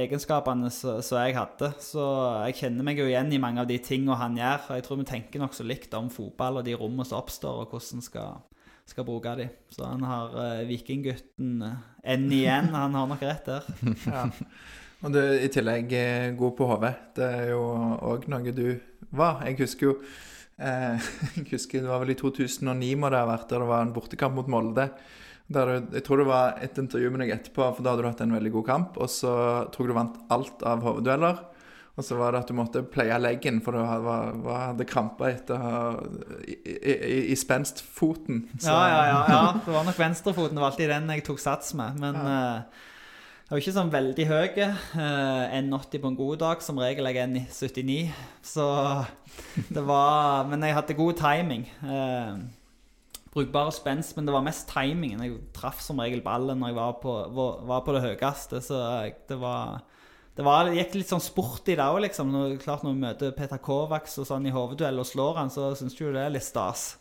[0.00, 1.68] egenskapene som jeg hadde.
[1.84, 2.00] Så
[2.46, 4.70] jeg kjenner meg jo igjen i mange av de tingene han gjør.
[4.78, 8.00] Jeg tror vi tenker nokså likt om fotball og de rommene som oppstår, og hvordan
[8.06, 8.38] skal
[8.86, 9.48] skal bruke de.
[9.74, 11.74] Så han har uh, vikinggutten uh,
[12.06, 12.70] enn igjen.
[12.72, 13.68] Han har nok rett der.
[14.06, 14.24] Ja.
[15.04, 15.90] Og du i tillegg
[16.38, 16.94] god på hodet.
[17.18, 17.60] Det er jo
[18.08, 18.78] òg noe du
[19.12, 19.42] var.
[19.44, 19.92] Jeg husker jo
[20.56, 20.96] eh,
[21.36, 23.92] Jeg husker det var vel i 2009 må det ha vært, da det var en
[23.92, 24.88] bortekamp mot Molde.
[25.52, 28.08] Der du, jeg tror det var et intervju med deg etterpå, for da hadde du
[28.08, 28.96] hatt en veldig god kamp.
[28.98, 29.34] Og så
[29.74, 31.44] tror jeg du vant alt av hoveddueller.
[31.96, 35.62] Og så var det at du måtte pleie leggen, for du hadde, krampa etter
[36.44, 38.42] i, i, i spenstfoten.
[38.58, 39.44] Så- Ja, ja, ja, ja.
[39.64, 40.58] Det var nok venstrefoten.
[40.58, 41.96] Det var alltid den jeg tok sats med.
[42.02, 42.82] Men eh,
[43.46, 44.60] jeg var ikke sånn veldig høy.
[44.98, 46.60] Uh, 1,80 på en god dag.
[46.66, 48.12] Som regel er jeg 1,79.
[48.44, 48.66] Så
[49.72, 51.64] det var Men jeg hadde god timing.
[51.80, 52.42] Uh,
[53.36, 55.22] brukbare spenst, men det var mest timingen.
[55.22, 58.80] Jeg traff som regel ballen når jeg var på, var, på det høyeste, så
[59.28, 59.84] det var
[60.36, 62.28] det, var, det gikk litt sånn sport i det òg, liksom.
[62.28, 65.70] Når, klart når vi møter Peter Kovacs og sånn i hovedduell og slår han, så
[65.78, 66.98] syns jo det er litt stas.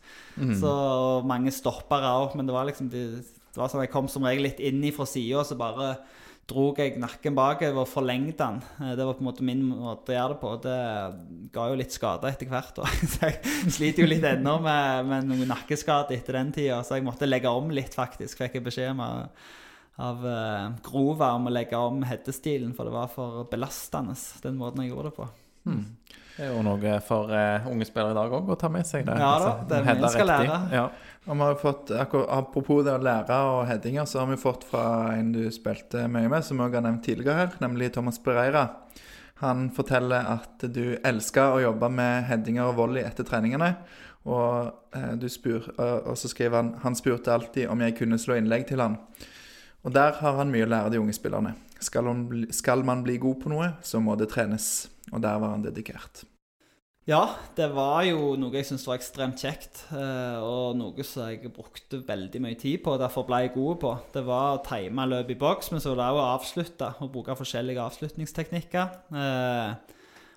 [0.61, 3.03] Så og mange stoppere òg, men det var liksom det,
[3.55, 5.95] det var sånn Jeg kom som regel litt inn fra sida, så bare
[6.45, 8.59] drog jeg nakken bakover og forlengte den.
[8.83, 10.51] Eh, Det var på en måte min måte å gjøre det på.
[10.61, 10.77] Det
[11.55, 12.75] ga jo litt skade etter hvert.
[12.77, 12.85] da.
[13.13, 17.07] Så jeg sliter jo litt ennå med, med noen nakkeskade etter den tida, så jeg
[17.07, 18.37] måtte legge om litt, faktisk.
[18.43, 23.07] Fikk jeg beskjed om av, uh, Grova om å legge om headestilen, for det var
[23.13, 24.13] for belastende,
[24.43, 25.27] den måten jeg gjorde det på.
[26.35, 29.05] Det er jo noe for uh, unge spillere i dag òg å ta med seg.
[29.07, 30.49] Det, Ja da, Altså, det er mye skal riktig.
[30.49, 30.57] lære.
[30.75, 30.85] Ja.
[31.25, 34.85] Og vi har fått, Apropos det å lære og headinger, så har vi fått fra
[35.15, 38.67] en du spilte mye med, som vi òg har nevnt tidligere her, nemlig Thomas Pereira.
[39.41, 43.73] Han forteller at du elsker å jobbe med headinger og volley etter treningene.
[44.25, 48.19] Og, uh, du spur, uh, og så skriver han han spurte alltid om jeg kunne
[48.19, 48.99] slå innlegg til han.
[49.85, 51.53] Og der har han mye å lære de unge spillerne.
[51.83, 54.87] Skal, bli, skal man bli god på noe, så må det trenes.
[55.11, 56.23] Og der var han dedikert.
[57.05, 61.51] Ja, det var jo noe jeg syntes var ekstremt kjekt, eh, og noe som jeg
[61.53, 63.91] brukte veldig mye tid på, og derfor ble jeg god på.
[64.15, 67.11] Det var å time løp i boks, men så var det òg å avslutte, og
[67.13, 68.97] bruke forskjellige avslutningsteknikker.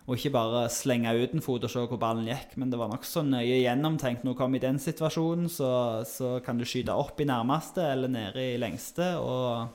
[0.08, 2.88] Og ikke bare slenge ut en fot og se hvor ballen gikk, men det var
[2.88, 4.24] nokså nøye gjennomtenkt.
[4.24, 5.70] Når du kommer i den situasjonen, så,
[6.08, 9.10] så kan du skyte opp i nærmeste eller nede i lengste.
[9.20, 9.68] Og,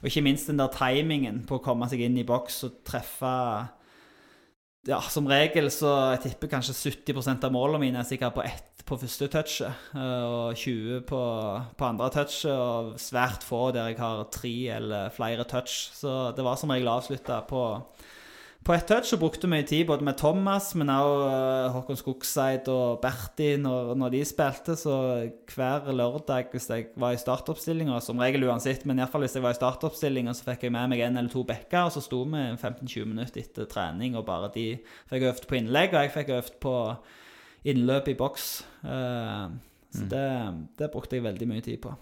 [0.00, 3.34] og ikke minst den der timingen på å komme seg inn i boks og treffe
[4.88, 8.70] ja, som regel så jeg tipper kanskje 70% av målene mine er sikkert på ett
[8.90, 11.20] på første touchet, eh, og 20 på,
[11.78, 15.90] på andre touchet, og svært få der jeg har tre eller flere touch.
[15.94, 17.62] Så det var som regel avslutta på,
[18.64, 22.98] på ett touch, så brukte mye tid både med Thomas, men også Håkon Skogseid og
[23.00, 24.76] Berti når, når de spilte.
[24.76, 24.96] Så
[25.54, 29.56] hver lørdag hvis jeg var i startoppstillinga, som regel uansett, men iallfall hvis jeg var
[29.56, 32.44] i startoppstillinga, så fikk jeg med meg en eller to backer, og så sto vi
[32.52, 34.66] 15-20 minutter etter trening, og bare de
[35.08, 36.76] fikk øvd på innlegg, og jeg fikk øvd på
[37.72, 38.52] innløp i boks.
[38.84, 39.58] Eh,
[39.90, 40.30] så det,
[40.78, 41.96] det brukte jeg veldig mye tid på.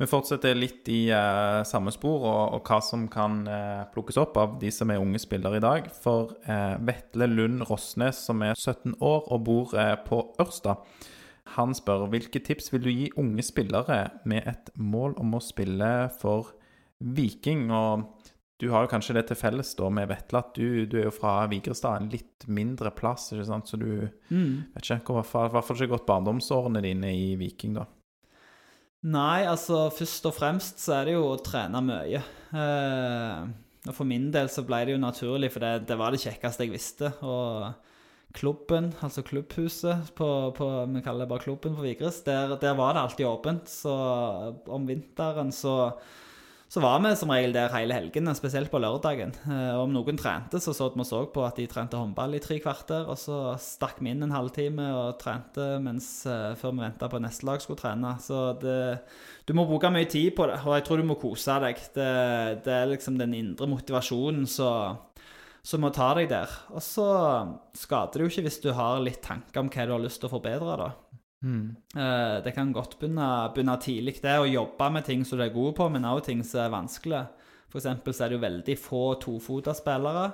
[0.00, 4.38] Vi fortsetter litt i eh, samme spor, og, og hva som kan eh, plukkes opp
[4.40, 5.90] av de som er unge spillere i dag.
[5.92, 10.78] For eh, Vetle Lund Rosnes, som er 17 år og bor eh, på Ørsta,
[11.58, 15.92] han spør hvilke tips vil du gi unge spillere med et mål om å spille
[16.16, 16.54] for
[17.04, 17.68] Viking?
[17.68, 18.08] Og
[18.56, 21.16] du har jo kanskje det til felles da med Vetle at du, du er jo
[21.18, 23.68] fra Vigrestad, en litt mindre plass, ikke sant?
[23.68, 23.90] Så du
[24.72, 27.90] vet ikke, hvorfor, fall ikke gått barndomsårene dine i Viking, da.
[29.00, 32.20] Nei, altså først og fremst så er det jo å trene mye.
[32.52, 33.44] Eh,
[33.88, 36.66] og for min del så ble det jo naturlig, for det, det var det kjekkeste
[36.66, 37.12] jeg visste.
[37.24, 37.70] Og
[38.36, 42.20] klubben, altså klubbhuset på, på Vi kaller det bare klubben på Vigres.
[42.28, 43.72] Der, der var det alltid åpent.
[43.72, 43.94] Så
[44.68, 45.76] om vinteren så
[46.70, 49.32] så var vi som regel der hele helgen, spesielt på lørdagen.
[49.42, 52.42] Eh, og om noen trente, så så vi så på at de trente håndball i
[52.42, 53.08] tre kvarter.
[53.10, 57.18] Og så stakk vi inn en halvtime og trente mens, eh, før vi venta på
[57.18, 58.14] neste lag skulle trene.
[58.22, 59.02] Så det,
[59.50, 61.82] du må bruke mye tid på det, og jeg tror du må kose deg.
[61.96, 62.10] Det,
[62.62, 65.02] det er liksom den indre motivasjonen som
[65.66, 66.54] så må ta deg der.
[66.72, 67.10] Og så
[67.76, 70.30] skader det jo ikke hvis du har litt tanker om hva du har lyst til
[70.30, 70.92] å forbedre, da.
[71.42, 75.54] Eh, Det kan godt begynne, begynne tidlig, det å jobbe med ting som du er
[75.54, 77.26] god på, men også ting som er vanskelig.
[77.70, 80.32] For eksempel så er det jo veldig få tofota spillere.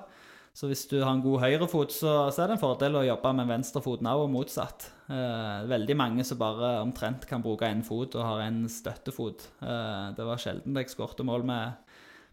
[0.56, 3.32] Så hvis du har en god høyrefot, så, så er det en fordel å jobbe
[3.36, 4.86] med venstrefoten òg, og motsatt.
[5.12, 9.50] Eh, veldig mange som bare omtrent kan bruke én fot og har en støttefot.
[9.60, 11.76] Eh, det var sjelden jeg skåret mål med,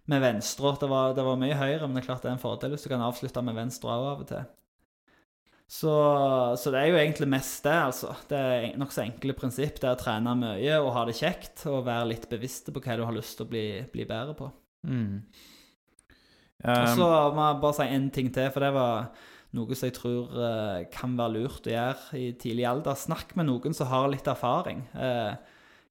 [0.08, 0.72] med venstre.
[0.80, 2.88] Det var, det var mye høyre, men det er klart det er en fordel hvis
[2.88, 4.48] du kan avslutte med venstre òg av og til.
[5.74, 5.94] Så,
[6.60, 8.12] så det er jo egentlig mest det, altså.
[8.30, 9.80] Det er nokså enkle prinsipp.
[9.82, 13.00] Det er å trene mye og ha det kjekt, og være litt bevisste på hva
[13.00, 14.52] du har lyst til å bli, bli bedre på.
[16.64, 19.10] Og Um, så må jeg bare si en ting til, for det var
[19.58, 22.96] noe som jeg tror uh, kan være lurt å gjøre i tidlig alder.
[23.00, 24.86] Snakk med noen som har litt erfaring.
[24.96, 25.36] Uh,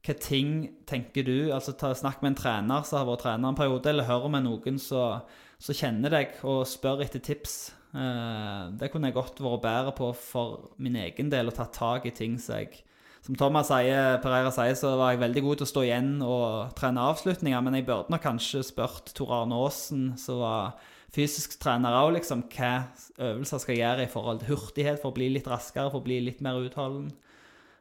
[0.02, 3.58] hva ting tenker du Altså ta, Snakk med en trener som har vært trener en
[3.58, 5.22] periode, eller hør med noen som
[5.62, 7.60] kjenner deg og spør etter tips.
[7.92, 12.08] Eh, det kunne jeg godt vært bedre på for min egen del, og tatt tak
[12.08, 12.82] i ting som jeg
[13.22, 16.72] Som Thomas sier, Pereira sier, så var jeg veldig god til å stå igjen og
[16.74, 20.72] trene avslutninger, men jeg burde nok kanskje spurt Tor Arne Aasen, som var
[21.14, 22.88] fysisk trener òg, liksom, hva
[23.22, 26.08] øvelser skal jeg gjøre i forhold til hurtighet for å bli litt raskere, for å
[26.08, 27.12] bli litt mer utholden.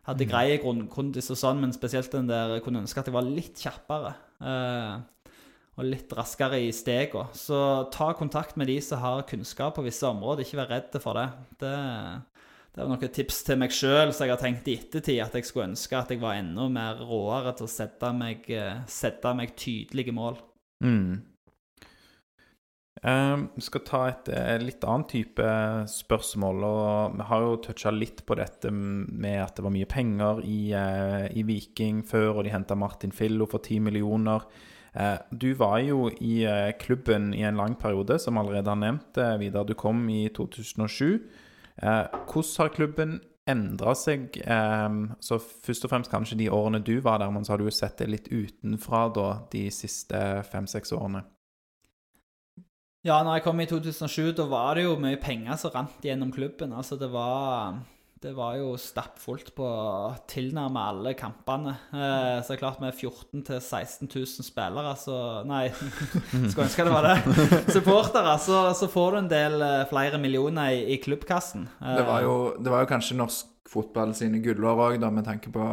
[0.05, 3.57] Hadde greie grunnkondis og sånn, men spesielt den der kunne ønske at jeg var litt
[3.65, 4.13] kjappere.
[4.45, 4.93] Eh,
[5.80, 7.27] og litt raskere i stega.
[7.38, 7.57] Så
[7.93, 10.43] ta kontakt med de som har kunnskap på visse områder.
[10.43, 11.27] Ikke vær redd for det.
[11.64, 11.73] Det,
[12.76, 15.48] det er noen tips til meg sjøl som jeg har tenkt i ettertid, at jeg
[15.48, 19.56] skulle ønske at jeg var enda mer råere til å sette meg, eh, sette meg
[19.60, 20.39] tydelige mål.
[20.84, 21.27] Mm.
[23.02, 25.45] Vi skal ta et eh, litt annen type
[25.89, 26.65] spørsmål.
[26.68, 30.60] og Vi har jo toucha litt på dette med at det var mye penger i,
[30.77, 34.45] eh, i Viking før, og de henta Martin Fillo for 10 millioner.
[34.95, 39.18] Eh, Du var jo i eh, klubben i en lang periode, som allerede har nevnt.
[39.18, 41.22] eh, Vidar, du kom i 2007.
[41.81, 44.35] Eh, Hvordan har klubben endra seg?
[45.19, 47.72] Så først og fremst kanskje de årene du var der, men så har du jo
[47.73, 51.23] sett det litt utenfra da, de siste fem-seks årene.
[53.03, 56.31] Ja, når jeg kom i 2007, da var det jo mye penger som rant gjennom
[56.31, 56.72] klubben.
[56.77, 57.80] Altså, det var,
[58.22, 59.68] det var jo stappfullt på
[60.30, 61.72] tilnærmet alle kampene.
[61.89, 65.15] Eh, så det er klart med 14 000-16 000 spillere, så
[65.49, 65.64] Nei,
[66.52, 67.15] skulle ønske det var det.
[67.73, 71.65] Supportere, så, så får du en del eh, flere millioner i, i klubbkassen.
[71.81, 75.48] Eh, Det var, jo, det var jo kanskje norsk fotball sine gullår òg, med tanke
[75.53, 75.64] på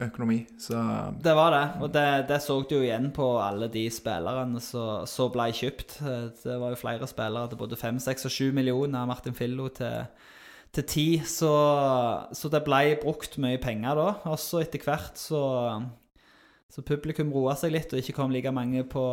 [0.00, 0.38] økonomi.
[0.58, 0.72] Så
[1.22, 5.32] Det var det, og det, det så du jo igjen på alle de spillerne som
[5.34, 5.98] ble kjøpt.
[6.02, 9.06] Eh, Det var jo flere spillere til både 5, 6 og 7 millioner.
[9.06, 10.02] Martin Fillo til,
[10.72, 11.06] til ti.
[11.28, 11.50] Så,
[12.32, 14.10] så det ble brukt mye penger da.
[14.30, 15.42] Og så etter hvert så,
[16.72, 19.04] så publikum roa seg litt, og ikke kom like mange på,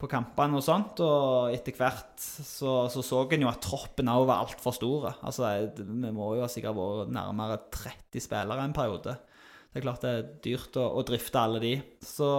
[0.00, 1.02] på kampene og sånt.
[1.04, 5.16] Og etter hvert så så, så en jo at troppen òg var altfor store.
[5.26, 9.18] Altså, vi må jo ha sikkert vært nærmere 30 spillere en periode.
[9.70, 11.76] Det er klart det er dyrt å, å drifte alle de.
[12.02, 12.30] Så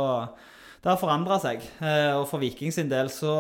[0.82, 1.64] det har forandra seg.
[1.80, 3.32] Eh, og for Viking sin del så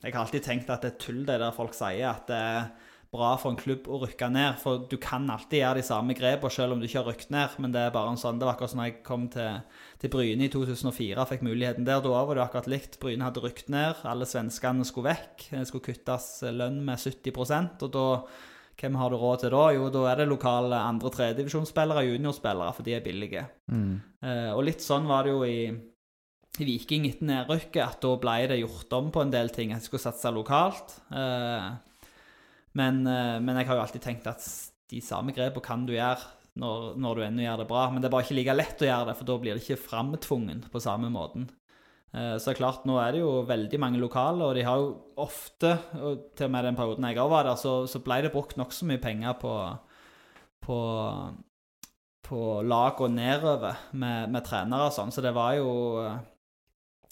[0.00, 2.68] Jeg har alltid tenkt at det er tull, det der folk sier, at det er
[3.16, 4.58] bra for en klubb å rykke ned.
[4.62, 7.60] For du kan alltid gjøre de samme grepene selv om du ikke har rykket ned.
[7.64, 9.62] Men det er bare en sånn Det var akkurat som da jeg kom til,
[10.02, 12.04] til Bryne i 2004 fikk muligheten der.
[12.04, 13.00] Da var det akkurat likt.
[13.02, 14.04] Bryne hadde rykket ned.
[14.06, 15.48] Alle svenskene skulle vekk.
[15.54, 18.06] Det skulle kuttes lønn med 70% Og da
[18.76, 19.64] hvem har du råd til da?
[19.72, 23.46] Jo, da er det lokale andre- og tredjedivisjonsspillere, juniorspillere, for de er billige.
[23.72, 23.94] Mm.
[24.22, 25.70] Eh, og litt sånn var det jo i,
[26.60, 29.72] i Viking etter nedrykket, at da ble det gjort om på en del ting.
[29.72, 30.98] At de skulle satse lokalt.
[31.08, 31.70] Eh,
[32.76, 34.46] men, eh, men jeg har jo alltid tenkt at
[34.90, 37.84] de samme grepene kan du gjøre når, når du ennå gjør det bra.
[37.92, 39.80] Men det er bare ikke like lett å gjøre det, for da blir det ikke
[39.88, 41.48] framtvungen på samme måten.
[42.16, 44.92] Eh, Så klart, nå er det jo veldig mange lokale, og de har jo
[45.24, 48.32] ofte, og til og med den perioden jeg òg var der, så, så ble det
[48.36, 49.52] brukt nokså mye penger på,
[50.64, 50.78] på,
[52.26, 55.12] på lag og nedover med, med trenere og sånn.
[55.14, 55.68] Så det var jo
[56.04, 56.16] eh,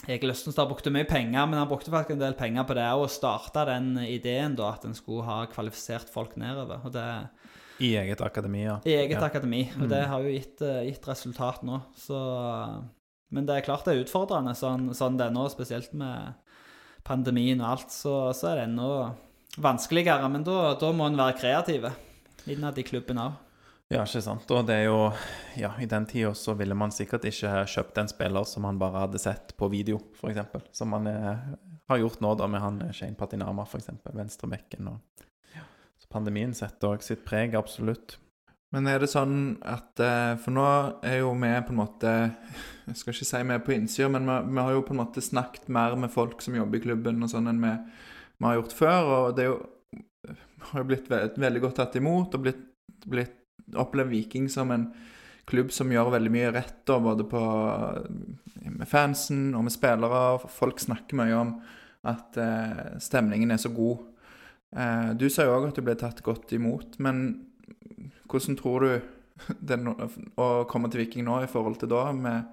[0.08, 3.06] Egil Østenstad brukte mye penger, men han brukte faktisk en del penger på det òg,
[3.08, 6.82] starte den ideen da at en skulle ha kvalifisert folk nedover.
[6.84, 7.06] og det
[7.80, 8.76] I eget akademi, ja.
[8.84, 9.24] i eget Ja.
[9.26, 9.64] akademi.
[9.80, 11.80] Og det har jo gitt, eh, gitt resultat nå.
[11.96, 12.14] Så,
[13.32, 16.34] men det er klart det er utfordrende sånn, sånn det er nå, spesielt med
[17.04, 17.90] pandemien og alt.
[17.90, 18.90] Så, så er det ennå
[19.58, 20.28] vanskeligere.
[20.30, 21.88] Men da, da må en være kreativ
[22.46, 23.32] innad i klubben òg.
[23.92, 24.48] Ja, ikke sant.
[24.50, 25.12] Og det er jo
[25.60, 29.04] Ja, i den tida så ville man sikkert ikke kjøpt en spiller som man bare
[29.04, 30.72] hadde sett på video, f.eks.
[30.72, 31.44] Som man eh,
[31.90, 33.92] har gjort nå, da, med han eh, Shane Patinama, f.eks.
[34.08, 34.88] Venstrebekken.
[34.88, 35.26] Og...
[35.54, 35.66] Ja.
[36.00, 38.16] Så pandemien setter òg sitt preg, absolutt.
[38.74, 40.64] Men er det sånn at eh, For nå
[41.06, 42.10] er jo vi på en måte
[42.88, 45.02] Jeg skal ikke si vi er på innsida, men vi, vi har jo på en
[45.04, 47.76] måte snakket mer med folk som jobber i klubben og sånn enn vi,
[48.40, 49.14] vi har gjort før.
[49.20, 49.56] Og det jo,
[50.72, 52.66] har jo blitt ve veldig godt tatt imot og blitt,
[53.06, 53.43] blitt
[53.74, 54.88] opplevd Viking som en
[55.48, 57.40] klubb som gjør veldig mye rett, da, både på,
[58.64, 60.22] med fansen og med spillere.
[60.52, 61.54] Folk snakker mye om
[62.08, 64.06] at eh, stemningen er så god.
[64.76, 67.26] Eh, du sa jo òg at du ble tatt godt imot, men
[68.30, 68.92] hvordan tror du
[69.74, 69.88] er
[70.40, 72.48] å komme til Viking nå i forhold til da, med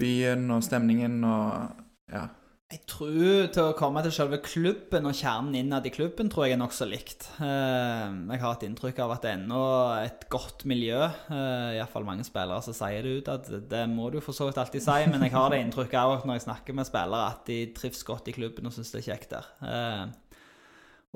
[0.00, 2.26] byen og stemningen og Ja.
[2.70, 6.54] Jeg tror til å komme til selve klubben og kjernen innad i klubben tror jeg
[6.54, 7.24] er nokså likt.
[7.42, 9.62] Eh, Jeg har et inntrykk av at det er ennå
[9.98, 11.00] et godt miljø.
[11.02, 13.28] Eh, Iallfall mange spillere som sier det ut.
[13.34, 16.22] at Det må du for så vidt alltid si, men jeg har det inntrykket òg
[16.22, 19.08] når jeg snakker med spillere, at de trives godt i klubben og syns det er
[19.10, 19.50] kjekt der.
[19.66, 20.06] Eh,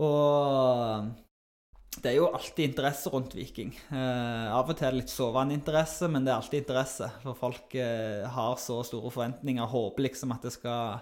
[0.03, 1.07] Og
[2.03, 3.71] det er jo alltid interesse rundt Viking.
[3.95, 7.13] Av og til er det litt sovende interesse, men det er alltid interesse.
[7.23, 10.99] For folk har så store forventninger håper liksom at det skal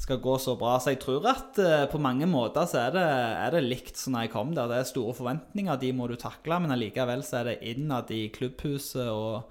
[0.00, 0.78] skal gå så bra.
[0.80, 3.06] Så jeg tror at uh, på mange måter så er det,
[3.46, 4.70] er det likt som jeg kom der.
[4.70, 8.28] Det er store forventninger, de må du takle, men allikevel så er det innad i
[8.34, 9.50] klubbhuset og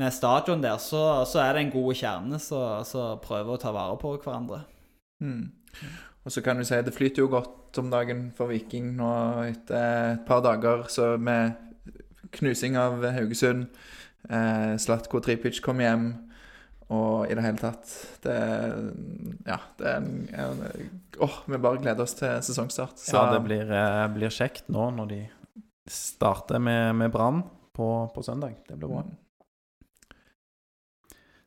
[0.00, 3.94] med stadion der, så, så er det en god kjerne som prøver å ta vare
[4.00, 4.64] på hverandre.
[5.22, 5.52] Mm.
[6.24, 9.10] Og så kan du si det flyter jo godt om dagen for Viking nå
[9.44, 11.54] etter et par dager så med
[12.34, 13.68] knusing av Haugesund.
[14.30, 16.08] Eh, Slatko Tripic kom hjem.
[16.94, 17.90] Og i det hele tatt
[18.24, 18.36] Det
[19.48, 20.62] Ja, det er en, en
[21.24, 22.98] Åh, vi bare gleder oss til sesongstart.
[22.98, 23.14] Så.
[23.14, 25.20] Ja, det blir, eh, blir, kjekt nå når de
[25.90, 27.44] starter med, med Brann
[27.74, 28.56] på, på, søndag.
[28.66, 29.04] Det blir bra.
[29.06, 29.12] Mm.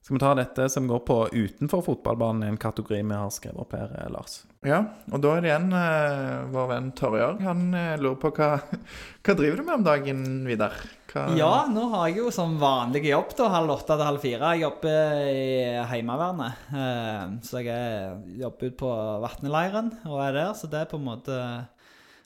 [0.07, 3.73] Skal vi ta dette som går på utenfor fotballbanen, en kategori vi har skrevet opp
[3.75, 4.37] her, eh, Lars?
[4.63, 4.77] Ja,
[5.11, 7.41] og da er det igjen eh, vår venn Torjorg.
[7.43, 8.47] Han eh, lurer på hva,
[9.27, 10.79] hva driver du med om dagen, Vidar?
[11.11, 11.25] Hva...
[11.35, 14.53] Ja, nå har jeg jo som vanlig jobb, da, halv åtte til halv fire.
[14.55, 15.43] Jeg jobber i
[15.91, 16.63] Heimevernet.
[16.71, 18.93] Eh, så jeg jobber ute på
[19.27, 21.41] Vatneleiren og er der, så det er på en måte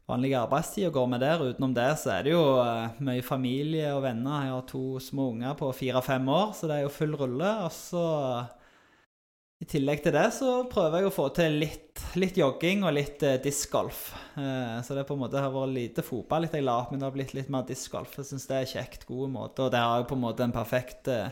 [0.09, 1.43] vanlig arbeidstid og går med der.
[1.51, 4.47] Utenom det så er det jo uh, mye familie og venner.
[4.47, 7.53] Jeg har to små unger på fire-fem år, så det er jo full rulle.
[7.65, 8.07] Og så
[9.61, 13.21] i tillegg til det så prøver jeg å få til litt, litt jogging og litt
[13.27, 14.07] eh, discgolf.
[14.33, 17.01] Eh, så det på en måte har vært lite fotball litt jeg la opp, men
[17.01, 18.15] det har blitt litt mer discgolf.
[18.17, 19.67] Jeg syns det er kjekt, gode måter.
[19.67, 21.29] Og det har jo på en måte en perfekt uh,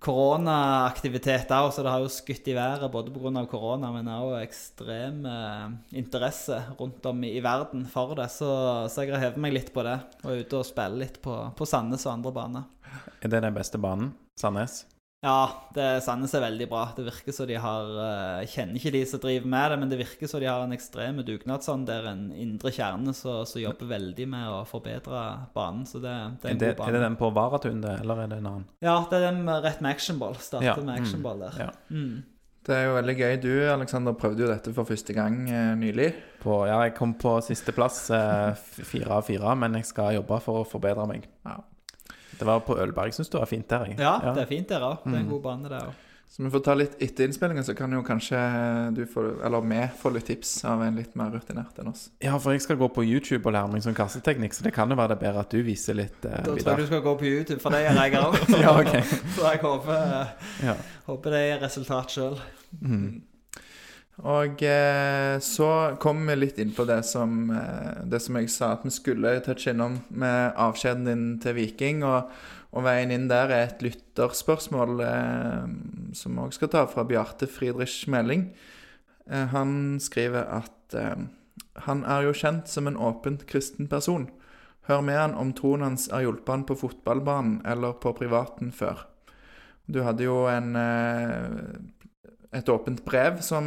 [0.00, 3.44] koronaaktivitet òg, så det har jo skutt i været både pga.
[3.50, 5.66] korona, men òg ekstrem eh,
[6.00, 8.30] interesse rundt om i, i, verden for det.
[8.32, 8.50] Så,
[8.88, 11.36] så jeg har hevet meg litt på det, og er ute og spiller litt på,
[11.56, 12.70] på Sandnes og andre baner.
[13.20, 14.14] Er det den beste banen?
[14.40, 14.84] Sandnes?
[15.20, 16.86] Ja, det Sandnes er veldig bra.
[16.96, 19.92] Det virker som de har Jeg uh, kjenner ikke de som driver med det, men
[19.92, 24.28] det virker som de har en ekstrem dugnadsånd der en indre kjerne som jobber veldig
[24.32, 25.24] med å forbedre
[25.56, 25.84] banen.
[25.88, 26.88] Så det, det er en det, god bane.
[26.88, 28.66] Er det den på Varatun, det, eller er det en annen?
[28.80, 30.40] Ja, det er den rett med actionball.
[30.40, 30.76] Starter ja.
[30.80, 31.04] med mm.
[31.04, 31.64] actionball der.
[31.66, 31.72] Ja.
[31.92, 32.22] Mm.
[32.70, 33.36] Det er jo veldig gøy.
[33.40, 36.10] Du Alexander, prøvde jo dette for første gang eh, nylig.
[36.40, 38.52] På, ja, jeg kom på sisteplass, eh,
[38.84, 41.28] fire av fire, men jeg skal jobbe for å forbedre meg.
[41.48, 41.58] Ja.
[42.40, 43.12] Det var på Ølberg.
[43.16, 43.90] Syns du det var fint der?
[43.90, 43.98] Jeg.
[44.00, 45.02] Ja, ja, det er fint der òg.
[45.04, 45.34] Det er en mm.
[45.34, 46.06] god bane, der òg.
[46.30, 48.38] Så vi får ta litt etter innspillingen, så kan jo kanskje
[48.94, 52.04] du få, eller vi få litt tips av en litt mer rutinert enn oss.
[52.22, 54.86] Ja, for jeg skal gå på YouTube og lære meg som kasseteknikk, så det kan
[54.86, 57.16] jo være det bedre at du viser litt eh, Da tror jeg du skal gå
[57.18, 58.38] på YouTube, for det gjør jeg òg.
[58.62, 59.02] ja, okay.
[59.34, 60.14] så jeg håper,
[60.68, 60.76] ja.
[61.10, 62.38] håper det gir resultat sjøl.
[62.78, 63.10] Mm.
[64.20, 68.74] Og eh, så kom vi litt inn på det som, eh, det som jeg sa
[68.74, 72.02] at vi skulle touche innom med avskjeden din til Viking.
[72.04, 72.28] Og,
[72.70, 75.70] og veien inn der er et lytterspørsmål eh,
[76.16, 78.50] som vi òg skal ta, fra Bjarte Friedrich Meling.
[79.24, 81.24] Eh, han skriver at eh,
[81.86, 84.28] han er jo kjent som en åpent kristen person.
[84.88, 89.06] Hør med han om troen hans har hjulpet han på fotballbanen eller på privaten før.
[89.90, 91.80] Du hadde jo en eh,
[92.50, 93.64] et åpent brev som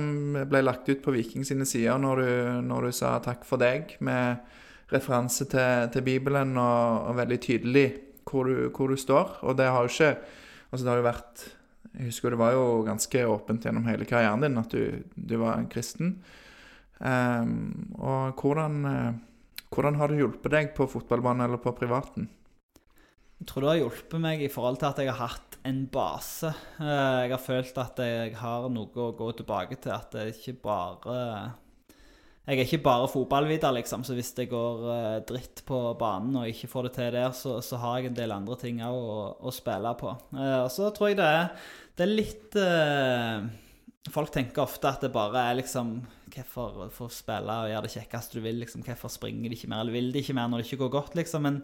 [0.49, 2.31] ble lagt ut på Viking sine sider når du,
[2.68, 4.43] når du sa 'takk for deg', med
[4.91, 7.88] referanse til, til Bibelen og, og, veldig tydelig
[8.27, 9.39] hvor du, hvor du, står.
[9.41, 10.18] Og det har jo ikke
[10.73, 11.41] Altså, det har jo vært
[11.93, 15.60] Jeg husker det var jo ganske åpent gjennom hele karrieren din at du, du var
[15.60, 16.23] en kristen.
[16.97, 19.14] Um, og hvordan, uh,
[19.69, 22.26] hvordan har det hjulpet deg på fotballbanen eller på privaten?
[23.38, 26.52] Jeg tror det har hjulpet meg i forhold til at jeg har hatt en base.
[26.80, 29.94] Eh, jeg har følt at jeg har noe å gå tilbake til.
[29.95, 31.18] At det ikke bare
[32.44, 34.03] Jeg er ikke bare fotballvidder, liksom.
[34.03, 37.61] Så hvis det går eh, dritt på banen og ikke får det til der, så,
[37.64, 40.11] så har jeg en del andre ting å, å, spille på.
[40.35, 42.60] Eh, og så tror jeg det er, det er litt
[44.11, 45.94] Folk tenker ofte at det bare er liksom
[46.34, 48.57] Hvorfor få spille og gjøre det kjekkeste du vil?
[48.64, 50.94] liksom, Hvorfor springer de ikke mer, eller vil de ikke mer når det ikke går
[50.95, 51.15] godt?
[51.19, 51.60] liksom, Men,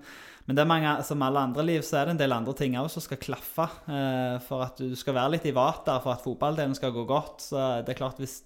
[0.50, 2.74] men det er mange, som alle andre liv så er det en del andre ting
[2.80, 3.68] også som skal klaffe.
[3.86, 7.44] Eh, for at du skal være litt i vater for at fotballdelen skal gå godt.
[7.52, 8.40] Så det er klart hvis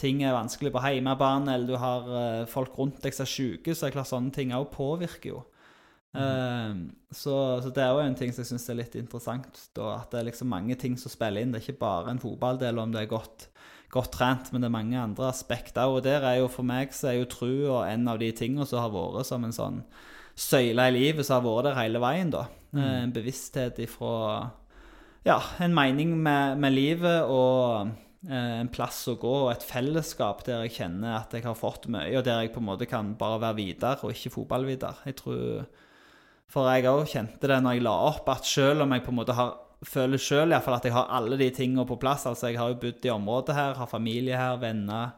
[0.00, 3.74] ting er vanskelig på hjemmebane, eller du har eh, folk rundt deg som er syke,
[3.76, 5.42] så er det klart sånne ting òg påvirker jo.
[6.12, 6.90] Mm.
[7.08, 7.34] så,
[7.64, 9.60] så, det er jo en ting som jeg syns er litt interessant.
[9.76, 11.52] Da, at det er liksom mange ting som spiller inn.
[11.52, 13.50] Det er ikke bare en fotballdel om det er godt,
[13.92, 15.84] godt trent, men det er mange andre aspekter.
[15.92, 18.80] Og der er jo for meg så er jo trua en av de tingene som
[18.86, 19.84] har vært som en sånn
[20.42, 22.32] søyle i livet som har vært der hele veien.
[22.32, 22.46] da.
[22.72, 22.82] Mm.
[22.82, 24.50] Eh, en bevissthet ifra
[25.22, 27.92] Ja, en mening med, med livet og
[28.26, 31.86] eh, en plass å gå og et fellesskap der jeg kjenner at jeg har fått
[31.86, 35.06] mye, og der jeg på en måte kan bare være videre og ikke fotballvidere.
[35.06, 35.66] Jeg tror
[36.52, 39.20] for jeg òg kjente det når jeg la opp, at selv om jeg på en
[39.22, 42.70] måte har føler sjøl at jeg har alle de tingene på plass Altså, jeg har
[42.70, 45.14] jo bodd i området her, har familie her, venner,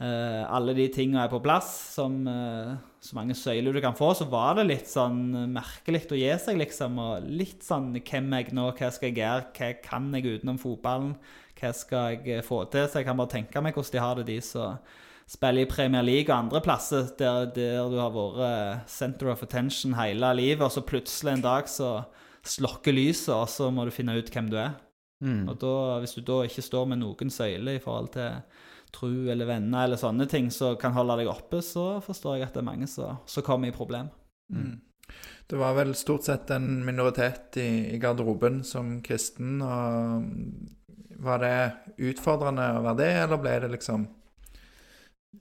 [0.00, 4.12] eh, alle de tingene er på plass, som uh, så mange søyler du kan få,
[4.14, 7.00] så var det litt sånn merkelig å gi seg, liksom.
[7.02, 8.68] Og litt sånn Hvem er jeg nå?
[8.78, 9.48] Hva skal jeg gjøre?
[9.58, 11.16] Hva kan jeg utenom fotballen?
[11.58, 12.86] Hva skal jeg eh, få til?
[12.86, 14.78] Så jeg kan bare tenke meg hvordan de har det, de som
[15.32, 19.94] spiller i Premier League og andre plasser, der, der du har vært center of attention
[19.96, 21.92] hele livet, og så plutselig en dag så
[22.42, 24.74] slokker lyset, og så må du finne ut hvem du er.
[25.22, 25.46] Mm.
[25.48, 28.42] Og da, hvis du da ikke står med noen søyle i forhold til
[28.92, 32.56] tru eller venner eller sånne ting som kan holde deg oppe, så forstår jeg at
[32.56, 34.10] det er mange som som kommer i problem.
[34.52, 34.80] Mm.
[35.46, 40.28] Det var vel stort sett en minoritet i, i garderoben som kristen, og
[41.22, 41.56] var det
[42.08, 44.08] utfordrende å være det, eller ble det liksom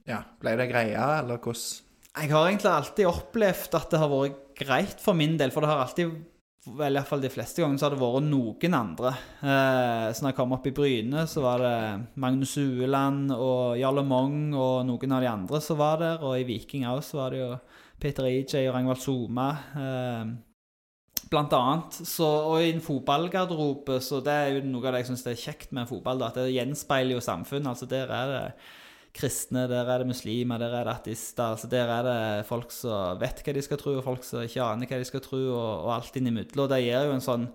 [0.08, 4.42] Ja, ble det greia, eller hvordan Jeg har egentlig alltid opplevd at det har vært
[4.62, 6.18] greit for min del, for det har alltid
[6.62, 9.12] Vel, iallfall de fleste ganger så har det vært noen andre.
[9.42, 11.78] Eh, så når jeg kom opp i Bryne, så var det
[12.22, 16.22] Magnus Ueland og Jarle Mong og noen av de andre som var der.
[16.22, 17.50] Og i Viking òg så var det jo
[18.02, 19.48] Peter EJ og Ragnvald Soma.
[19.74, 20.36] Eh,
[21.32, 21.98] blant annet.
[22.06, 25.42] Så, og i en fotballgarderobe, så det er jo noe av det jeg syns er
[25.48, 26.22] kjekt med fotball.
[26.22, 27.72] Da, at det gjenspeiler jo samfunnet.
[27.74, 28.46] Altså der er det
[29.16, 31.52] kristne, der er det muslimer, der er det ateister.
[31.52, 34.64] altså Der er det folk som vet hva de skal tro, og folk som ikke
[34.64, 36.64] aner hva de skal tro, og, og alt innimellom.
[36.64, 37.52] Og det gir jo en sånn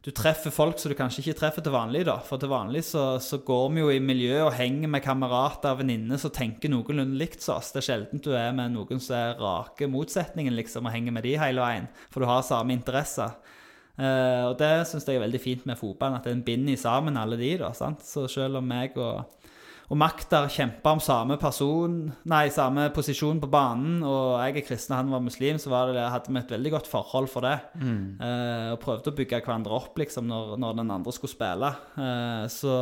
[0.00, 2.14] Du treffer folk som du kanskje ikke treffer til vanlig, da.
[2.24, 5.82] For til vanlig så, så går vi jo i miljø og henger med kamerater og
[5.82, 7.68] venninner som tenker noenlunde likt som oss.
[7.74, 11.28] Det er sjelden du er med noen som er rake motsetningen, liksom, og henger med
[11.28, 11.90] de hele veien.
[12.08, 13.36] For du har samme interesser.
[14.00, 17.36] Eh, og det syns jeg er veldig fint med fotballen, at en binder sammen alle
[17.36, 17.74] de, da.
[17.76, 18.00] sant?
[18.00, 19.39] Så selv om meg og
[19.90, 21.94] og Maktar kjempa om samme person,
[22.30, 26.04] nei, samme posisjon på banen, og jeg er kristen han var muslim, så var det,
[26.12, 27.56] hadde vi et veldig godt forhold for det.
[28.22, 31.72] Eh, og prøvde å bygge hverandre opp liksom, når, når den andre skulle spille.
[31.98, 32.76] Eh, så,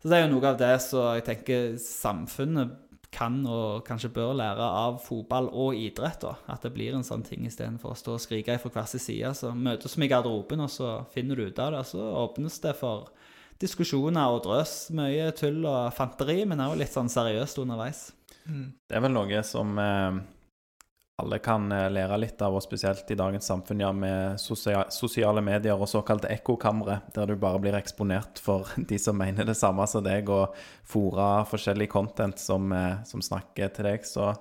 [0.00, 2.80] så det er jo noe av det som jeg tenker samfunnet
[3.14, 6.24] kan og kanskje bør lære av fotball og idrett.
[6.24, 9.02] da, At det blir en sånn ting istedenfor å stå og skrike fra hver sin
[9.04, 9.34] side.
[9.38, 11.84] Så møtes vi i garderoben, og så finner du ut av det.
[11.92, 13.12] Så åpnes det for
[13.62, 14.76] diskusjoner og drøs.
[14.96, 18.06] Mye tull og fanteri, men også litt sånn seriøst underveis.
[18.44, 20.16] Det er vel noe som eh,
[21.22, 25.42] alle kan eh, lære litt av, og spesielt i dagens samfunn, ja, med sosia sosiale
[25.44, 29.86] medier og såkalte ekkokamre, der du bare blir eksponert for de som mener det samme
[29.90, 34.08] som deg, og fora forskjellig content som, eh, som snakker til deg.
[34.08, 34.32] Så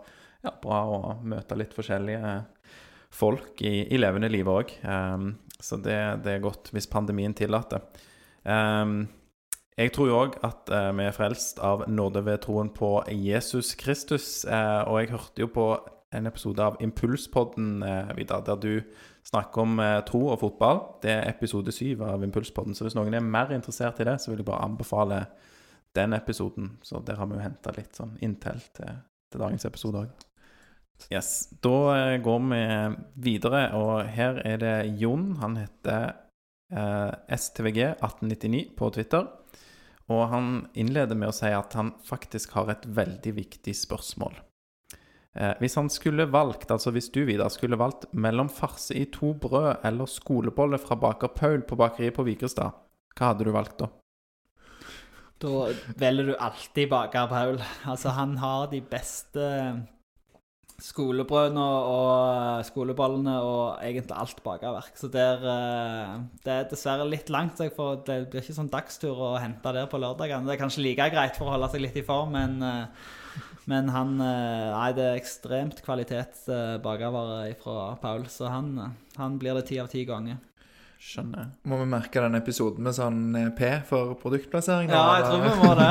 [0.44, 2.40] ja, bra å møte litt forskjellige
[3.14, 4.72] folk i, i levende liv òg.
[5.62, 7.86] så det, det er godt hvis pandemien tillater.
[8.44, 9.08] Um,
[9.78, 13.74] jeg tror jo òg at eh, vi er frelst av nåde ved troen på Jesus
[13.80, 14.46] Kristus.
[14.46, 15.66] eh, og jeg hørte jo på
[16.14, 18.84] en episode av Impulspodden, eh, Vidar, der du
[19.26, 20.82] snakker om tro og fotball.
[21.02, 22.76] Det er episode syv av Impulspodden.
[22.76, 25.24] Så hvis noen er mer interessert i det, så vil jeg bare anbefale
[25.96, 26.78] den episoden.
[26.84, 29.00] Så der har vi jo henta litt sånn inntil til,
[29.32, 30.28] til dagens episode òg.
[31.10, 31.48] Yes.
[31.64, 32.62] Da går vi
[33.32, 35.32] videre, og her er det Jon.
[35.42, 36.14] Han heter
[36.74, 39.28] STVG1899 på Twitter.
[40.12, 44.36] Og han innleder med å si at han faktisk har et veldig viktig spørsmål.
[45.34, 49.34] Eh, hvis han skulle valgt, altså hvis du, Vidar, skulle valgt mellom farse i to
[49.34, 52.76] brød eller skolebolle fra baker Paul på bakeriet på Vigrestad,
[53.18, 53.90] hva hadde du valgt da?
[55.44, 57.58] Da velger du alltid baker Paul.
[57.90, 59.48] Altså, han har de beste
[60.82, 64.94] skolebrødene og skolebollene og egentlig alt bakerverk.
[65.00, 66.14] Så der, eh,
[66.44, 67.70] det er dessverre litt langt, så
[68.06, 70.46] det blir ikke sånn dagstur å hente der på lørdagene.
[70.48, 72.86] Det er kanskje like greit for å holde seg litt i form, men, eh,
[73.66, 76.48] men han eh, Nei, det er ekstremt kvalitet
[76.84, 80.42] bakervare fra Paul, så han, han blir det ti av ti ganger.
[81.04, 81.50] Skjønner.
[81.68, 84.88] Må vi merke den episoden med sånn eh, P for produktplassering?
[84.88, 85.90] da, Ja, jeg tror vi må det.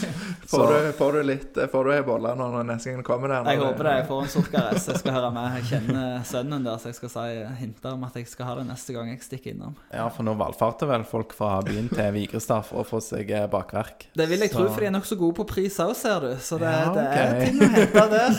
[0.50, 3.46] Får du, får du litt eh, Får du ei bolle når neste gang kommer der?
[3.52, 3.94] Jeg håper det.
[4.00, 4.90] Jeg får en sukkerrest.
[4.90, 5.58] Jeg skal høre med.
[5.58, 7.24] Jeg kjenner sønnen der, så jeg skal si
[7.60, 9.76] hinte om at jeg skal ha det neste gang jeg stikker innom.
[9.94, 13.46] Ja, for nå valfarter vel folk fra byen til Vigrestad for å få seg eh,
[13.50, 14.08] bakverk.
[14.16, 16.30] Det vil jeg tro, for de er nokså gode på pris òg, ser du.
[16.44, 18.38] Så det, Ja, det er ting å hente der.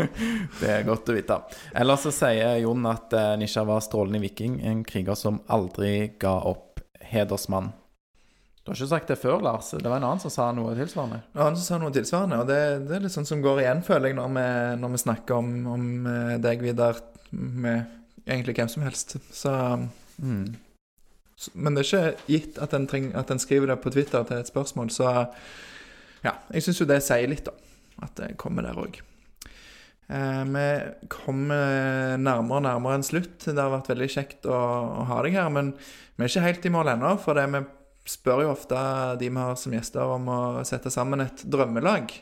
[0.60, 1.36] Det er godt å vite.
[1.76, 6.38] Ellers så sier Jon at eh, Nisha var strålende viking, en kriger som aldri ga
[6.50, 6.66] opp.
[7.10, 7.72] Hedersmann.
[8.60, 9.70] Du har ikke sagt det før, Lars.
[9.72, 11.22] Det var en annen som sa noe tilsvarende.
[11.34, 12.58] En annen som sa noe tilsvarende, og det,
[12.90, 14.42] det er litt sånn som går igjen, føler jeg, når vi,
[14.82, 17.00] når vi snakker om, om eh, deg, Vidar,
[17.32, 19.16] med egentlig hvem som helst.
[19.34, 19.54] Så,
[20.20, 20.50] Mm.
[21.40, 24.26] så Men det er ikke gitt at en, treng, at en skriver det på Twitter
[24.28, 25.06] til et spørsmål, så
[26.26, 27.54] ja, jeg syns jo det sier litt, da.
[28.04, 28.98] At det kommer der òg.
[30.12, 30.66] Eh, vi
[31.08, 33.38] kommer nærmere og nærmere en slutt.
[33.48, 34.60] Det har vært veldig kjekt å,
[35.00, 37.16] å ha deg her, men vi er ikke helt i mål ennå.
[37.24, 37.64] For det vi
[38.10, 38.80] spør jo ofte
[39.20, 42.12] de vi har som gjester, om å sette sammen et drømmelag.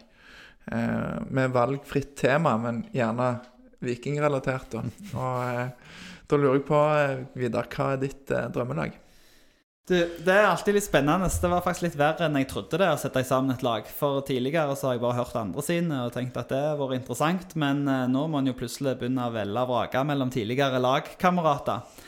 [0.73, 3.39] eh, med valgfritt tema, men gjerne
[3.85, 4.75] vikingrelatert.
[4.75, 4.85] Da.
[5.17, 5.99] Og eh,
[6.29, 8.97] da lurer jeg på, eh, Vidar, hva er ditt eh, drømmelag?
[9.89, 11.31] Du, det er alltid litt spennende.
[11.33, 13.87] Det var faktisk litt verre enn jeg trodde det å sette sammen et lag.
[13.89, 16.99] For tidligere så har jeg bare hørt andre sine og tenkt at det har vært
[16.99, 20.83] interessant, men eh, nå må en jo plutselig begynne å velge og vrake mellom tidligere
[20.85, 22.05] lagkamerater.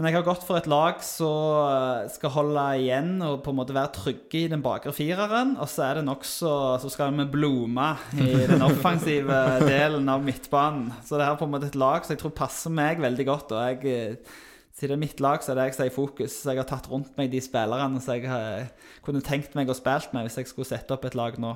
[0.00, 3.58] Men jeg har gått for et lag som eh, skal holde igjen og på en
[3.58, 5.58] måte være trygge i den bakre fireren.
[5.60, 10.88] Og så er det nokså Så skal vi blome i den offensive delen av midtbanen.
[11.04, 13.52] Så det er på en måte et lag som jeg tror passer meg veldig godt.
[13.52, 14.38] Og jeg eh,
[14.72, 16.38] siden det er mitt lag, så er det jeg som er i fokus.
[16.38, 18.72] Så jeg har tatt rundt meg de spillerne som jeg
[19.04, 21.52] kunne tenkt meg å spille med hvis jeg skulle sette opp et lag nå.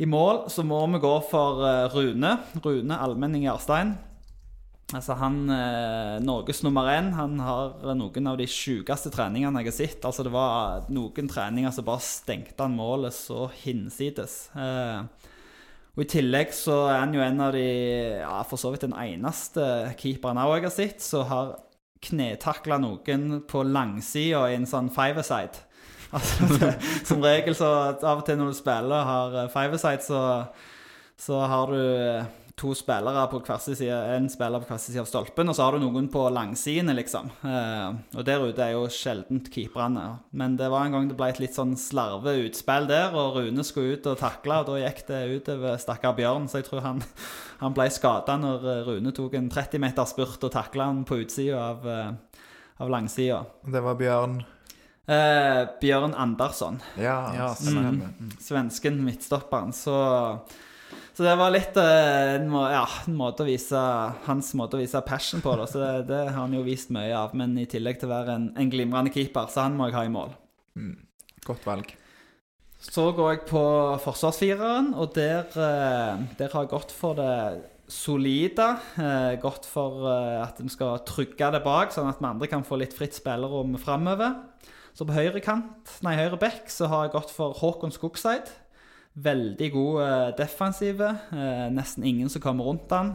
[0.00, 1.60] I mål så må vi gå for
[1.92, 2.38] Rune.
[2.64, 3.92] Rune Almenning Jarstein.
[4.92, 7.12] Altså han eh, Norges nummer én.
[7.16, 10.04] Han har noen av de sjukeste treningene jeg har sett.
[10.04, 14.36] Altså Det var noen treninger som bare stengte han målet så hinsides.
[14.52, 15.30] Eh,
[15.94, 17.66] og I tillegg så er han jo en av de
[18.18, 21.54] ja, for så vidt den eneste keeperen jeg har sett som har
[22.04, 25.62] knetakla noen på langsida i en sånn five-a-side.
[26.14, 26.70] Altså,
[27.08, 30.20] som regel så av og til når du spiller og har eh, five-a-side, så,
[31.16, 34.94] så har du eh, to spillere på hver sin side, en spiller på hver sin
[34.94, 37.26] side av stolpen, og så har du noen på langsidene, liksom.
[37.42, 40.04] Eh, og der ute er jo sjeldent keeperne.
[40.32, 43.64] Men det var en gang det ble et litt sånn slarve utspill der, og Rune
[43.66, 47.02] skulle ut og takle, og da gikk det utover stakkar Bjørn, så jeg tror han,
[47.58, 51.18] han ble skada når eh, Rune tok en 30 meter spurt og takla han på
[51.24, 52.40] utsida av, eh,
[52.78, 53.42] av langsida.
[53.66, 54.42] Det var Bjørn
[55.04, 58.06] Eh, Bjørn Andersson, Ja, Ja, stemmer.
[58.40, 59.68] svensken midtstopperen.
[59.76, 59.92] Så
[61.14, 63.80] så det var litt eh, en, må, ja, en måte å vise,
[64.26, 65.52] hans måte å vise passion på.
[65.60, 65.66] Da.
[65.70, 67.36] Så det, det har han jo vist mye av.
[67.38, 70.02] Men i tillegg til å være en, en glimrende keeper, så han må jeg ha
[70.08, 70.34] i mål.
[70.74, 70.96] Mm.
[71.46, 71.92] Godt valg.
[72.84, 73.62] Så går jeg på
[74.02, 78.66] forsvarsfireren, og der, eh, der har jeg gått for det solide.
[78.98, 82.66] Eh, gått for eh, at en skal trygge det bak, sånn at vi andre kan
[82.66, 84.34] få litt fritt spillerom framover.
[84.94, 88.50] Så på høyre kant, nei, høyre bekk så har jeg gått for Håkon Skogseid.
[89.14, 91.06] Veldig god eh, defensive.
[91.30, 93.14] Eh, nesten ingen som kommer rundt han.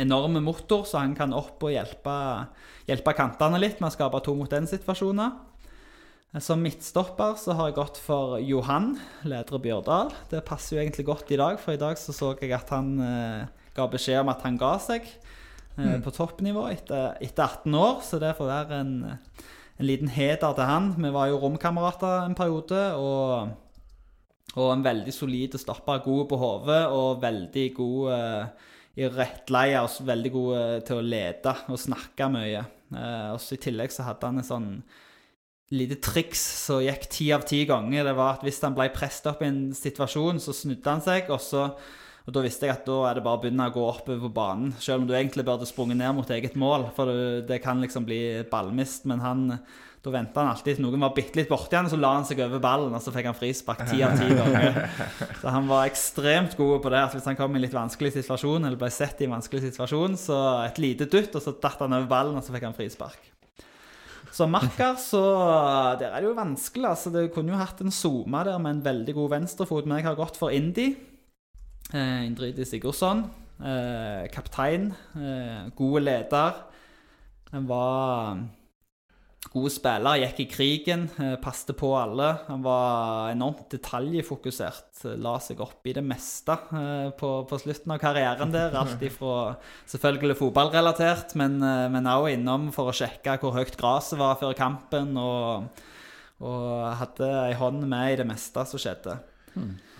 [0.00, 2.14] Enorme motor, så han kan opp og hjelpe,
[2.88, 5.36] hjelpe kantene litt med å skape to mot én-situasjoner.
[6.34, 10.10] Eh, Som midtstopper så har jeg gått for Johan leder Bjørdal.
[10.32, 12.98] Det passer jo egentlig godt i dag, for i dag så så jeg at han
[12.98, 13.46] eh,
[13.76, 18.18] ga beskjed om at han ga seg eh, på toppnivå etter, etter 18 år, så
[18.18, 18.94] det får være en,
[19.78, 20.96] en liten heder til han.
[20.98, 23.54] Vi var jo romkamerater en periode, og
[24.54, 28.68] og en veldig solid stopper, god på hodet og veldig god eh,
[29.02, 29.80] i rettleie.
[29.82, 32.62] Og så veldig god eh, til å lede og snakke mye.
[32.94, 34.70] Eh, også I tillegg så hadde han en sånn
[35.74, 38.06] lite triks som gikk ti av ti ganger.
[38.06, 41.30] Det var at Hvis han ble presset opp i en situasjon, så snudde han seg.
[41.34, 41.68] og så
[42.24, 44.32] og Da visste jeg at da er det bare å begynne å gå oppover på
[44.32, 44.70] banen.
[44.80, 47.10] Selv om du egentlig burde sprunget ned mot eget mål, for
[47.44, 49.04] det kan liksom bli ballmist.
[49.10, 49.42] Men han,
[50.04, 52.26] da venta han alltid til noen var bitte litt borti han, og så la han
[52.28, 54.74] seg over ballen, og så fikk han frispark ti av ti ganger.
[55.40, 57.00] Så han var ekstremt god på det.
[57.06, 59.62] at Hvis han kom i en litt vanskelig situasjon, eller ble sett i en vanskelig
[59.70, 62.76] situasjon, så et lite dutt, og så datt han over ballen, og så fikk han
[62.76, 63.30] frispark.
[64.34, 65.22] Så makker, så
[66.00, 66.88] Der er det jo vanskelig.
[66.90, 70.06] altså Du kunne jo hatt en Zuma der med en veldig god venstrefot, men jeg
[70.08, 70.96] har gått for Indi.
[71.94, 73.24] Eh, Indridi Sigurdsson.
[73.62, 74.92] Eh, kaptein.
[75.14, 76.52] Eh, gode leder.
[77.52, 78.36] Han var
[79.52, 82.30] god spiller, gikk i krigen, eh, passte på alle.
[82.48, 85.04] Han var enormt detaljfokusert.
[85.04, 88.74] eh, La seg opp i det meste eh, på, på slutten av karrieren der.
[88.80, 89.56] Alt ifra
[89.90, 95.16] selvfølgelig fotballrelatert, men men også innom for å sjekke hvor høyt gresset var før kampen.
[95.20, 95.68] Og,
[96.44, 99.18] og hadde ei hånd med i det meste som skjedde.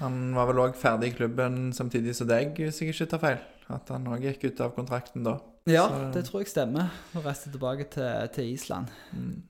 [0.01, 3.43] Han var vel òg ferdig i klubben samtidig som deg, hvis jeg ikke tar feil.
[3.71, 5.39] At han òg gikk ut av kontrakten da.
[5.67, 6.91] Ja, Så- det tror jeg stemmer.
[7.17, 8.89] Og reiste tilbake til, til Island.
[9.13, 9.43] Mm.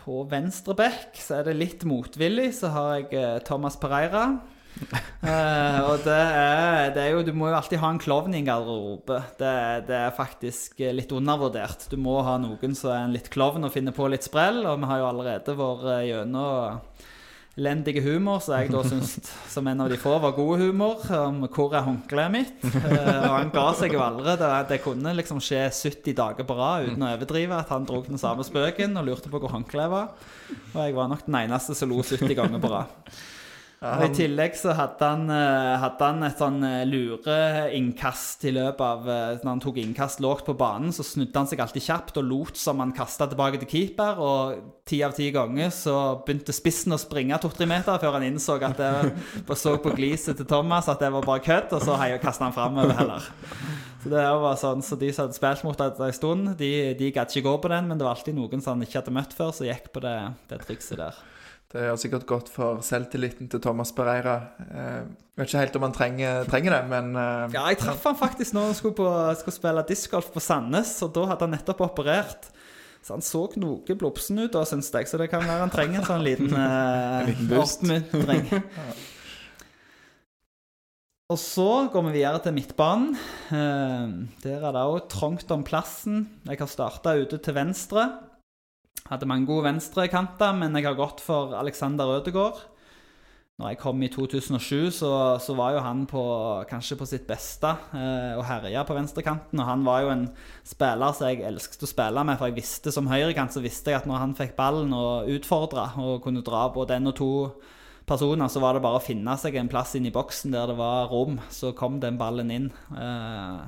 [0.00, 4.40] På venstre bekk så er det litt motvillig, så har jeg eh, Thomas Pereira.
[5.20, 8.38] Eh, og det er, det er jo Du må jo alltid ha en klovn i
[8.38, 9.18] en garderobe.
[9.36, 9.50] Det,
[9.90, 11.88] det er faktisk litt undervurdert.
[11.90, 14.78] Du må ha noen som er en litt klovn og finner på litt sprell, og
[14.80, 16.80] vi har jo allerede vært gjennom
[17.58, 19.16] elendige humor, så jeg da syns
[19.50, 21.02] som en av de få var god humor.
[21.16, 22.54] Om hvor er håndkleet mitt?
[22.90, 24.34] Eh, og han ga seg jo aldri.
[24.40, 28.00] Det, det kunne liksom skje 70 dager på rad uten å overdrive at han dro
[28.06, 30.08] den samme spøken og lurte på hvor håndkleet var.
[30.72, 33.12] Og jeg var nok den eneste som lo 70 ganger på rad.
[33.80, 38.82] Og I tillegg så hadde han, eh, hadde han et sånn eh, lureinnkast i løpet
[38.84, 42.20] av eh, Når han tok innkast lågt på banen, så snudde han seg alltid kjapt
[42.20, 44.20] og lot som han kasta tilbake til keeper.
[44.20, 45.96] Og ti av ti ganger så
[46.26, 50.50] begynte spissen å springe to-tre meter før han innså at det så på gliset til
[50.50, 53.32] Thomas at det var bare kødd, og så kasta han framover heller.
[54.04, 57.12] Så det var sånn, så De som hadde spilt mot det en stund, de, de
[57.16, 59.36] gadd ikke gå på den, men det var alltid noen som han ikke hadde møtt
[59.36, 60.16] før, som gikk på det,
[60.52, 61.28] det trikset der.
[61.70, 64.32] Det har sikkert gått for selvtilliten til Thomas Pereira.
[64.58, 65.04] Eh,
[65.38, 68.56] vet ikke helt om han trenger, trenger det, men eh, Ja, jeg traff han faktisk
[68.56, 69.06] når han skulle, på,
[69.38, 72.48] skulle spille discgolf på Sandnes, og da hadde han nettopp operert.
[73.06, 75.06] Så han så noe blopsen ut, da, syns jeg.
[75.08, 77.86] Så det kan være han trenger en sånn liten, eh, En liten boost.
[77.86, 78.50] oppmuntring.
[81.30, 83.12] Og så går vi videre til midtbanen.
[84.42, 86.24] Der er det òg trangt om plassen.
[86.50, 88.08] Jeg har starta ute til venstre.
[89.10, 92.60] Hadde mange gode venstrekanter, men jeg har gått for Alexander Ødegaard.
[93.60, 95.10] Når jeg kom i 2007, så,
[95.42, 96.22] så var jo han på,
[96.70, 99.60] kanskje på sitt beste eh, og herja på venstrekanten.
[99.60, 100.22] Og han var jo en
[100.64, 104.00] spiller som jeg elsket å spille med, for jeg visste som høyrekant så visste jeg
[104.00, 107.30] at når han fikk ballen og utfordra og kunne dra både en og to
[108.08, 110.78] personer, så var det bare å finne seg en plass inn i boksen der det
[110.80, 111.36] var rom.
[111.52, 112.70] Så kom den ballen inn.
[112.96, 113.60] Eh,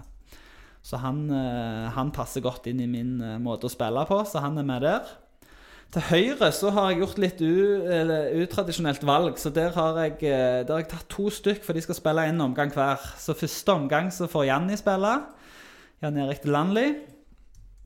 [0.83, 4.43] så han, eh, han passer godt inn i min eh, måte å spille på, så
[4.43, 5.13] han er med der.
[5.93, 10.73] Til høyre så har jeg gjort litt utradisjonelt valg, så der har, jeg, eh, der
[10.75, 13.03] har jeg tatt to stykk, for de skal spille en omgang hver.
[13.21, 15.15] Så første omgang så får Janni spille.
[16.03, 16.89] Jan Erik Landli.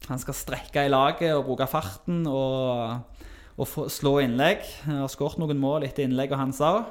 [0.07, 3.19] Han skal strekke i laget og bruke farten og,
[3.59, 4.63] og få, slå innlegg.
[4.87, 6.87] Jeg har skåret noen mål etter innlegget hans òg.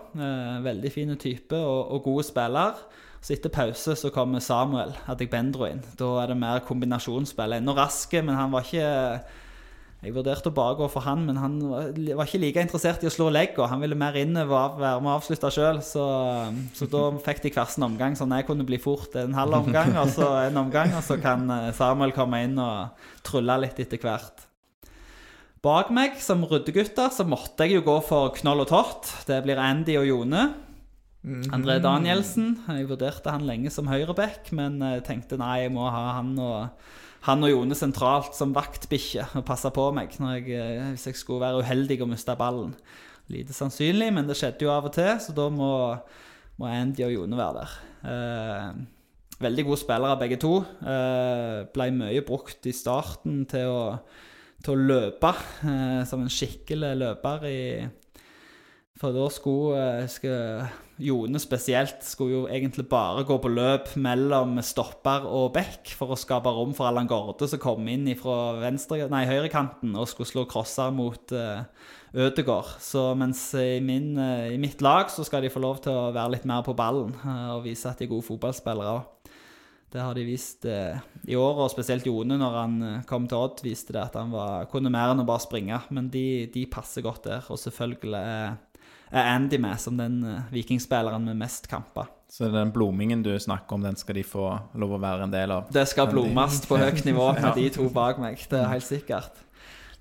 [0.68, 2.86] Veldig fin type og, og god spiller.
[3.26, 5.82] Så etter pause så kommer Samuel Adegbendro inn.
[5.98, 7.58] Da er det mer kombinasjonsspill.
[7.58, 8.86] Ennå raske, men han var ikke
[10.06, 13.14] jeg vurderte å bare gå for han, men han var ikke like interessert i å
[13.14, 13.64] slå legga.
[13.64, 15.80] Og han ville mer innover, og være med å avslutte sjøl.
[15.82, 16.04] Så,
[16.78, 19.96] så da fikk de hver sin omgang, sånn jeg kunne bli fort en halv omgang
[19.98, 20.94] og så en omgang.
[20.94, 24.46] Og så kan eh, Samuel komme inn og trylle litt etter hvert.
[25.66, 29.10] Bak meg, som ryddegutter, så måtte jeg jo gå for knoll og tott.
[29.26, 30.46] Det blir Andy og Jone.
[31.26, 32.54] André Danielsen.
[32.70, 36.84] Jeg vurderte han lenge som høyreback, men jeg tenkte nei, jeg må ha han og,
[37.26, 41.42] han og Jone sentralt som vaktbikkje og passe på meg jeg, eh, hvis jeg skulle
[41.42, 42.76] være uheldig og miste ballen.
[43.34, 45.72] Lite sannsynlig, men det skjedde jo av og til, så da må,
[46.62, 47.76] må Andy og Jone være der.
[48.12, 48.70] Eh,
[49.42, 50.60] veldig gode spillere begge to.
[50.86, 53.84] Eh, ble mye brukt i starten til å,
[54.62, 55.34] til å løpe
[55.66, 57.62] eh, som en skikkelig løper i
[59.00, 60.70] for da skulle, eh, skulle
[61.02, 66.20] Jone spesielt skulle jo egentlig bare gå på løp mellom stopper og bekk for å
[66.20, 71.36] skape rom for Allan Gorde, som kom inn fra høyrekanten og skulle slå crosser mot
[71.36, 71.66] uh,
[72.16, 72.78] Ødegård.
[72.80, 76.14] Så mens i, min, uh, i mitt lag så skal de få lov til å
[76.16, 79.04] være litt mer på ballen uh, og vise at de er gode fotballspillere.
[79.96, 80.98] Det har de vist eh,
[81.32, 84.34] i år, og spesielt Jone når han eh, kom til Odd, viste det at han
[84.34, 85.78] var, kunne mer enn å bare springe.
[85.96, 87.46] Men de, de passer godt der.
[87.48, 88.24] Og selvfølgelig
[89.16, 92.12] er, Andy med som den eh, vikingspilleren med mest kamper.
[92.32, 95.54] Så den blomingen du snakker om, den skal de få lov å være en del
[95.56, 95.70] av?
[95.72, 97.54] Det skal blomast på høyt nivå med Ja.
[97.56, 98.42] de to bak meg.
[98.52, 99.42] Det er helt sikkert.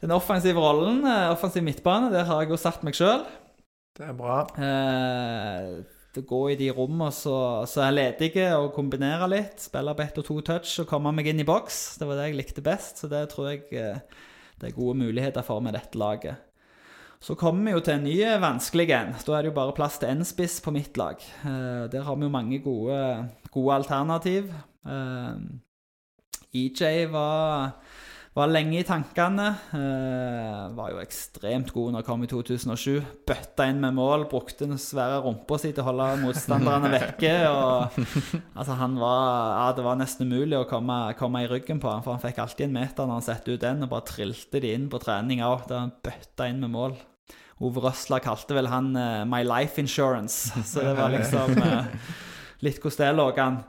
[0.02, 3.22] Den offensive rollen, eh, offensiv midtbane, der har jeg jo satt meg sjøl.
[3.94, 4.40] Det er bra.
[4.58, 5.82] Eh,
[6.14, 9.58] det går i de rommene som er ledige, og kombinere litt.
[9.64, 11.98] Spille på ett og to touch og komme meg inn i boks.
[11.98, 13.98] Det var det jeg likte best, så det tror jeg eh,
[14.60, 16.38] det er gode muligheter for med dette laget.
[17.24, 19.14] Så kommer vi jo til en ny eh, vanskelig en.
[19.24, 21.22] Da er det jo bare plass til én spiss på mitt lag.
[21.48, 22.98] Eh, der har vi jo mange gode,
[23.54, 24.50] gode alternativ.
[24.84, 25.38] Eh,
[26.54, 27.72] EJ var
[28.34, 29.46] var lenge i tankene.
[29.78, 32.98] Eh, var jo ekstremt god når han kom i 2007.
[33.28, 37.32] Bøtta inn med mål, brukte den svære rumpa si til å holde motstanderne vekke.
[37.54, 38.00] Og,
[38.58, 39.22] altså var,
[39.54, 42.42] ja, det var nesten umulig å komme, komme i ryggen på han, for han fikk
[42.42, 45.44] alltid en meter når han satte ut den, og bare trilte de inn på trening
[45.46, 45.68] òg.
[45.70, 46.98] Da han bøtta inn med mål.
[47.64, 51.88] Ove Røsla kalte vel han uh, 'My Life Insurance', så det var liksom uh,
[52.64, 53.62] litt hvordan det lå an.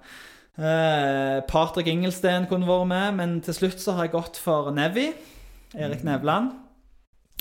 [0.55, 5.09] Uh, Patrick Ingelsten kunne vært med, men til slutt så har jeg gått for Nevi.
[5.76, 6.53] Erik Nevland.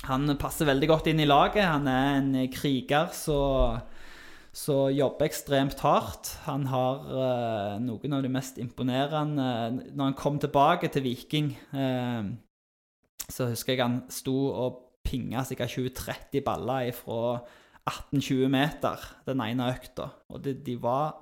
[0.09, 1.63] Han passer veldig godt inn i laget.
[1.65, 3.79] Han er en kriger som
[4.55, 6.37] så jobber ekstremt hardt.
[6.47, 9.47] Han har uh, noen av de mest imponerende
[9.91, 12.31] Når han kom tilbake til Viking, uh,
[13.27, 17.43] så husker jeg han sto og pinga sikkert 20-30 baller fra
[17.85, 20.09] 18-20 meter den ene økta.
[20.33, 21.21] Og det, de var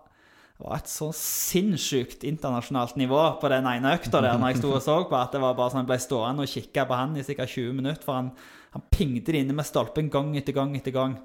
[0.63, 4.83] var et så sinnssykt internasjonalt nivå på den ene økta der når jeg sto og
[4.85, 7.25] så på, at det var bare sånn jeg ble stående og kikke på han i
[7.27, 8.29] sikkert 20 minutter, for han,
[8.77, 11.17] han pingte det inne med stolpen gang etter gang etter gang.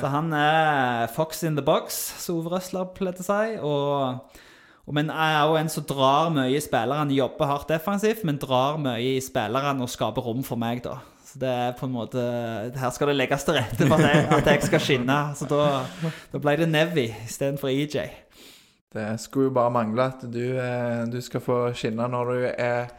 [0.00, 3.60] Så han er fox in the box, som Ove Røsler pleide å si.
[3.60, 4.40] og
[4.82, 8.80] og men er òg en som drar mye i spillerne, jobber hardt defensivt, men drar
[8.82, 10.96] mye i spillerne og skaper rom for meg, da.
[11.32, 12.22] Så det er på en måte
[12.76, 15.18] Her skal det legges til rette for at jeg, at jeg skal skinne.
[15.38, 15.62] Så da,
[16.32, 18.10] da ble det Nevi istedenfor EJ.
[18.92, 22.92] Det skulle jo bare mangle at du, eh, du skal få skinne når du er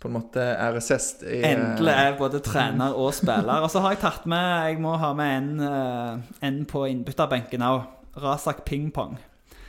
[0.00, 3.60] på en måte RSS i eh, Endelig er jeg både trener og spiller.
[3.60, 7.68] Og så har jeg tatt med Jeg må ha med en, eh, en på innbytterbenken
[7.68, 7.84] òg.
[8.16, 9.18] Razak pingpong.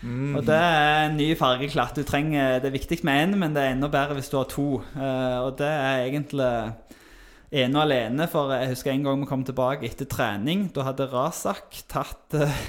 [0.06, 0.36] Mm.
[0.38, 1.98] Og det er en ny fargeklatt.
[1.98, 4.48] Du trenger, Det er viktig med én, men det er enda bedre hvis du har
[4.48, 4.70] to.
[4.86, 6.52] Og det er egentlig
[7.56, 10.68] ene og alene, for jeg husker en gang vi kom tilbake etter trening.
[10.76, 12.62] Da hadde Razak tatt uh,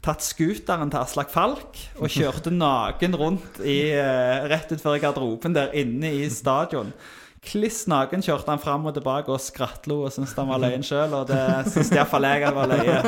[0.00, 5.74] tatt scooteren til Aslak Falk og kjørte naken rundt i, uh, rett utenfor garderoben der
[5.76, 6.94] inne i stadion.
[7.40, 11.14] Kliss naken kjørte han fram og tilbake og skrattlo og syntes han var løyen sjøl.
[11.16, 11.40] Og det
[11.72, 13.00] syns iallfall jeg han var løye.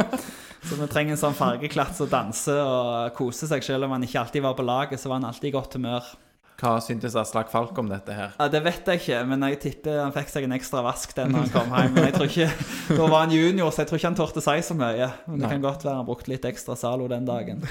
[0.63, 3.65] Så vi trenger en sånn fargeklatt som danser og koser seg.
[3.67, 6.07] Selv om han ikke alltid var på laget, så var han alltid i godt humør.
[6.63, 8.35] Hva syntes Aslak Falk om dette her?
[8.39, 11.33] Ja, Det vet jeg ikke, men jeg tipper han fikk seg en ekstra vask den
[11.35, 11.97] når han kom hjem.
[11.97, 12.47] Men jeg tror ikke,
[12.93, 15.09] Da var han junior, så jeg tror ikke han torde si så mye.
[15.27, 15.51] Men det Nei.
[15.57, 17.65] kan godt være han brukte litt ekstra Zalo den dagen.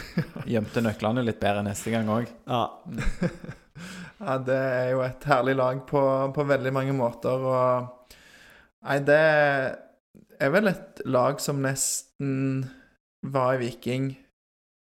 [0.44, 2.28] Gjemte nøklene litt bedre neste gang òg.
[2.52, 2.66] Ja,
[4.22, 6.02] Ja, det er jo et herlig lag på,
[6.36, 8.20] på veldig mange måter, og
[8.86, 9.18] Nei, det
[10.42, 12.68] er vel et lag som nesten
[13.22, 14.08] var i Viking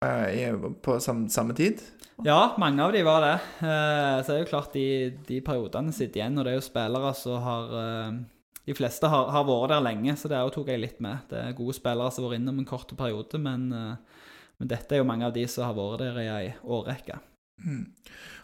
[0.04, 0.42] eh, i,
[0.84, 1.80] på samme, samme tid.
[2.26, 3.36] Ja mange av de var det.
[3.60, 4.88] Så det er jo klart de,
[5.28, 8.20] de periodene sitter igjen, og det er jo spillere som har eh,
[8.68, 11.24] De fleste har, har vært der lenge, så det òg tok jeg litt med.
[11.30, 14.22] Det er gode spillere som har vært innom en kort periode, men, eh,
[14.58, 17.22] men dette er jo mange av de som har vært der i ei årrekke.
[17.66, 17.86] Mm.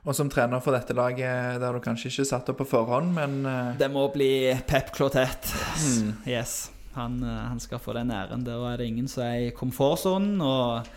[0.04, 3.44] Og som trener for dette laget, der du kanskje ikke satt opp på forhånd, men
[3.46, 5.54] eh, Det må bli Pep Clotet.
[5.80, 6.14] Mm.
[6.28, 6.72] Yes.
[6.98, 8.46] Han, eh, han skal få den æren.
[8.46, 10.42] Der er det ingen som er i komfortsonen.
[10.42, 10.90] Og,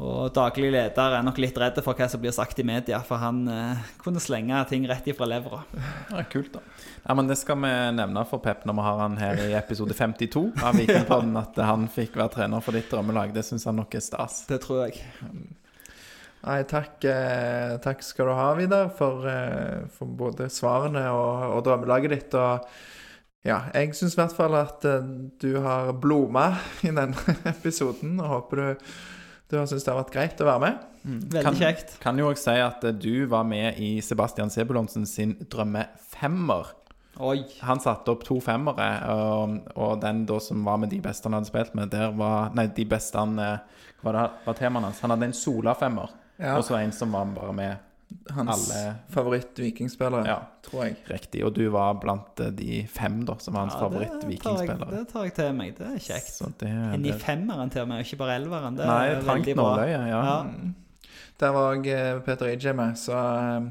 [0.00, 3.20] og daglig leder er nok litt redd for hva som blir sagt i media, for
[3.20, 5.60] han eh, kunne slenge ting rett ifra levra.
[6.08, 6.64] Ja, kult, da.
[7.04, 9.96] Ja, men Det skal vi nevne for Pep når vi har han her i episode
[9.96, 13.34] 52 av Vikingpodden, at han fikk være trener for ditt drømmelag.
[13.36, 14.44] Det syns han nok er stas.
[14.48, 15.04] Det tror jeg.
[16.40, 21.64] Nei, takk, eh, takk skal du ha, Vidar, for, eh, for både svarene og, og
[21.66, 22.36] drømmelaget ditt.
[22.40, 22.64] Og
[23.44, 25.10] ja, jeg syns i hvert fall at eh,
[25.40, 28.88] du har bloma i denne episoden, og håper du,
[29.50, 30.84] du har syntes det har vært greit å være med.
[31.04, 31.94] Veldig Kan- kjekt.
[32.02, 36.70] Kan jo også si at eh, du var med i Sebastian Sebulonsen sin drømmefemmer.
[37.20, 37.42] Oi.
[37.66, 41.34] Han satte opp to femmere, og, og den da som var med de beste han
[41.36, 43.58] hadde spilt med, der var Nei, de beste han eh,
[44.00, 45.00] Hva var, det, var temaet hans?
[45.04, 47.89] Han hadde en Sola-femmer, Ja, og så en som var bare med
[48.34, 50.38] Hans alle favoritt-vikingspillere, Ja.
[50.62, 50.96] tror jeg.
[51.08, 51.44] riktig.
[51.46, 54.10] Og du var blant eh, de fem da som var hans Ja, det tar jeg-
[54.10, 54.90] favoritt-vikingspillere.
[54.98, 55.74] Det tar jeg til meg.
[55.78, 56.30] Det er kjekt.
[56.36, 58.76] Så det, Inn i det femmeren til og med, ikke bare elveren.
[58.76, 59.76] Det Nei, er trangt veldig bra.
[59.76, 60.08] nåløye.
[60.08, 60.22] Ja.
[60.24, 60.44] Ja.
[61.40, 63.70] Der var òg Peter Ije med, så eh,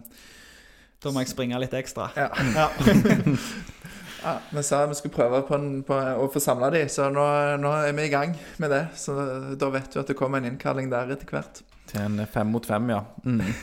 [1.03, 2.09] Da må jeg springe litt ekstra.
[2.17, 2.27] ja.
[2.55, 2.69] Ja.
[4.25, 4.37] ja.
[4.51, 7.23] Vi sa vi skulle prøve på, en, på å få samla de, så nå,
[7.61, 8.81] nå er vi i gang med det.
[8.95, 9.15] Så
[9.57, 11.61] da vet du at det kommer en innkalling der etter hvert.
[11.89, 12.99] Til en fem mot fem, ja.
[13.23, 13.39] Mm.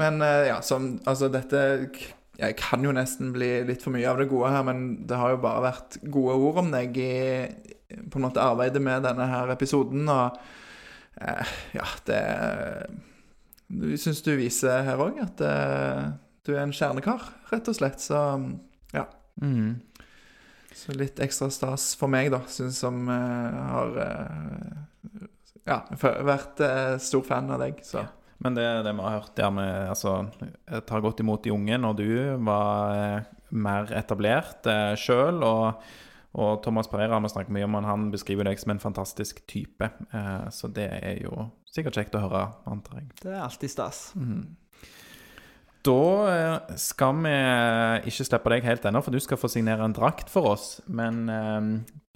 [0.00, 1.60] Men eh, ja, som Altså, dette
[2.38, 5.34] Jeg kan jo nesten bli litt for mye av det gode her, men det har
[5.34, 7.14] jo bare vært gode ord om deg i
[7.92, 10.38] på en måte arbeidet med denne her episoden, og
[11.20, 12.22] eh, ja, det
[13.68, 16.06] Du syns du viser her òg at eh,
[16.46, 18.02] du er en kjernekar, rett og slett.
[18.02, 18.18] Så
[18.92, 19.06] ja.
[19.40, 19.78] Mm.
[20.74, 25.20] Så litt ekstra stas for meg, da, synes som eh, har eh,
[25.68, 27.80] ja, vært eh, stor fan av deg.
[27.86, 28.02] Så
[28.42, 30.16] Men det, det vi har hørt der med Altså,
[30.88, 32.08] tar godt imot de unge når du
[32.46, 35.42] var eh, mer etablert eh, sjøl.
[35.46, 35.84] Og,
[36.32, 39.44] og Thomas Pereira har vi snakket mye om, han, han beskriver deg som en fantastisk
[39.50, 39.90] type.
[40.10, 43.12] Eh, så det er jo sikkert kjekt å høre, antar jeg.
[43.22, 44.10] Det er alltid stas.
[44.18, 44.58] Mhm.
[45.82, 47.30] Da eh, skal vi
[48.06, 50.76] ikke slippe deg helt ennå, for du skal få signere en drakt for oss.
[50.86, 51.70] Men eh,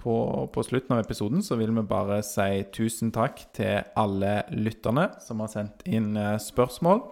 [0.07, 5.09] på, på slutten av episoden så vil vi bare si tusen takk til alle lytterne
[5.23, 7.03] som har sendt inn eh, spørsmål.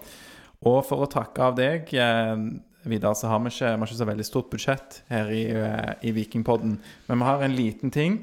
[0.65, 2.47] Og for å takke av deg, eh,
[2.85, 5.93] Vidar, så har vi ikke, vi har ikke så veldig stort budsjett her i, eh,
[6.05, 6.77] i Vikingpodden.
[7.09, 8.19] Men vi har en liten ting.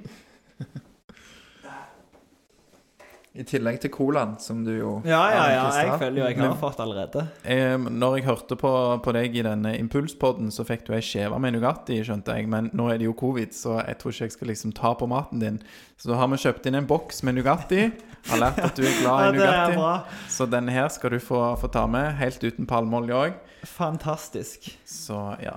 [3.35, 5.61] I tillegg til colaen, som du jo Ja, ja, ja.
[5.81, 7.23] Jeg føler jo jeg har fått allerede.
[7.49, 11.39] Eh, når jeg hørte på, på deg i denne impulspodden, så fikk du ei skjeve
[11.41, 12.51] med Nugatti, skjønte jeg.
[12.53, 15.09] Men nå er det jo covid, så jeg tror ikke jeg skal liksom ta på
[15.09, 15.57] maten din.
[15.97, 17.87] Så da har vi kjøpt inn en boks med Nugatti.
[18.29, 19.81] Har lært at du er glad Ja, i Nugatti.
[19.81, 19.95] bra.
[20.37, 23.41] Så denne her skal du få, få ta med, helt uten palmeolje òg.
[23.65, 24.69] Fantastisk.
[24.85, 25.57] Så ja.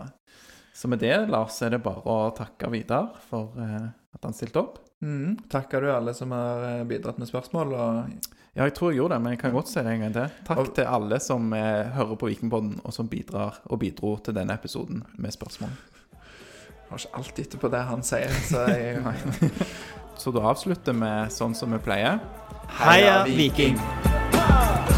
[0.75, 4.63] Så med det, Lars, er det bare å takke Vidar for eh, at han stilte
[4.63, 4.79] opp.
[5.03, 7.73] Mm, takker du alle som har eh, bidratt med spørsmål.
[7.73, 8.09] Og
[8.55, 10.29] Ja, jeg tror jeg gjorde det, men jeg kan godt si det en gang til.
[10.47, 14.33] Takk Og- til alle som eh, hører på Vikingpodden, og som bidrar og bidro til
[14.33, 15.69] denne episoden med spørsmål.
[16.13, 19.03] Jeg har ikke alltid etterpå det han sier, så jeg
[20.17, 22.19] Så da avslutter vi sånn som vi pleier.
[22.79, 23.75] Heia Viking.
[23.75, 24.94] Viking!